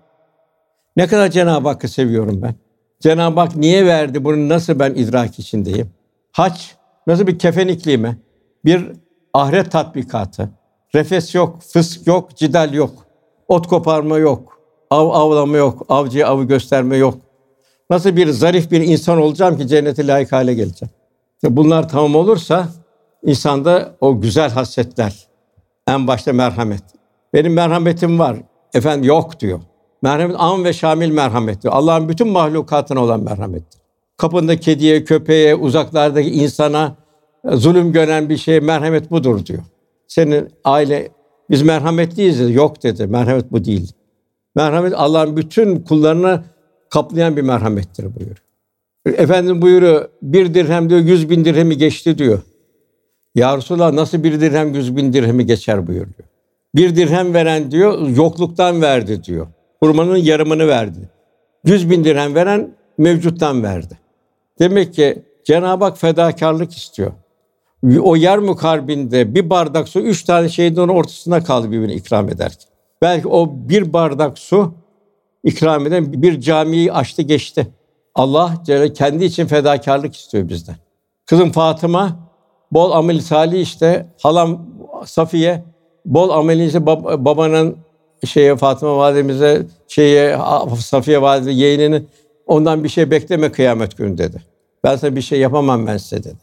Ne 0.95 1.08
kadar 1.08 1.30
Cenab-ı 1.30 1.68
Hakk'ı 1.68 1.88
seviyorum 1.88 2.41
ben. 2.41 2.55
Cenab-ı 2.99 3.39
Hak 3.39 3.55
niye 3.55 3.86
verdi 3.86 4.24
bunu 4.24 4.49
nasıl 4.49 4.80
ben 4.80 4.95
idrak 4.95 5.39
içindeyim? 5.39 5.89
Hac 6.32 6.62
nasıl 7.08 7.28
bir 7.28 7.39
kefen 7.39 7.68
iklimi? 7.68 8.18
Bir 8.66 8.91
ahiret 9.34 9.72
tatbikatı. 9.72 10.49
Refes 10.95 11.36
yok, 11.36 11.62
fısk 11.62 12.08
yok, 12.08 12.36
cidal 12.36 12.74
yok. 12.74 12.91
Ot 13.47 13.68
koparma 13.68 14.18
yok. 14.18 14.62
Av 14.89 15.10
avlama 15.10 15.58
yok. 15.58 15.86
Avcıya 15.89 16.28
avı 16.28 16.43
gösterme 16.43 16.97
yok. 16.97 17.18
Nasıl 17.89 18.15
bir 18.15 18.29
zarif 18.29 18.71
bir 18.71 18.81
insan 18.81 19.21
olacağım 19.21 19.57
ki 19.57 19.67
cennete 19.67 20.07
layık 20.07 20.31
hale 20.31 20.53
geleceğim. 20.53 20.91
Bunlar 21.43 21.89
tamam 21.89 22.15
olursa 22.15 22.67
insanda 23.23 23.95
o 24.01 24.21
güzel 24.21 24.51
hasletler. 24.51 25.27
En 25.88 26.07
başta 26.07 26.33
merhamet. 26.33 26.83
Benim 27.33 27.53
merhametim 27.53 28.19
var. 28.19 28.38
Efendim 28.73 29.03
yok 29.03 29.39
diyor. 29.39 29.59
Merhamet 30.01 30.35
am 30.39 30.63
ve 30.63 30.73
şamil 30.73 31.11
merhamettir. 31.11 31.69
Allah'ın 31.69 32.09
bütün 32.09 32.27
mahlukatına 32.27 33.03
olan 33.03 33.23
merhamettir. 33.23 33.81
Kapında 34.17 34.59
kediye, 34.59 35.03
köpeğe, 35.03 35.55
uzaklardaki 35.55 36.29
insana 36.29 36.95
zulüm 37.45 37.91
gören 37.91 38.29
bir 38.29 38.38
şeye 38.38 38.59
merhamet 38.59 39.11
budur 39.11 39.45
diyor. 39.45 39.63
Senin 40.07 40.49
aile 40.63 41.09
biz 41.49 41.61
merhametliyiz 41.61 42.39
dedi. 42.39 42.53
Yok 42.53 42.83
dedi. 42.83 43.07
Merhamet 43.07 43.51
bu 43.51 43.65
değil. 43.65 43.93
Merhamet 44.55 44.93
Allah'ın 44.95 45.38
bütün 45.38 45.79
kullarına 45.79 46.43
kaplayan 46.89 47.38
bir 47.38 47.41
merhamettir 47.41 48.03
buyuruyor. 48.15 48.38
Efendim 49.05 49.61
buyuruyor 49.61 50.09
bir 50.21 50.53
dirhem 50.53 50.89
diyor 50.89 51.01
yüz 51.01 51.29
bin 51.29 51.45
dirhemi 51.45 51.77
geçti 51.77 52.17
diyor. 52.17 52.39
Ya 53.35 53.57
Resulallah 53.57 53.93
nasıl 53.93 54.23
bir 54.23 54.41
dirhem 54.41 54.73
yüz 54.73 54.95
bin 54.95 55.13
dirhemi 55.13 55.45
geçer 55.45 55.88
buyuruyor. 55.88 56.27
Bir 56.75 56.95
dirhem 56.95 57.33
veren 57.33 57.71
diyor 57.71 58.07
yokluktan 58.07 58.81
verdi 58.81 59.23
diyor. 59.23 59.47
Hurmanın 59.79 60.17
yarımını 60.17 60.67
verdi. 60.67 61.09
Yüz 61.65 61.89
bin 61.89 62.03
dirhem 62.03 62.35
veren 62.35 62.71
mevcuttan 62.97 63.63
verdi. 63.63 63.97
Demek 64.59 64.93
ki 64.93 65.23
Cenab-ı 65.43 65.85
Hak 65.85 65.97
fedakarlık 65.97 66.77
istiyor. 66.77 67.11
O 68.01 68.15
yer 68.15 68.38
mukarbinde 68.38 69.35
bir 69.35 69.49
bardak 69.49 69.89
su 69.89 69.99
üç 69.99 70.23
tane 70.23 70.49
şeyin 70.49 70.75
onun 70.75 70.88
ortasında 70.93 71.43
kaldı 71.43 71.71
birbirine 71.71 71.93
ikram 71.93 72.29
ederken. 72.29 72.69
Belki 73.01 73.27
o 73.27 73.53
bir 73.69 73.93
bardak 73.93 74.39
su 74.39 74.73
ikram 75.43 75.88
eden 75.88 76.21
bir 76.21 76.41
camiyi 76.41 76.93
açtı 76.93 77.21
geçti. 77.21 77.67
Allah 78.15 78.53
Celle 78.65 78.93
kendi 78.93 79.25
için 79.25 79.45
fedakarlık 79.45 80.15
istiyor 80.15 80.49
bizden. 80.49 80.75
Kızım 81.25 81.51
Fatıma 81.51 82.19
bol 82.71 82.91
amel 82.91 83.19
salih 83.19 83.61
işte 83.61 84.05
halam 84.21 84.61
Safiye 85.05 85.63
bol 86.05 86.29
ameli 86.29 86.65
işte 86.65 86.77
bab- 86.77 87.25
babanın 87.25 87.77
şeye 88.25 88.55
Fatıma 88.55 88.97
validemize 88.97 89.65
şeye 89.88 90.39
Safiye 90.79 91.21
valide 91.21 91.51
yeğeninin 91.51 92.09
ondan 92.47 92.83
bir 92.83 92.89
şey 92.89 93.11
bekleme 93.11 93.51
kıyamet 93.51 93.97
günü 93.97 94.17
dedi. 94.17 94.41
Ben 94.83 94.95
sana 94.95 95.15
bir 95.15 95.21
şey 95.21 95.39
yapamam 95.39 95.88
ben 95.88 95.97
size 95.97 96.23
dedi. 96.23 96.38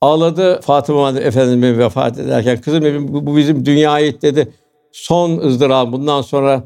Ağladı 0.00 0.60
Fatıma 0.60 1.02
valide 1.02 1.20
efendimiz 1.20 1.78
vefat 1.78 2.18
ederken 2.18 2.60
kızım 2.60 3.08
bu 3.26 3.36
bizim 3.36 3.66
dünya 3.66 3.90
ait 3.90 4.22
dedi. 4.22 4.52
Son 4.92 5.38
ızdırap 5.38 5.92
bundan 5.92 6.22
sonra 6.22 6.62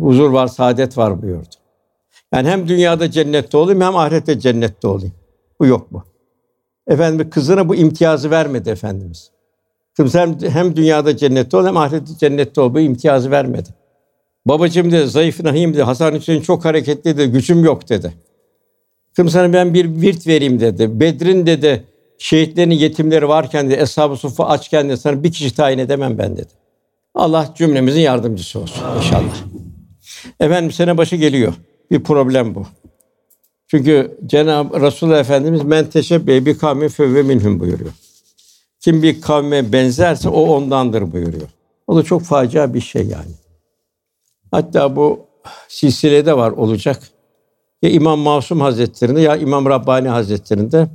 huzur 0.00 0.30
var, 0.30 0.46
saadet 0.46 0.98
var 0.98 1.22
buyurdu. 1.22 1.48
Yani 2.34 2.48
hem 2.48 2.68
dünyada 2.68 3.10
cennette 3.10 3.56
olayım 3.56 3.80
hem 3.80 3.96
ahirette 3.96 4.40
cennette 4.40 4.88
olayım. 4.88 5.12
Bu 5.60 5.66
yok 5.66 5.92
mu? 5.92 6.04
Efendim 6.86 7.30
kızına 7.30 7.68
bu 7.68 7.74
imtiyazı 7.74 8.30
vermedi 8.30 8.70
efendimiz. 8.70 9.30
Kızım 9.96 10.10
sen 10.10 10.50
hem 10.50 10.76
dünyada 10.76 11.16
cennette 11.16 11.56
ol 11.56 11.66
hem 11.66 11.76
ahirette 11.76 12.12
cennette 12.18 12.60
ol. 12.60 12.74
Bu 12.74 12.80
imtiyazı 12.80 13.30
vermedi. 13.30 13.68
Babacığım 14.46 14.92
dedi, 14.92 15.06
zayıf 15.06 15.40
nahim 15.40 15.74
dedi. 15.74 15.82
Hasan 15.82 16.12
Hüseyin 16.12 16.40
çok 16.40 16.64
hareketli 16.64 17.16
dedi, 17.16 17.32
gücüm 17.32 17.64
yok 17.64 17.88
dedi. 17.88 18.12
Kızım 19.16 19.30
sana 19.30 19.52
ben 19.52 19.74
bir 19.74 20.00
virt 20.02 20.26
vereyim 20.26 20.60
dedi. 20.60 21.00
Bedrin 21.00 21.46
dedi, 21.46 21.84
şehitlerin 22.18 22.70
yetimleri 22.70 23.28
varken 23.28 23.70
de 23.70 23.80
Eshab-ı 23.80 24.16
Suffa 24.16 24.46
açken 24.46 24.88
de 24.88 24.96
sana 24.96 25.24
bir 25.24 25.32
kişi 25.32 25.54
tayin 25.54 25.78
edemem 25.78 26.18
ben 26.18 26.36
dedi. 26.36 26.52
Allah 27.14 27.54
cümlemizin 27.54 28.00
yardımcısı 28.00 28.60
olsun 28.60 28.84
inşallah. 28.96 29.57
Efendim 30.40 30.72
sene 30.72 30.98
başı 30.98 31.16
geliyor. 31.16 31.54
Bir 31.90 32.02
problem 32.02 32.54
bu. 32.54 32.66
Çünkü 33.66 34.18
Cenab-ı 34.26 34.80
Resulullah 34.80 35.20
Efendimiz 35.20 35.62
men 35.62 35.90
teşebbe 35.90 36.46
bi 36.46 36.58
kavmin 36.58 36.88
fevve 36.88 37.22
minhum 37.22 37.60
buyuruyor. 37.60 37.90
Kim 38.80 39.02
bir 39.02 39.20
kavme 39.20 39.72
benzerse 39.72 40.28
o 40.28 40.40
ondandır 40.40 41.12
buyuruyor. 41.12 41.48
O 41.86 41.96
da 41.96 42.02
çok 42.02 42.22
facia 42.22 42.74
bir 42.74 42.80
şey 42.80 43.02
yani. 43.02 43.32
Hatta 44.50 44.96
bu 44.96 45.20
silsilede 45.68 46.36
var 46.36 46.50
olacak. 46.50 47.02
Ya 47.82 47.90
İmam 47.90 48.18
Masum 48.18 48.60
Hazretleri'nde 48.60 49.20
ya 49.20 49.36
İmam 49.36 49.66
Rabbani 49.66 50.08
Hazretleri'nde 50.08 50.88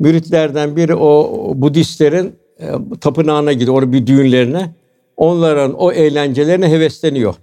müritlerden 0.00 0.76
biri 0.76 0.94
o 0.94 1.52
Budistlerin 1.54 2.36
e, 2.60 2.72
tapınağına 3.00 3.52
gidiyor, 3.52 3.74
orada 3.74 3.92
bir 3.92 4.06
düğünlerine. 4.06 4.74
Onların 5.16 5.74
o 5.74 5.92
eğlencelerine 5.92 6.68
hevesleniyor. 6.68 7.34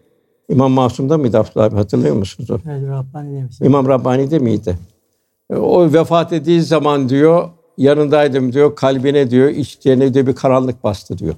İmam 0.49 0.71
Masum'da 0.71 1.17
mıydı 1.17 1.37
Abdullah 1.39 1.65
abi 1.65 1.75
hatırlıyor 1.75 2.15
musunuz? 2.15 2.49
Evet, 2.69 2.89
Rabbani. 2.89 3.45
İmam 3.61 3.87
Rabbani'de 3.87 4.39
miydi? 4.39 4.77
E, 5.49 5.55
O 5.55 5.93
vefat 5.93 6.33
ettiği 6.33 6.61
zaman 6.61 7.09
diyor, 7.09 7.49
yanındaydım 7.77 8.53
diyor, 8.53 8.75
kalbine 8.75 9.31
diyor, 9.31 9.49
içlerine 9.49 10.13
diyor 10.13 10.27
bir 10.27 10.35
karanlık 10.35 10.83
bastı 10.83 11.17
diyor. 11.17 11.35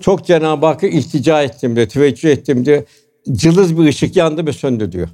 Çok 0.00 0.24
Cenab-ı 0.26 0.66
Hakk'a 0.66 0.86
iltica 0.86 1.42
ettim 1.42 1.76
diyor, 1.76 1.88
teveccüh 1.88 2.30
ettim 2.30 2.64
diyor. 2.64 2.82
Cılız 3.32 3.78
bir 3.78 3.84
ışık 3.88 4.16
yandı 4.16 4.46
ve 4.46 4.52
söndü 4.52 4.92
diyor. 4.92 5.08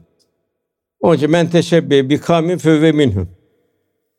Onun 1.00 1.16
için 1.16 1.30
men 1.30 1.50
teşebbe 1.50 2.08
bi 2.08 2.18
kavmin 2.18 2.58
fevve 2.58 2.92
minhum. 2.92 3.28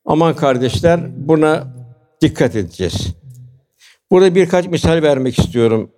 Aman 0.06 0.36
kardeşler 0.36 1.00
buna 1.28 1.68
dikkat 2.22 2.56
edeceğiz. 2.56 3.08
Burada 4.12 4.36
birkaç 4.36 4.68
misal 4.68 5.02
vermek 5.02 5.40
istiyorum. 5.40 5.90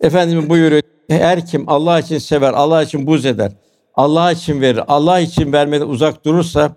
Efendimiz 0.00 0.50
buyuruyor. 0.50 0.82
Her 1.10 1.46
kim 1.46 1.64
Allah 1.66 2.00
için 2.00 2.18
sever, 2.18 2.52
Allah 2.52 2.82
için 2.82 3.06
buz 3.06 3.26
eder, 3.26 3.52
Allah 3.94 4.32
için 4.32 4.60
verir, 4.60 4.82
Allah 4.88 5.20
için 5.20 5.52
vermeden 5.52 5.86
uzak 5.86 6.24
durursa 6.24 6.76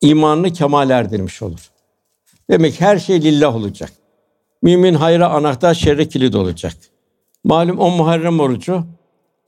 imanını 0.00 0.52
kemal 0.52 0.90
erdirmiş 0.90 1.42
olur. 1.42 1.70
Demek 2.50 2.80
her 2.80 2.98
şey 2.98 3.22
lillah 3.22 3.56
olacak. 3.56 3.92
Mümin 4.62 4.94
hayra 4.94 5.28
anahtar, 5.28 5.74
şerre 5.74 6.08
kilit 6.08 6.34
olacak. 6.34 6.74
Malum 7.44 7.78
o 7.78 7.90
Muharrem 7.90 8.40
orucu 8.40 8.84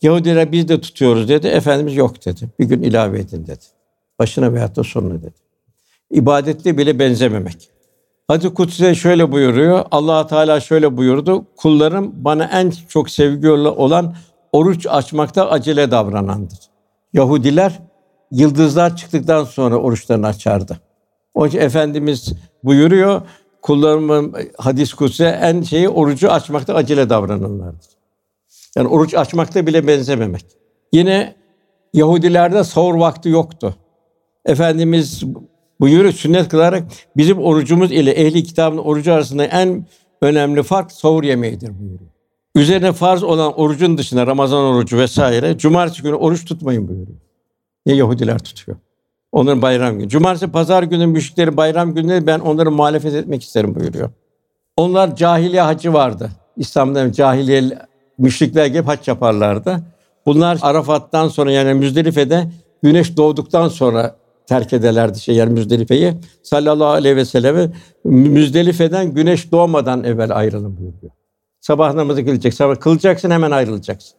Yahudiler 0.03 0.53
biz 0.53 0.68
de 0.68 0.80
tutuyoruz 0.80 1.28
dedi. 1.28 1.46
Efendimiz 1.46 1.96
yok 1.96 2.26
dedi. 2.26 2.48
Bir 2.59 2.64
gün 2.64 2.82
ilave 2.82 3.20
edin 3.20 3.46
dedi. 3.46 3.64
Başına 4.18 4.53
veyahut 4.53 4.76
da 4.76 4.84
sonuna 4.84 5.22
dedi. 5.22 5.34
İbadette 6.11 6.78
bile 6.78 6.98
benzememek. 6.98 7.71
Hadis 8.33 8.55
Kutsi'de 8.55 8.95
şöyle 8.95 9.33
buyuruyor. 9.33 9.85
Allah 9.91 10.26
Teala 10.26 10.61
şöyle 10.61 10.97
buyurdu. 10.97 11.47
Kullarım 11.57 12.12
bana 12.24 12.45
en 12.45 12.70
çok 12.89 13.11
sevgi 13.11 13.51
olan 13.51 14.14
oruç 14.53 14.87
açmakta 14.87 15.51
acele 15.51 15.91
davranandır. 15.91 16.59
Yahudiler 17.12 17.80
yıldızlar 18.30 18.97
çıktıktan 18.97 19.45
sonra 19.45 19.76
oruçlarını 19.76 20.26
açardı. 20.26 20.80
Onun 21.35 21.49
için 21.49 21.59
Efendimiz 21.59 22.33
buyuruyor, 22.64 23.22
kullarımın 23.62 24.35
hadis 24.59 24.95
kutsi 24.95 25.24
en 25.24 25.62
şeyi 25.62 25.89
orucu 25.89 26.30
açmakta 26.30 26.74
acele 26.74 27.11
davrananlardır. 27.11 27.89
Yani 28.76 28.89
oruç 28.89 29.14
açmakta 29.14 29.66
bile 29.66 29.87
benzememek. 29.87 30.45
Yine 30.93 31.35
Yahudilerde 31.95 32.64
sahur 32.64 32.95
vakti 32.95 33.28
yoktu. 33.28 33.74
Efendimiz 34.45 35.24
buyuruyor 35.83 36.12
sünnet 36.12 36.49
kılarak 36.49 36.83
bizim 37.16 37.39
orucumuz 37.39 37.93
ile 37.93 38.11
ehli 38.11 38.45
kitabın 38.45 38.78
orucu 38.78 39.12
arasında 39.12 39.45
en 39.45 39.87
önemli 40.22 40.62
fark 40.62 40.93
sahur 40.93 41.22
yemeğidir 41.22 41.78
buyuruyor. 41.78 42.11
Üzerine 42.55 42.93
farz 42.93 43.22
olan 43.22 43.61
orucun 43.61 43.99
dışında 43.99 44.26
Ramazan 44.26 44.64
orucu 44.64 44.99
vesaire 44.99 45.59
cumartesi 45.59 46.03
günü 46.03 46.14
oruç 46.14 46.45
tutmayın 46.45 46.89
buyuruyor. 46.89 47.18
Niye 47.87 47.99
Yahudiler 47.99 48.39
tutuyor? 48.39 48.78
Onların 49.33 49.62
bayram 49.62 49.99
günü. 49.99 50.09
Cumartesi, 50.09 50.53
pazar 50.53 50.83
günü 50.83 51.07
müşriklerin 51.07 51.57
bayram 51.57 51.95
günleri 51.95 52.26
ben 52.26 52.39
onları 52.39 52.70
muhalefet 52.70 53.14
etmek 53.14 53.43
isterim 53.43 53.74
buyuruyor. 53.74 54.11
Onlar 54.76 55.16
cahiliye 55.16 55.62
hacı 55.62 55.93
vardı. 55.93 56.30
İslam'da 56.57 57.12
cahiliye 57.12 57.78
müşrikler 58.18 58.66
gibi 58.66 58.83
hac 58.83 59.09
yaparlardı. 59.09 59.80
Bunlar 60.26 60.59
Arafat'tan 60.62 61.28
sonra 61.28 61.53
yani 61.53 61.74
Müzdelife'de 61.74 62.51
güneş 62.83 63.16
doğduktan 63.16 63.68
sonra 63.68 64.16
terk 64.47 64.72
ederlerdi 64.72 65.20
şey 65.20 65.34
yani 65.34 65.53
Müzdelife'yi. 65.53 66.14
Sallallahu 66.43 66.88
aleyhi 66.88 67.16
ve 67.16 67.24
selleme 67.24 67.70
Müzdelife'den 68.05 69.14
güneş 69.14 69.53
doğmadan 69.53 70.05
evvel 70.05 70.36
ayrılın 70.36 70.76
buyuruyor. 70.76 71.12
Sabah 71.61 71.95
namazı 71.95 72.24
kılacak. 72.24 72.55
Sabah 72.55 72.80
kılacaksın 72.80 73.30
hemen 73.30 73.51
ayrılacaksın. 73.51 74.14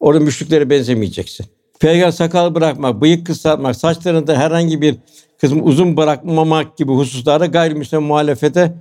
Orada 0.00 0.20
müşriklere 0.20 0.70
benzemeyeceksin. 0.70 1.46
Peygamber 1.80 2.10
sakal 2.10 2.54
bırakmak, 2.54 3.00
bıyık 3.00 3.26
kısaltmak, 3.26 3.76
saçlarında 3.76 4.36
herhangi 4.36 4.80
bir 4.80 4.96
kısmı 5.40 5.62
uzun 5.62 5.96
bırakmamak 5.96 6.76
gibi 6.76 6.92
hususlarda 6.92 7.46
gayrimüslim 7.46 8.02
muhalefete 8.02 8.74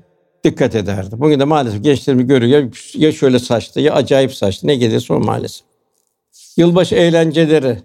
dikkat 0.43 0.75
ederdi. 0.75 1.15
Bugün 1.19 1.39
de 1.39 1.43
maalesef 1.43 1.83
gençlerimi 1.83 2.27
görüyor. 2.27 2.93
Ya 2.93 3.11
şöyle 3.11 3.39
saçlı 3.39 3.81
ya 3.81 3.93
acayip 3.93 4.33
saçlı. 4.33 4.67
Ne 4.67 4.75
gelirse 4.75 5.13
o 5.13 5.19
maalesef. 5.19 5.67
Yılbaşı 6.57 6.95
eğlenceleri, 6.95 7.77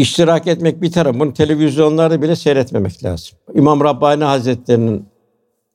iştirak 0.00 0.46
etmek 0.46 0.82
bir 0.82 0.92
taraf. 0.92 1.14
Bunu 1.18 1.34
televizyonlarda 1.34 2.22
bile 2.22 2.36
seyretmemek 2.36 3.04
lazım. 3.04 3.38
İmam 3.54 3.80
Rabbani 3.80 4.24
Hazretleri'nin 4.24 5.06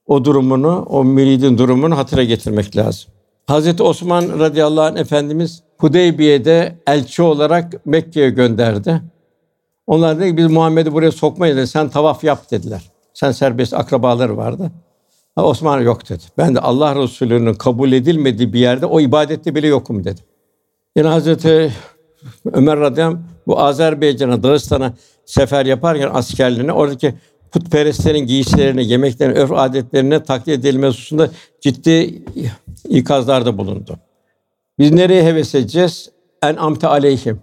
o 0.05 0.25
durumunu, 0.25 0.85
o 0.89 1.03
müridin 1.03 1.57
durumunu 1.57 1.97
hatıra 1.97 2.23
getirmek 2.23 2.77
lazım. 2.77 3.11
Hazreti 3.47 3.83
Osman 3.83 4.39
radıyallahu 4.39 4.85
anh 4.85 4.97
efendimiz 4.97 5.63
Hudeybiye'de 5.77 6.75
elçi 6.87 7.21
olarak 7.21 7.85
Mekke'ye 7.85 8.29
gönderdi. 8.29 9.01
Onlar 9.87 10.19
dedi 10.19 10.29
ki 10.29 10.37
biz 10.37 10.47
Muhammed'i 10.47 10.93
buraya 10.93 11.11
sokmayız 11.11 11.57
dedi. 11.57 11.67
Sen 11.67 11.89
tavaf 11.89 12.23
yap 12.23 12.51
dediler. 12.51 12.91
Sen 13.13 13.31
serbest 13.31 13.73
akrabaları 13.73 14.37
vardı. 14.37 14.71
Ha, 15.35 15.45
Osman 15.45 15.81
yok 15.81 16.09
dedi. 16.09 16.23
Ben 16.37 16.55
de 16.55 16.59
Allah 16.59 16.95
Resulü'nün 16.95 17.53
kabul 17.53 17.91
edilmediği 17.91 18.53
bir 18.53 18.59
yerde 18.59 18.85
o 18.85 18.99
ibadette 18.99 19.55
bile 19.55 19.67
yokum 19.67 20.03
dedi. 20.03 20.21
Yine 20.97 21.07
Hazreti 21.07 21.73
Ömer 22.53 22.79
radıyallahu 22.79 23.19
bu 23.47 23.59
Azerbaycan'a, 23.59 24.43
Dağıstan'a 24.43 24.93
sefer 25.25 25.65
yaparken 25.65 26.09
askerliğine 26.13 26.73
oradaki 26.73 27.15
putperestlerin 27.51 28.27
giysilerini, 28.27 28.85
yemeklerini, 28.85 29.39
örf 29.39 29.51
adetlerine 29.51 30.23
taklit 30.23 30.59
edilmesi 30.59 30.97
hususunda 30.97 31.29
ciddi 31.61 32.23
ikazlarda 32.89 33.57
bulundu. 33.57 33.97
Biz 34.79 34.91
nereye 34.91 35.23
heves 35.23 35.55
edeceğiz? 35.55 36.09
En 36.43 36.55
amte 36.55 36.87
aleyhim. 36.87 37.41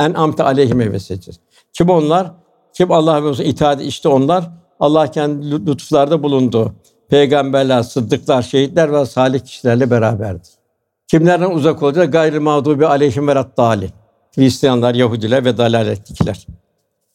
En 0.00 0.14
amte 0.14 0.42
aleyhim 0.42 0.80
heves 0.80 1.10
edeceğiz. 1.10 1.40
Kim 1.72 1.90
onlar? 1.90 2.32
Kim 2.72 2.92
Allah 2.92 3.24
ve 3.24 3.44
itaat 3.44 3.82
işte 3.82 4.08
onlar. 4.08 4.50
Allah 4.80 5.10
kendi 5.10 5.50
lütuflarda 5.50 6.22
bulundu. 6.22 6.74
Peygamberler, 7.08 7.82
sıddıklar, 7.82 8.42
şehitler 8.42 8.92
ve 8.92 9.06
salih 9.06 9.40
kişilerle 9.40 9.90
beraberdir. 9.90 10.50
Kimlerden 11.08 11.50
uzak 11.50 11.82
olacak? 11.82 12.12
Gayrı 12.12 12.40
mağdubi 12.40 12.86
aleyhim 12.86 13.28
ve 13.28 13.34
raddali. 13.34 13.90
Hristiyanlar, 14.36 14.94
Yahudiler 14.94 15.44
ve 15.44 15.58
dalaletlikler. 15.58 16.46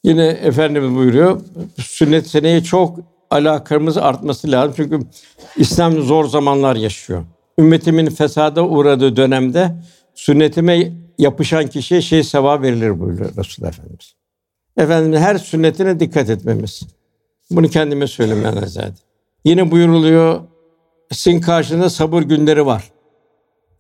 Yine 0.03 0.28
Efendimiz 0.28 0.95
buyuruyor, 0.95 1.41
sünnet 1.78 2.28
seneye 2.28 2.63
çok 2.63 2.99
alakamız 3.30 3.97
artması 3.97 4.51
lazım. 4.51 4.74
Çünkü 4.76 4.99
İslam 5.57 6.01
zor 6.01 6.26
zamanlar 6.26 6.76
yaşıyor. 6.76 7.24
Ümmetimin 7.59 8.09
fesada 8.09 8.65
uğradığı 8.65 9.15
dönemde 9.15 9.76
sünnetime 10.15 10.91
yapışan 11.17 11.67
kişiye 11.67 12.01
şey 12.01 12.24
sevap 12.24 12.61
verilir 12.61 12.99
buyuruyor 12.99 13.30
Resulullah 13.38 13.72
Efendimiz. 13.72 14.15
Efendimiz 14.78 15.19
her 15.19 15.38
sünnetine 15.38 15.99
dikkat 15.99 16.30
etmemiz. 16.30 16.82
Bunu 17.51 17.67
kendime 17.69 18.07
söylemeye 18.07 18.47
azade. 18.47 18.93
Yine 19.45 19.72
buyuruluyor, 19.72 20.41
sizin 21.11 21.41
karşında 21.41 21.89
sabır 21.89 22.22
günleri 22.22 22.65
var. 22.65 22.91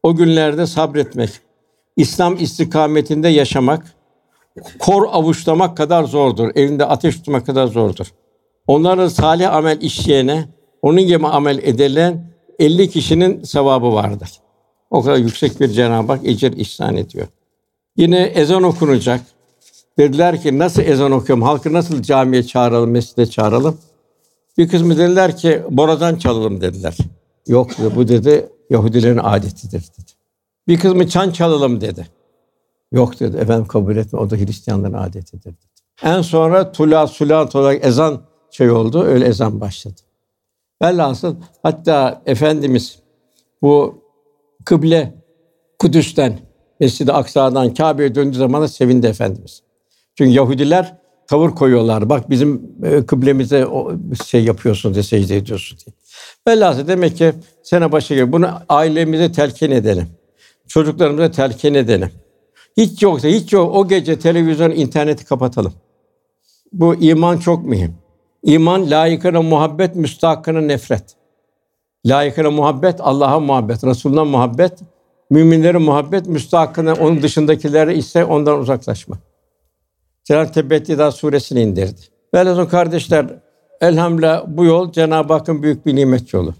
O 0.03 0.15
günlerde 0.15 0.67
sabretmek, 0.67 1.29
İslam 1.97 2.37
istikametinde 2.37 3.27
yaşamak, 3.27 3.95
kor 4.79 5.07
avuçlamak 5.11 5.77
kadar 5.77 6.03
zordur. 6.03 6.51
Evinde 6.55 6.85
ateş 6.85 7.15
tutmak 7.15 7.45
kadar 7.45 7.67
zordur. 7.67 8.07
Onların 8.67 9.07
salih 9.07 9.53
amel 9.53 9.81
işleyene, 9.81 10.45
onun 10.81 11.01
gibi 11.01 11.27
amel 11.27 11.57
edilen 11.57 12.31
50 12.59 12.89
kişinin 12.89 13.43
sevabı 13.43 13.93
vardır. 13.93 14.29
O 14.89 15.01
kadar 15.01 15.17
yüksek 15.17 15.59
bir 15.59 15.67
Cenab-ı 15.67 16.11
Hak 16.11 16.25
ecir 16.25 16.57
ihsan 16.57 16.97
ediyor. 16.97 17.27
Yine 17.97 18.21
ezan 18.21 18.63
okunacak. 18.63 19.21
Dediler 19.97 20.41
ki 20.41 20.59
nasıl 20.59 20.81
ezan 20.81 21.11
okuyorum? 21.11 21.43
Halkı 21.43 21.73
nasıl 21.73 22.01
camiye 22.01 22.43
çağıralım, 22.43 22.91
mescide 22.91 23.25
çağıralım? 23.25 23.77
Bir 24.57 24.67
kısmı 24.67 24.97
dediler 24.97 25.37
ki 25.37 25.61
boradan 25.69 26.15
çalalım 26.15 26.61
dediler. 26.61 26.97
Yok 27.47 27.71
bu 27.95 28.07
dedi 28.07 28.49
Yahudilerin 28.69 29.17
adetidir 29.17 29.81
dedi. 29.81 30.20
Bir 30.67 30.79
kısmı 30.79 31.07
çan 31.07 31.31
çalalım 31.31 31.81
dedi. 31.81 32.07
Yok 32.91 33.19
dedi. 33.19 33.37
Efendim 33.37 33.67
kabul 33.67 33.97
etme. 33.97 34.19
O 34.19 34.29
da 34.29 34.35
Hristiyanların 34.35 34.93
adetidir 34.93 35.43
dedi. 35.43 35.55
En 36.03 36.21
sonra 36.21 36.71
tula 36.71 37.07
sulat 37.07 37.55
olarak 37.55 37.85
ezan 37.85 38.21
şey 38.51 38.71
oldu. 38.71 39.03
Öyle 39.03 39.25
ezan 39.25 39.61
başladı. 39.61 40.01
Velhasıl 40.81 41.35
hatta 41.63 42.21
Efendimiz 42.25 42.99
bu 43.61 44.03
kıble 44.65 45.13
Kudüs'ten 45.79 46.39
Mescid-i 46.79 47.11
Aksa'dan 47.11 47.73
Kâbe'ye 47.73 48.15
döndüğü 48.15 48.37
zaman 48.37 48.61
da 48.61 48.67
sevindi 48.67 49.07
Efendimiz. 49.07 49.63
Çünkü 50.15 50.31
Yahudiler 50.31 50.97
tavır 51.27 51.49
koyuyorlar. 51.49 52.09
Bak 52.09 52.29
bizim 52.29 52.61
e, 52.83 53.05
kıblemize 53.05 53.67
şey 54.25 54.43
yapıyorsun 54.43 54.93
diye 54.93 55.03
secde 55.03 55.37
ediyorsun 55.37 55.77
diye. 55.85 55.95
Velhasıl 56.47 56.87
demek 56.87 57.17
ki 57.17 57.33
sene 57.63 57.91
başı 57.91 58.13
gibi 58.13 58.31
bunu 58.31 58.49
ailemize 58.69 59.31
telkin 59.31 59.71
edelim. 59.71 60.07
Çocuklarımıza 60.71 61.31
telkin 61.31 61.73
edelim. 61.73 62.11
Hiç 62.77 63.03
yoksa 63.03 63.27
hiç 63.27 63.53
yok 63.53 63.75
o 63.75 63.87
gece 63.87 64.19
televizyon, 64.19 64.71
interneti 64.71 65.25
kapatalım. 65.25 65.73
Bu 66.73 66.95
iman 66.95 67.37
çok 67.37 67.65
mühim. 67.65 67.95
İman 68.43 68.91
layıkına 68.91 69.41
muhabbet, 69.41 69.95
müstahakına 69.95 70.61
nefret. 70.61 71.15
Layıkına 72.05 72.51
muhabbet, 72.51 72.95
Allah'a 72.99 73.39
muhabbet, 73.39 73.83
Resulüne 73.83 74.23
muhabbet, 74.23 74.79
müminlere 75.29 75.77
muhabbet, 75.77 76.27
müstahakına 76.27 76.93
onun 76.93 77.21
dışındakilere 77.21 77.95
ise 77.95 78.25
ondan 78.25 78.59
uzaklaşma. 78.59 79.17
Cenab-ı 80.23 80.51
Tebbetida 80.51 81.11
suresini 81.11 81.61
indirdi. 81.61 82.01
Velhasıl 82.33 82.65
kardeşler, 82.65 83.25
elhamdülillah 83.81 84.43
bu 84.47 84.65
yol 84.65 84.91
Cenab-ı 84.91 85.33
Hakk'ın 85.33 85.63
büyük 85.63 85.85
bir 85.85 85.95
nimet 85.95 86.33
yolu. 86.33 86.53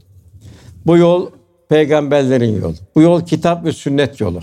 Bu 0.86 0.97
yol 0.97 1.30
peygamberlerin 1.72 2.62
yolu. 2.62 2.74
Bu 2.96 3.02
yol 3.02 3.22
kitap 3.22 3.66
ve 3.66 3.72
sünnet 3.72 4.22
yolu. 4.22 4.40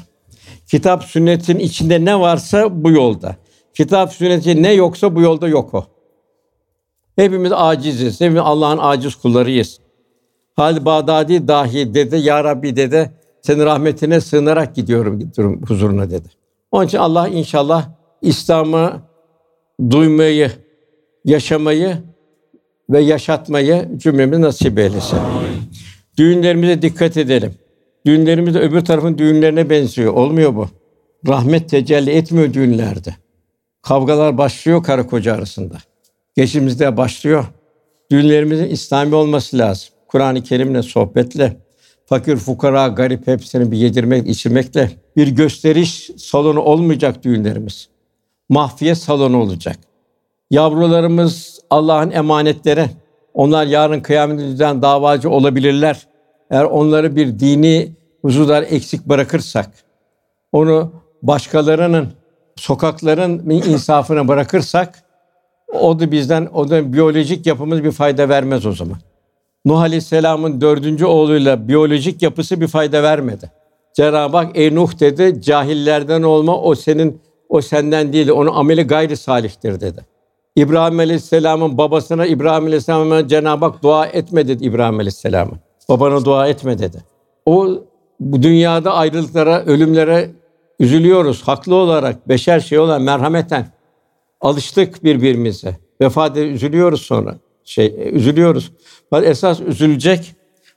Kitap 0.67 1.05
sünnetin 1.05 1.59
içinde 1.59 2.05
ne 2.05 2.21
varsa 2.21 2.85
bu 2.85 2.91
yolda. 2.91 3.37
Kitap 3.75 4.13
sünneti 4.13 4.63
ne 4.63 4.73
yoksa 4.73 5.17
bu 5.17 5.21
yolda 5.21 5.49
yok 5.49 5.75
o. 5.75 5.85
Hepimiz 7.17 7.53
aciziz. 7.55 8.21
Hepimiz 8.21 8.43
Allah'ın 8.45 8.79
aciz 8.79 9.15
kullarıyız. 9.15 9.81
Hal 10.57 10.85
Bağdadi 10.85 11.49
dahi 11.49 11.95
dedi, 11.95 12.17
Ya 12.17 12.45
Rabbi 12.45 12.77
dedi, 12.77 13.11
senin 13.43 13.65
rahmetine 13.65 14.21
sığınarak 14.21 14.75
gidiyorum, 14.75 15.31
huzuruna 15.69 16.11
dedi. 16.11 16.29
Onun 16.73 16.87
için 16.87 16.99
Allah 16.99 17.29
inşallah 17.29 17.89
İslam'ı 18.23 19.03
duymayı, 19.91 20.51
yaşamayı 21.25 21.97
ve 22.91 23.01
yaşatmayı 23.01 23.89
cümlemiz 23.99 24.39
nasip 24.39 24.79
eylesin. 24.79 25.19
Düğünlerimize 26.19 26.83
dikkat 26.83 27.17
edelim. 27.17 27.55
Düğünlerimiz 28.07 28.55
de 28.55 28.59
öbür 28.59 28.81
tarafın 28.81 29.19
düğünlerine 29.19 29.71
benziyor. 29.71 30.13
Olmuyor 30.13 30.55
bu. 30.55 30.69
Rahmet 31.29 31.71
tecelli 31.71 32.11
etmiyor 32.11 32.53
düğünlerde. 32.53 33.15
Kavgalar 33.83 34.39
başlıyor 34.39 34.83
karı 34.83 35.07
koca 35.07 35.35
arasında. 35.35 35.75
Geçimizde 36.37 36.97
başlıyor. 36.97 37.45
Düğünlerimizin 38.11 38.69
İslami 38.69 39.15
olması 39.15 39.59
lazım. 39.59 39.89
Kur'an-ı 40.09 40.43
Kerim'le, 40.43 40.83
sohbetle, 40.83 41.57
fakir, 42.07 42.37
fukara, 42.37 42.89
garip 42.89 43.27
hepsini 43.27 43.73
bir 43.73 43.77
yedirmek, 43.77 44.29
içirmekle 44.29 44.91
bir 45.17 45.29
gösteriş 45.29 46.11
salonu 46.17 46.61
olmayacak 46.61 47.25
düğünlerimiz. 47.25 47.89
Mahfiyet 48.49 48.99
salonu 48.99 49.43
olacak. 49.43 49.77
Yavrularımız 50.51 51.61
Allah'ın 51.71 52.11
emanetleri. 52.11 52.87
Onlar 53.35 53.67
yarın 53.67 54.01
kıyametimizden 54.01 54.83
davacı 54.83 55.31
olabilirler. 55.31 56.08
Eğer 56.51 56.65
onları 56.65 57.17
bir 57.17 57.39
dini 57.39 57.93
hususlar 58.23 58.63
eksik 58.71 59.07
bırakırsak, 59.07 59.71
onu 60.53 60.93
başkalarının, 61.23 62.09
sokakların 62.57 63.51
insafına 63.51 64.29
bırakırsak, 64.29 65.03
o 65.81 66.01
da 66.01 66.13
bizden, 66.13 66.49
o 66.55 66.71
da 66.71 66.93
biyolojik 66.93 67.47
yapımız 67.47 67.85
bir 67.85 67.93
fayda 67.93 68.29
vermez 68.29 68.67
o 68.67 68.73
zaman. 68.73 68.99
Nuh 69.65 69.81
Aleyhisselam'ın 69.81 70.61
dördüncü 70.61 71.05
oğluyla 71.05 71.69
biyolojik 71.69 72.23
yapısı 72.23 72.61
bir 72.61 72.69
fayda 72.69 73.03
vermedi. 73.03 73.51
Cenab-ı 73.95 74.37
Hak 74.37 74.51
ey 74.59 74.75
Nuh 74.75 75.01
dedi, 75.01 75.43
cahillerden 75.43 76.23
olma, 76.23 76.61
o 76.61 76.75
senin, 76.75 77.21
o 77.49 77.61
senden 77.61 78.13
değil, 78.13 78.31
onun 78.31 78.55
ameli 78.55 78.83
gayri 78.83 79.17
salihtir 79.17 79.81
dedi. 79.81 80.05
İbrahim 80.57 80.99
Aleyhisselam'ın 80.99 81.79
babasına 81.79 82.27
İbrahim 82.27 82.65
Aleyhisselam'a 82.65 83.29
Cenab-ı 83.29 83.65
Hak 83.65 83.83
dua 83.83 84.07
etme 84.07 84.49
dedi 84.49 84.65
İbrahim 84.65 84.95
Aleyhisselam'a. 84.95 85.68
Babana 85.89 86.25
dua 86.25 86.49
etme 86.49 86.79
dedi. 86.79 87.05
O 87.47 87.69
bu 88.21 88.43
dünyada 88.43 88.95
ayrılıklara, 88.95 89.65
ölümlere 89.65 90.31
üzülüyoruz 90.81 91.43
haklı 91.43 91.75
olarak, 91.75 92.29
beşer 92.29 92.61
şey 92.61 92.79
olan 92.79 93.03
merhameten 93.03 93.67
alıştık 94.41 95.05
birbirimize. 95.05 95.77
Vefat 96.01 96.37
edip 96.37 96.55
üzülüyoruz 96.55 97.03
sonra. 97.03 97.37
Şey 97.65 98.11
üzülüyoruz. 98.13 98.73
Fakat 99.11 99.29
esas 99.29 99.61
üzülecek 99.61 100.35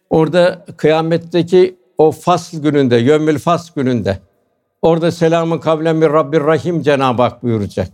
orada 0.10 0.66
kıyametteki 0.78 1.76
o 1.98 2.12
fasl 2.12 2.58
gününde, 2.58 2.98
yömmül 2.98 3.40
fasl 3.40 3.72
gününde. 3.76 4.20
Orada 4.82 5.12
selamın 5.12 5.58
kavlen 5.58 6.02
bir 6.02 6.08
Rabbir 6.08 6.40
Rahim 6.40 6.82
Cenab-ı 6.82 7.22
Hak 7.22 7.44
buyuracak. 7.44 7.88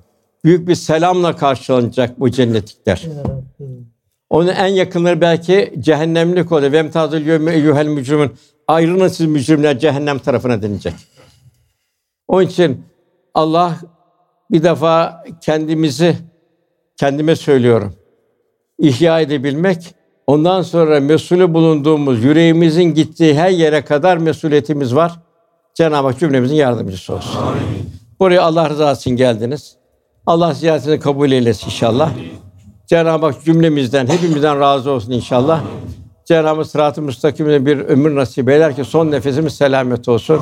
Büyük 0.43 0.67
bir 0.67 0.75
selamla 0.75 1.35
karşılanacak 1.35 2.19
bu 2.19 2.31
cennetlikler. 2.31 3.07
Onun 4.29 4.47
en 4.47 4.67
yakınları 4.67 5.21
belki 5.21 5.73
cehennemlik 5.79 6.51
oluyor. 6.51 6.71
Vem 6.71 6.91
tazil 6.91 7.27
yevme 7.27 7.53
eyyuhel 7.53 7.87
mücrimun. 7.87 8.31
Ayrılın 8.67 9.07
siz 9.07 9.27
mücrimler 9.27 9.79
cehennem 9.79 10.19
tarafına 10.19 10.61
denilecek. 10.61 10.93
Onun 12.27 12.45
için 12.45 12.85
Allah 13.33 13.77
bir 14.51 14.63
defa 14.63 15.23
kendimizi 15.41 16.15
kendime 16.97 17.35
söylüyorum. 17.35 17.93
ihya 18.79 19.21
edebilmek, 19.21 19.95
ondan 20.27 20.61
sonra 20.61 20.99
mesulü 20.99 21.53
bulunduğumuz 21.53 22.23
yüreğimizin 22.23 22.83
gittiği 22.83 23.33
her 23.35 23.49
yere 23.49 23.81
kadar 23.85 24.17
mesuliyetimiz 24.17 24.95
var. 24.95 25.19
Cenab-ı 25.73 26.07
Hak 26.07 26.19
cümlemizin 26.19 26.55
yardımcısı 26.55 27.13
olsun. 27.15 27.41
Buraya 28.19 28.41
Allah 28.41 28.69
rızası 28.69 29.01
için 29.01 29.15
geldiniz. 29.15 29.75
Allah 30.25 30.53
ziyaretini 30.53 30.99
kabul 30.99 31.31
eylesin 31.31 31.65
inşallah. 31.65 32.11
Cenab-ı 32.87 33.25
Hak 33.25 33.43
cümlemizden, 33.43 34.07
hepimizden 34.07 34.59
razı 34.59 34.91
olsun 34.91 35.11
inşallah. 35.11 35.63
Cenab-ı 36.25 36.65
Sırat-ı 36.65 37.01
Müstakim'e 37.01 37.65
bir 37.65 37.79
ömür 37.79 38.15
nasip 38.15 38.49
eder 38.49 38.75
ki 38.75 38.83
son 38.83 39.11
nefesimiz 39.11 39.55
selamet 39.55 40.07
olsun. 40.07 40.41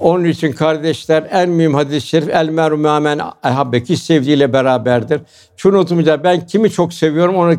Onun 0.00 0.24
için 0.24 0.52
kardeşler 0.52 1.28
en 1.30 1.50
mühim 1.50 1.74
hadis-i 1.74 2.06
şerif 2.06 2.28
el 2.28 2.48
meru 2.48 2.78
men 2.78 3.20
ahabbeki 3.42 3.96
sevdiğiyle 3.96 4.52
beraberdir. 4.52 5.20
Şunu 5.56 5.78
unutmayacağız. 5.78 6.24
Ben 6.24 6.46
kimi 6.46 6.70
çok 6.70 6.92
seviyorum 6.92 7.36
onu 7.36 7.54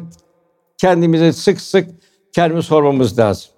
kendimize 0.77 1.33
sık 1.33 1.61
sık 1.61 1.89
kendimize 2.31 2.67
sormamız 2.67 3.19
lazım. 3.19 3.49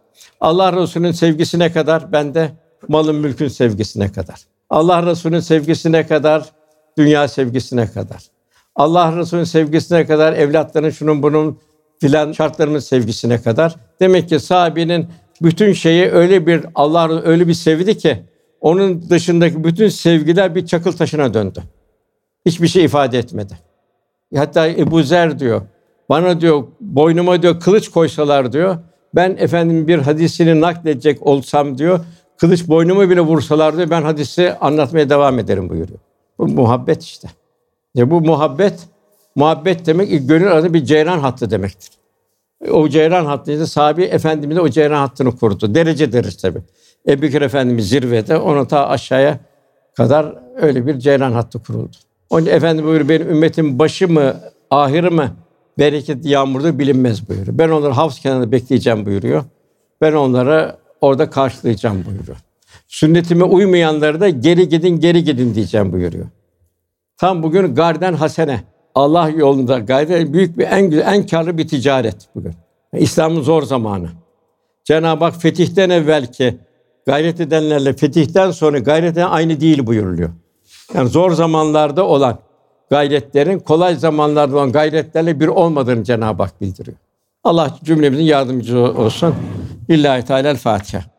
Allah 0.42 0.74
Resulü'nün 0.74 1.12
sevgisine 1.12 1.72
kadar 1.72 2.12
ben 2.12 2.34
de 2.34 2.52
malın 2.88 3.16
mülkün 3.16 3.48
sevgisine 3.48 4.12
kadar. 4.12 4.40
Allah 4.70 5.06
Resulü'nün 5.06 5.40
sevgisine 5.40 6.08
kadar 6.08 6.46
dünya 6.98 7.28
sevgisine 7.28 7.92
kadar. 7.92 8.39
Allah 8.80 9.18
Resulü'nün 9.18 9.44
sevgisine 9.44 10.06
kadar 10.06 10.34
evlatların 10.34 10.90
şunun 10.90 11.24
bunun 11.24 11.60
filan 12.02 12.32
şartlarının 12.32 12.80
sevgisine 12.80 13.42
kadar. 13.42 13.76
Demek 14.00 14.30
ki 14.30 14.40
sahabenin 14.40 15.08
bütün 15.42 15.74
şeyi 15.74 16.12
öyle 16.12 16.48
bir 16.48 16.66
Allah 16.76 17.22
öyle 17.24 17.48
bir 17.48 17.54
sevdi 17.54 17.98
ki 17.98 18.24
onun 18.62 19.10
dışındaki 19.10 19.64
bütün 19.64 19.90
sevgiler 19.90 20.56
bir 20.56 20.66
çakıl 20.66 20.92
taşına 20.92 21.34
döndü. 21.34 21.64
Hiçbir 22.46 22.68
şey 22.68 22.86
ifade 22.86 23.18
etmedi. 23.18 23.54
Hatta 24.36 24.68
Ebu 24.68 25.04
Zer 25.04 25.40
diyor, 25.40 25.62
bana 26.10 26.42
diyor, 26.42 26.64
boynuma 26.82 27.42
diyor 27.42 27.60
kılıç 27.60 27.90
koysalar 27.90 28.52
diyor, 28.52 28.78
ben 29.16 29.36
efendim 29.40 29.88
bir 29.88 29.98
hadisini 29.98 30.62
nakledecek 30.62 31.28
olsam 31.28 31.78
diyor, 31.78 32.00
kılıç 32.38 32.68
boynuma 32.68 33.10
bile 33.10 33.22
vursalar 33.22 33.78
diyor, 33.78 33.90
ben 33.90 34.02
hadisi 34.02 34.54
anlatmaya 34.54 35.10
devam 35.10 35.40
ederim 35.40 35.70
buyuruyor. 35.70 36.00
Bu 36.38 36.48
muhabbet 36.48 37.04
işte. 37.04 37.30
Ya 37.96 38.12
bu 38.12 38.22
muhabbet, 38.22 38.80
muhabbet 39.36 39.86
demek 39.86 40.28
gönül 40.28 40.52
arasında 40.52 40.74
bir 40.74 40.86
ceyran 40.86 41.20
hattı 41.20 41.52
demektir. 41.52 41.90
O 42.72 42.90
ceyran 42.90 43.26
hattıydı. 43.26 43.68
Sahabi 43.68 44.04
Efendimiz 44.04 44.58
de 44.58 44.62
o 44.62 44.70
ceyran 44.70 45.00
hattını 45.00 45.36
kurdu. 45.36 45.76
Derece 45.76 46.12
derece 46.12 46.38
tabi. 46.38 46.60
Ebu 47.08 47.22
Bekir 47.22 47.42
Efendimiz 47.42 47.90
zirvede, 47.90 48.38
onu 48.38 48.68
ta 48.68 48.88
aşağıya 48.88 49.40
kadar 49.98 50.36
öyle 50.62 50.88
bir 50.88 51.00
ceyran 51.00 51.32
hattı 51.32 51.64
kuruldu. 51.64 51.98
Onun 52.30 52.42
için 52.42 52.52
Efendimiz 52.52 52.90
buyuruyor, 52.90 53.10
benim 53.10 53.30
ümmetim 53.30 53.80
başı 53.80 54.08
mı, 54.08 54.36
ahırı 54.70 55.12
mı 55.12 55.32
bereket 55.80 56.26
yağmurdur 56.26 56.80
bilinmez 56.80 57.30
buyuruyor. 57.30 57.58
Ben 57.58 57.70
onları 57.70 57.94
havz 57.94 58.20
kenarında 58.20 58.52
bekleyeceğim 58.52 59.06
buyuruyor. 59.06 59.44
Ben 60.02 60.14
onları 60.14 60.76
orada 61.02 61.30
karşılayacağım 61.30 62.06
buyuruyor. 62.06 62.38
Sünnetime 62.88 63.44
uymayanları 63.44 64.22
da 64.22 64.30
geri 64.30 64.70
gidin, 64.70 65.00
geri 65.00 65.24
gidin 65.24 65.56
diyeceğim 65.56 65.94
buyuruyor. 65.94 66.26
Tam 67.20 67.44
bugün 67.44 67.76
garden 67.76 68.14
hasene. 68.14 68.64
Allah 68.96 69.30
yolunda 69.30 69.80
gayret 69.80 70.34
büyük 70.34 70.58
bir 70.58 70.68
en 70.68 70.90
güzel, 70.90 71.14
en 71.14 71.26
karlı 71.26 71.58
bir 71.58 71.68
ticaret 71.68 72.16
bugün. 72.36 72.54
İslam'ın 72.94 73.42
zor 73.42 73.64
zamanı. 73.64 74.10
Cenab-ı 74.84 75.26
Hak 75.26 75.36
fetihten 75.42 75.90
evvelki 75.90 76.58
gayret 77.06 77.42
edenlerle 77.42 77.94
fetihten 77.94 78.52
sonra 78.52 78.80
gayret 78.80 79.14
eden 79.14 79.30
aynı 79.30 79.62
değil 79.62 79.88
buyuruluyor. 79.88 80.30
Yani 80.94 81.10
zor 81.10 81.32
zamanlarda 81.32 82.06
olan 82.06 82.40
gayretlerin 82.90 83.60
kolay 83.60 83.96
zamanlarda 83.96 84.56
olan 84.56 84.72
gayretlerle 84.72 85.40
bir 85.40 85.48
olmadığını 85.48 86.04
Cenab-ı 86.04 86.44
Hak 86.44 86.62
bildiriyor. 86.62 86.98
Allah 87.44 87.78
cümlemizin 87.84 88.24
yardımcısı 88.24 88.80
olsun. 88.80 89.36
İllahi 89.90 90.26
Teala 90.26 90.56
Fatiha. 90.56 91.19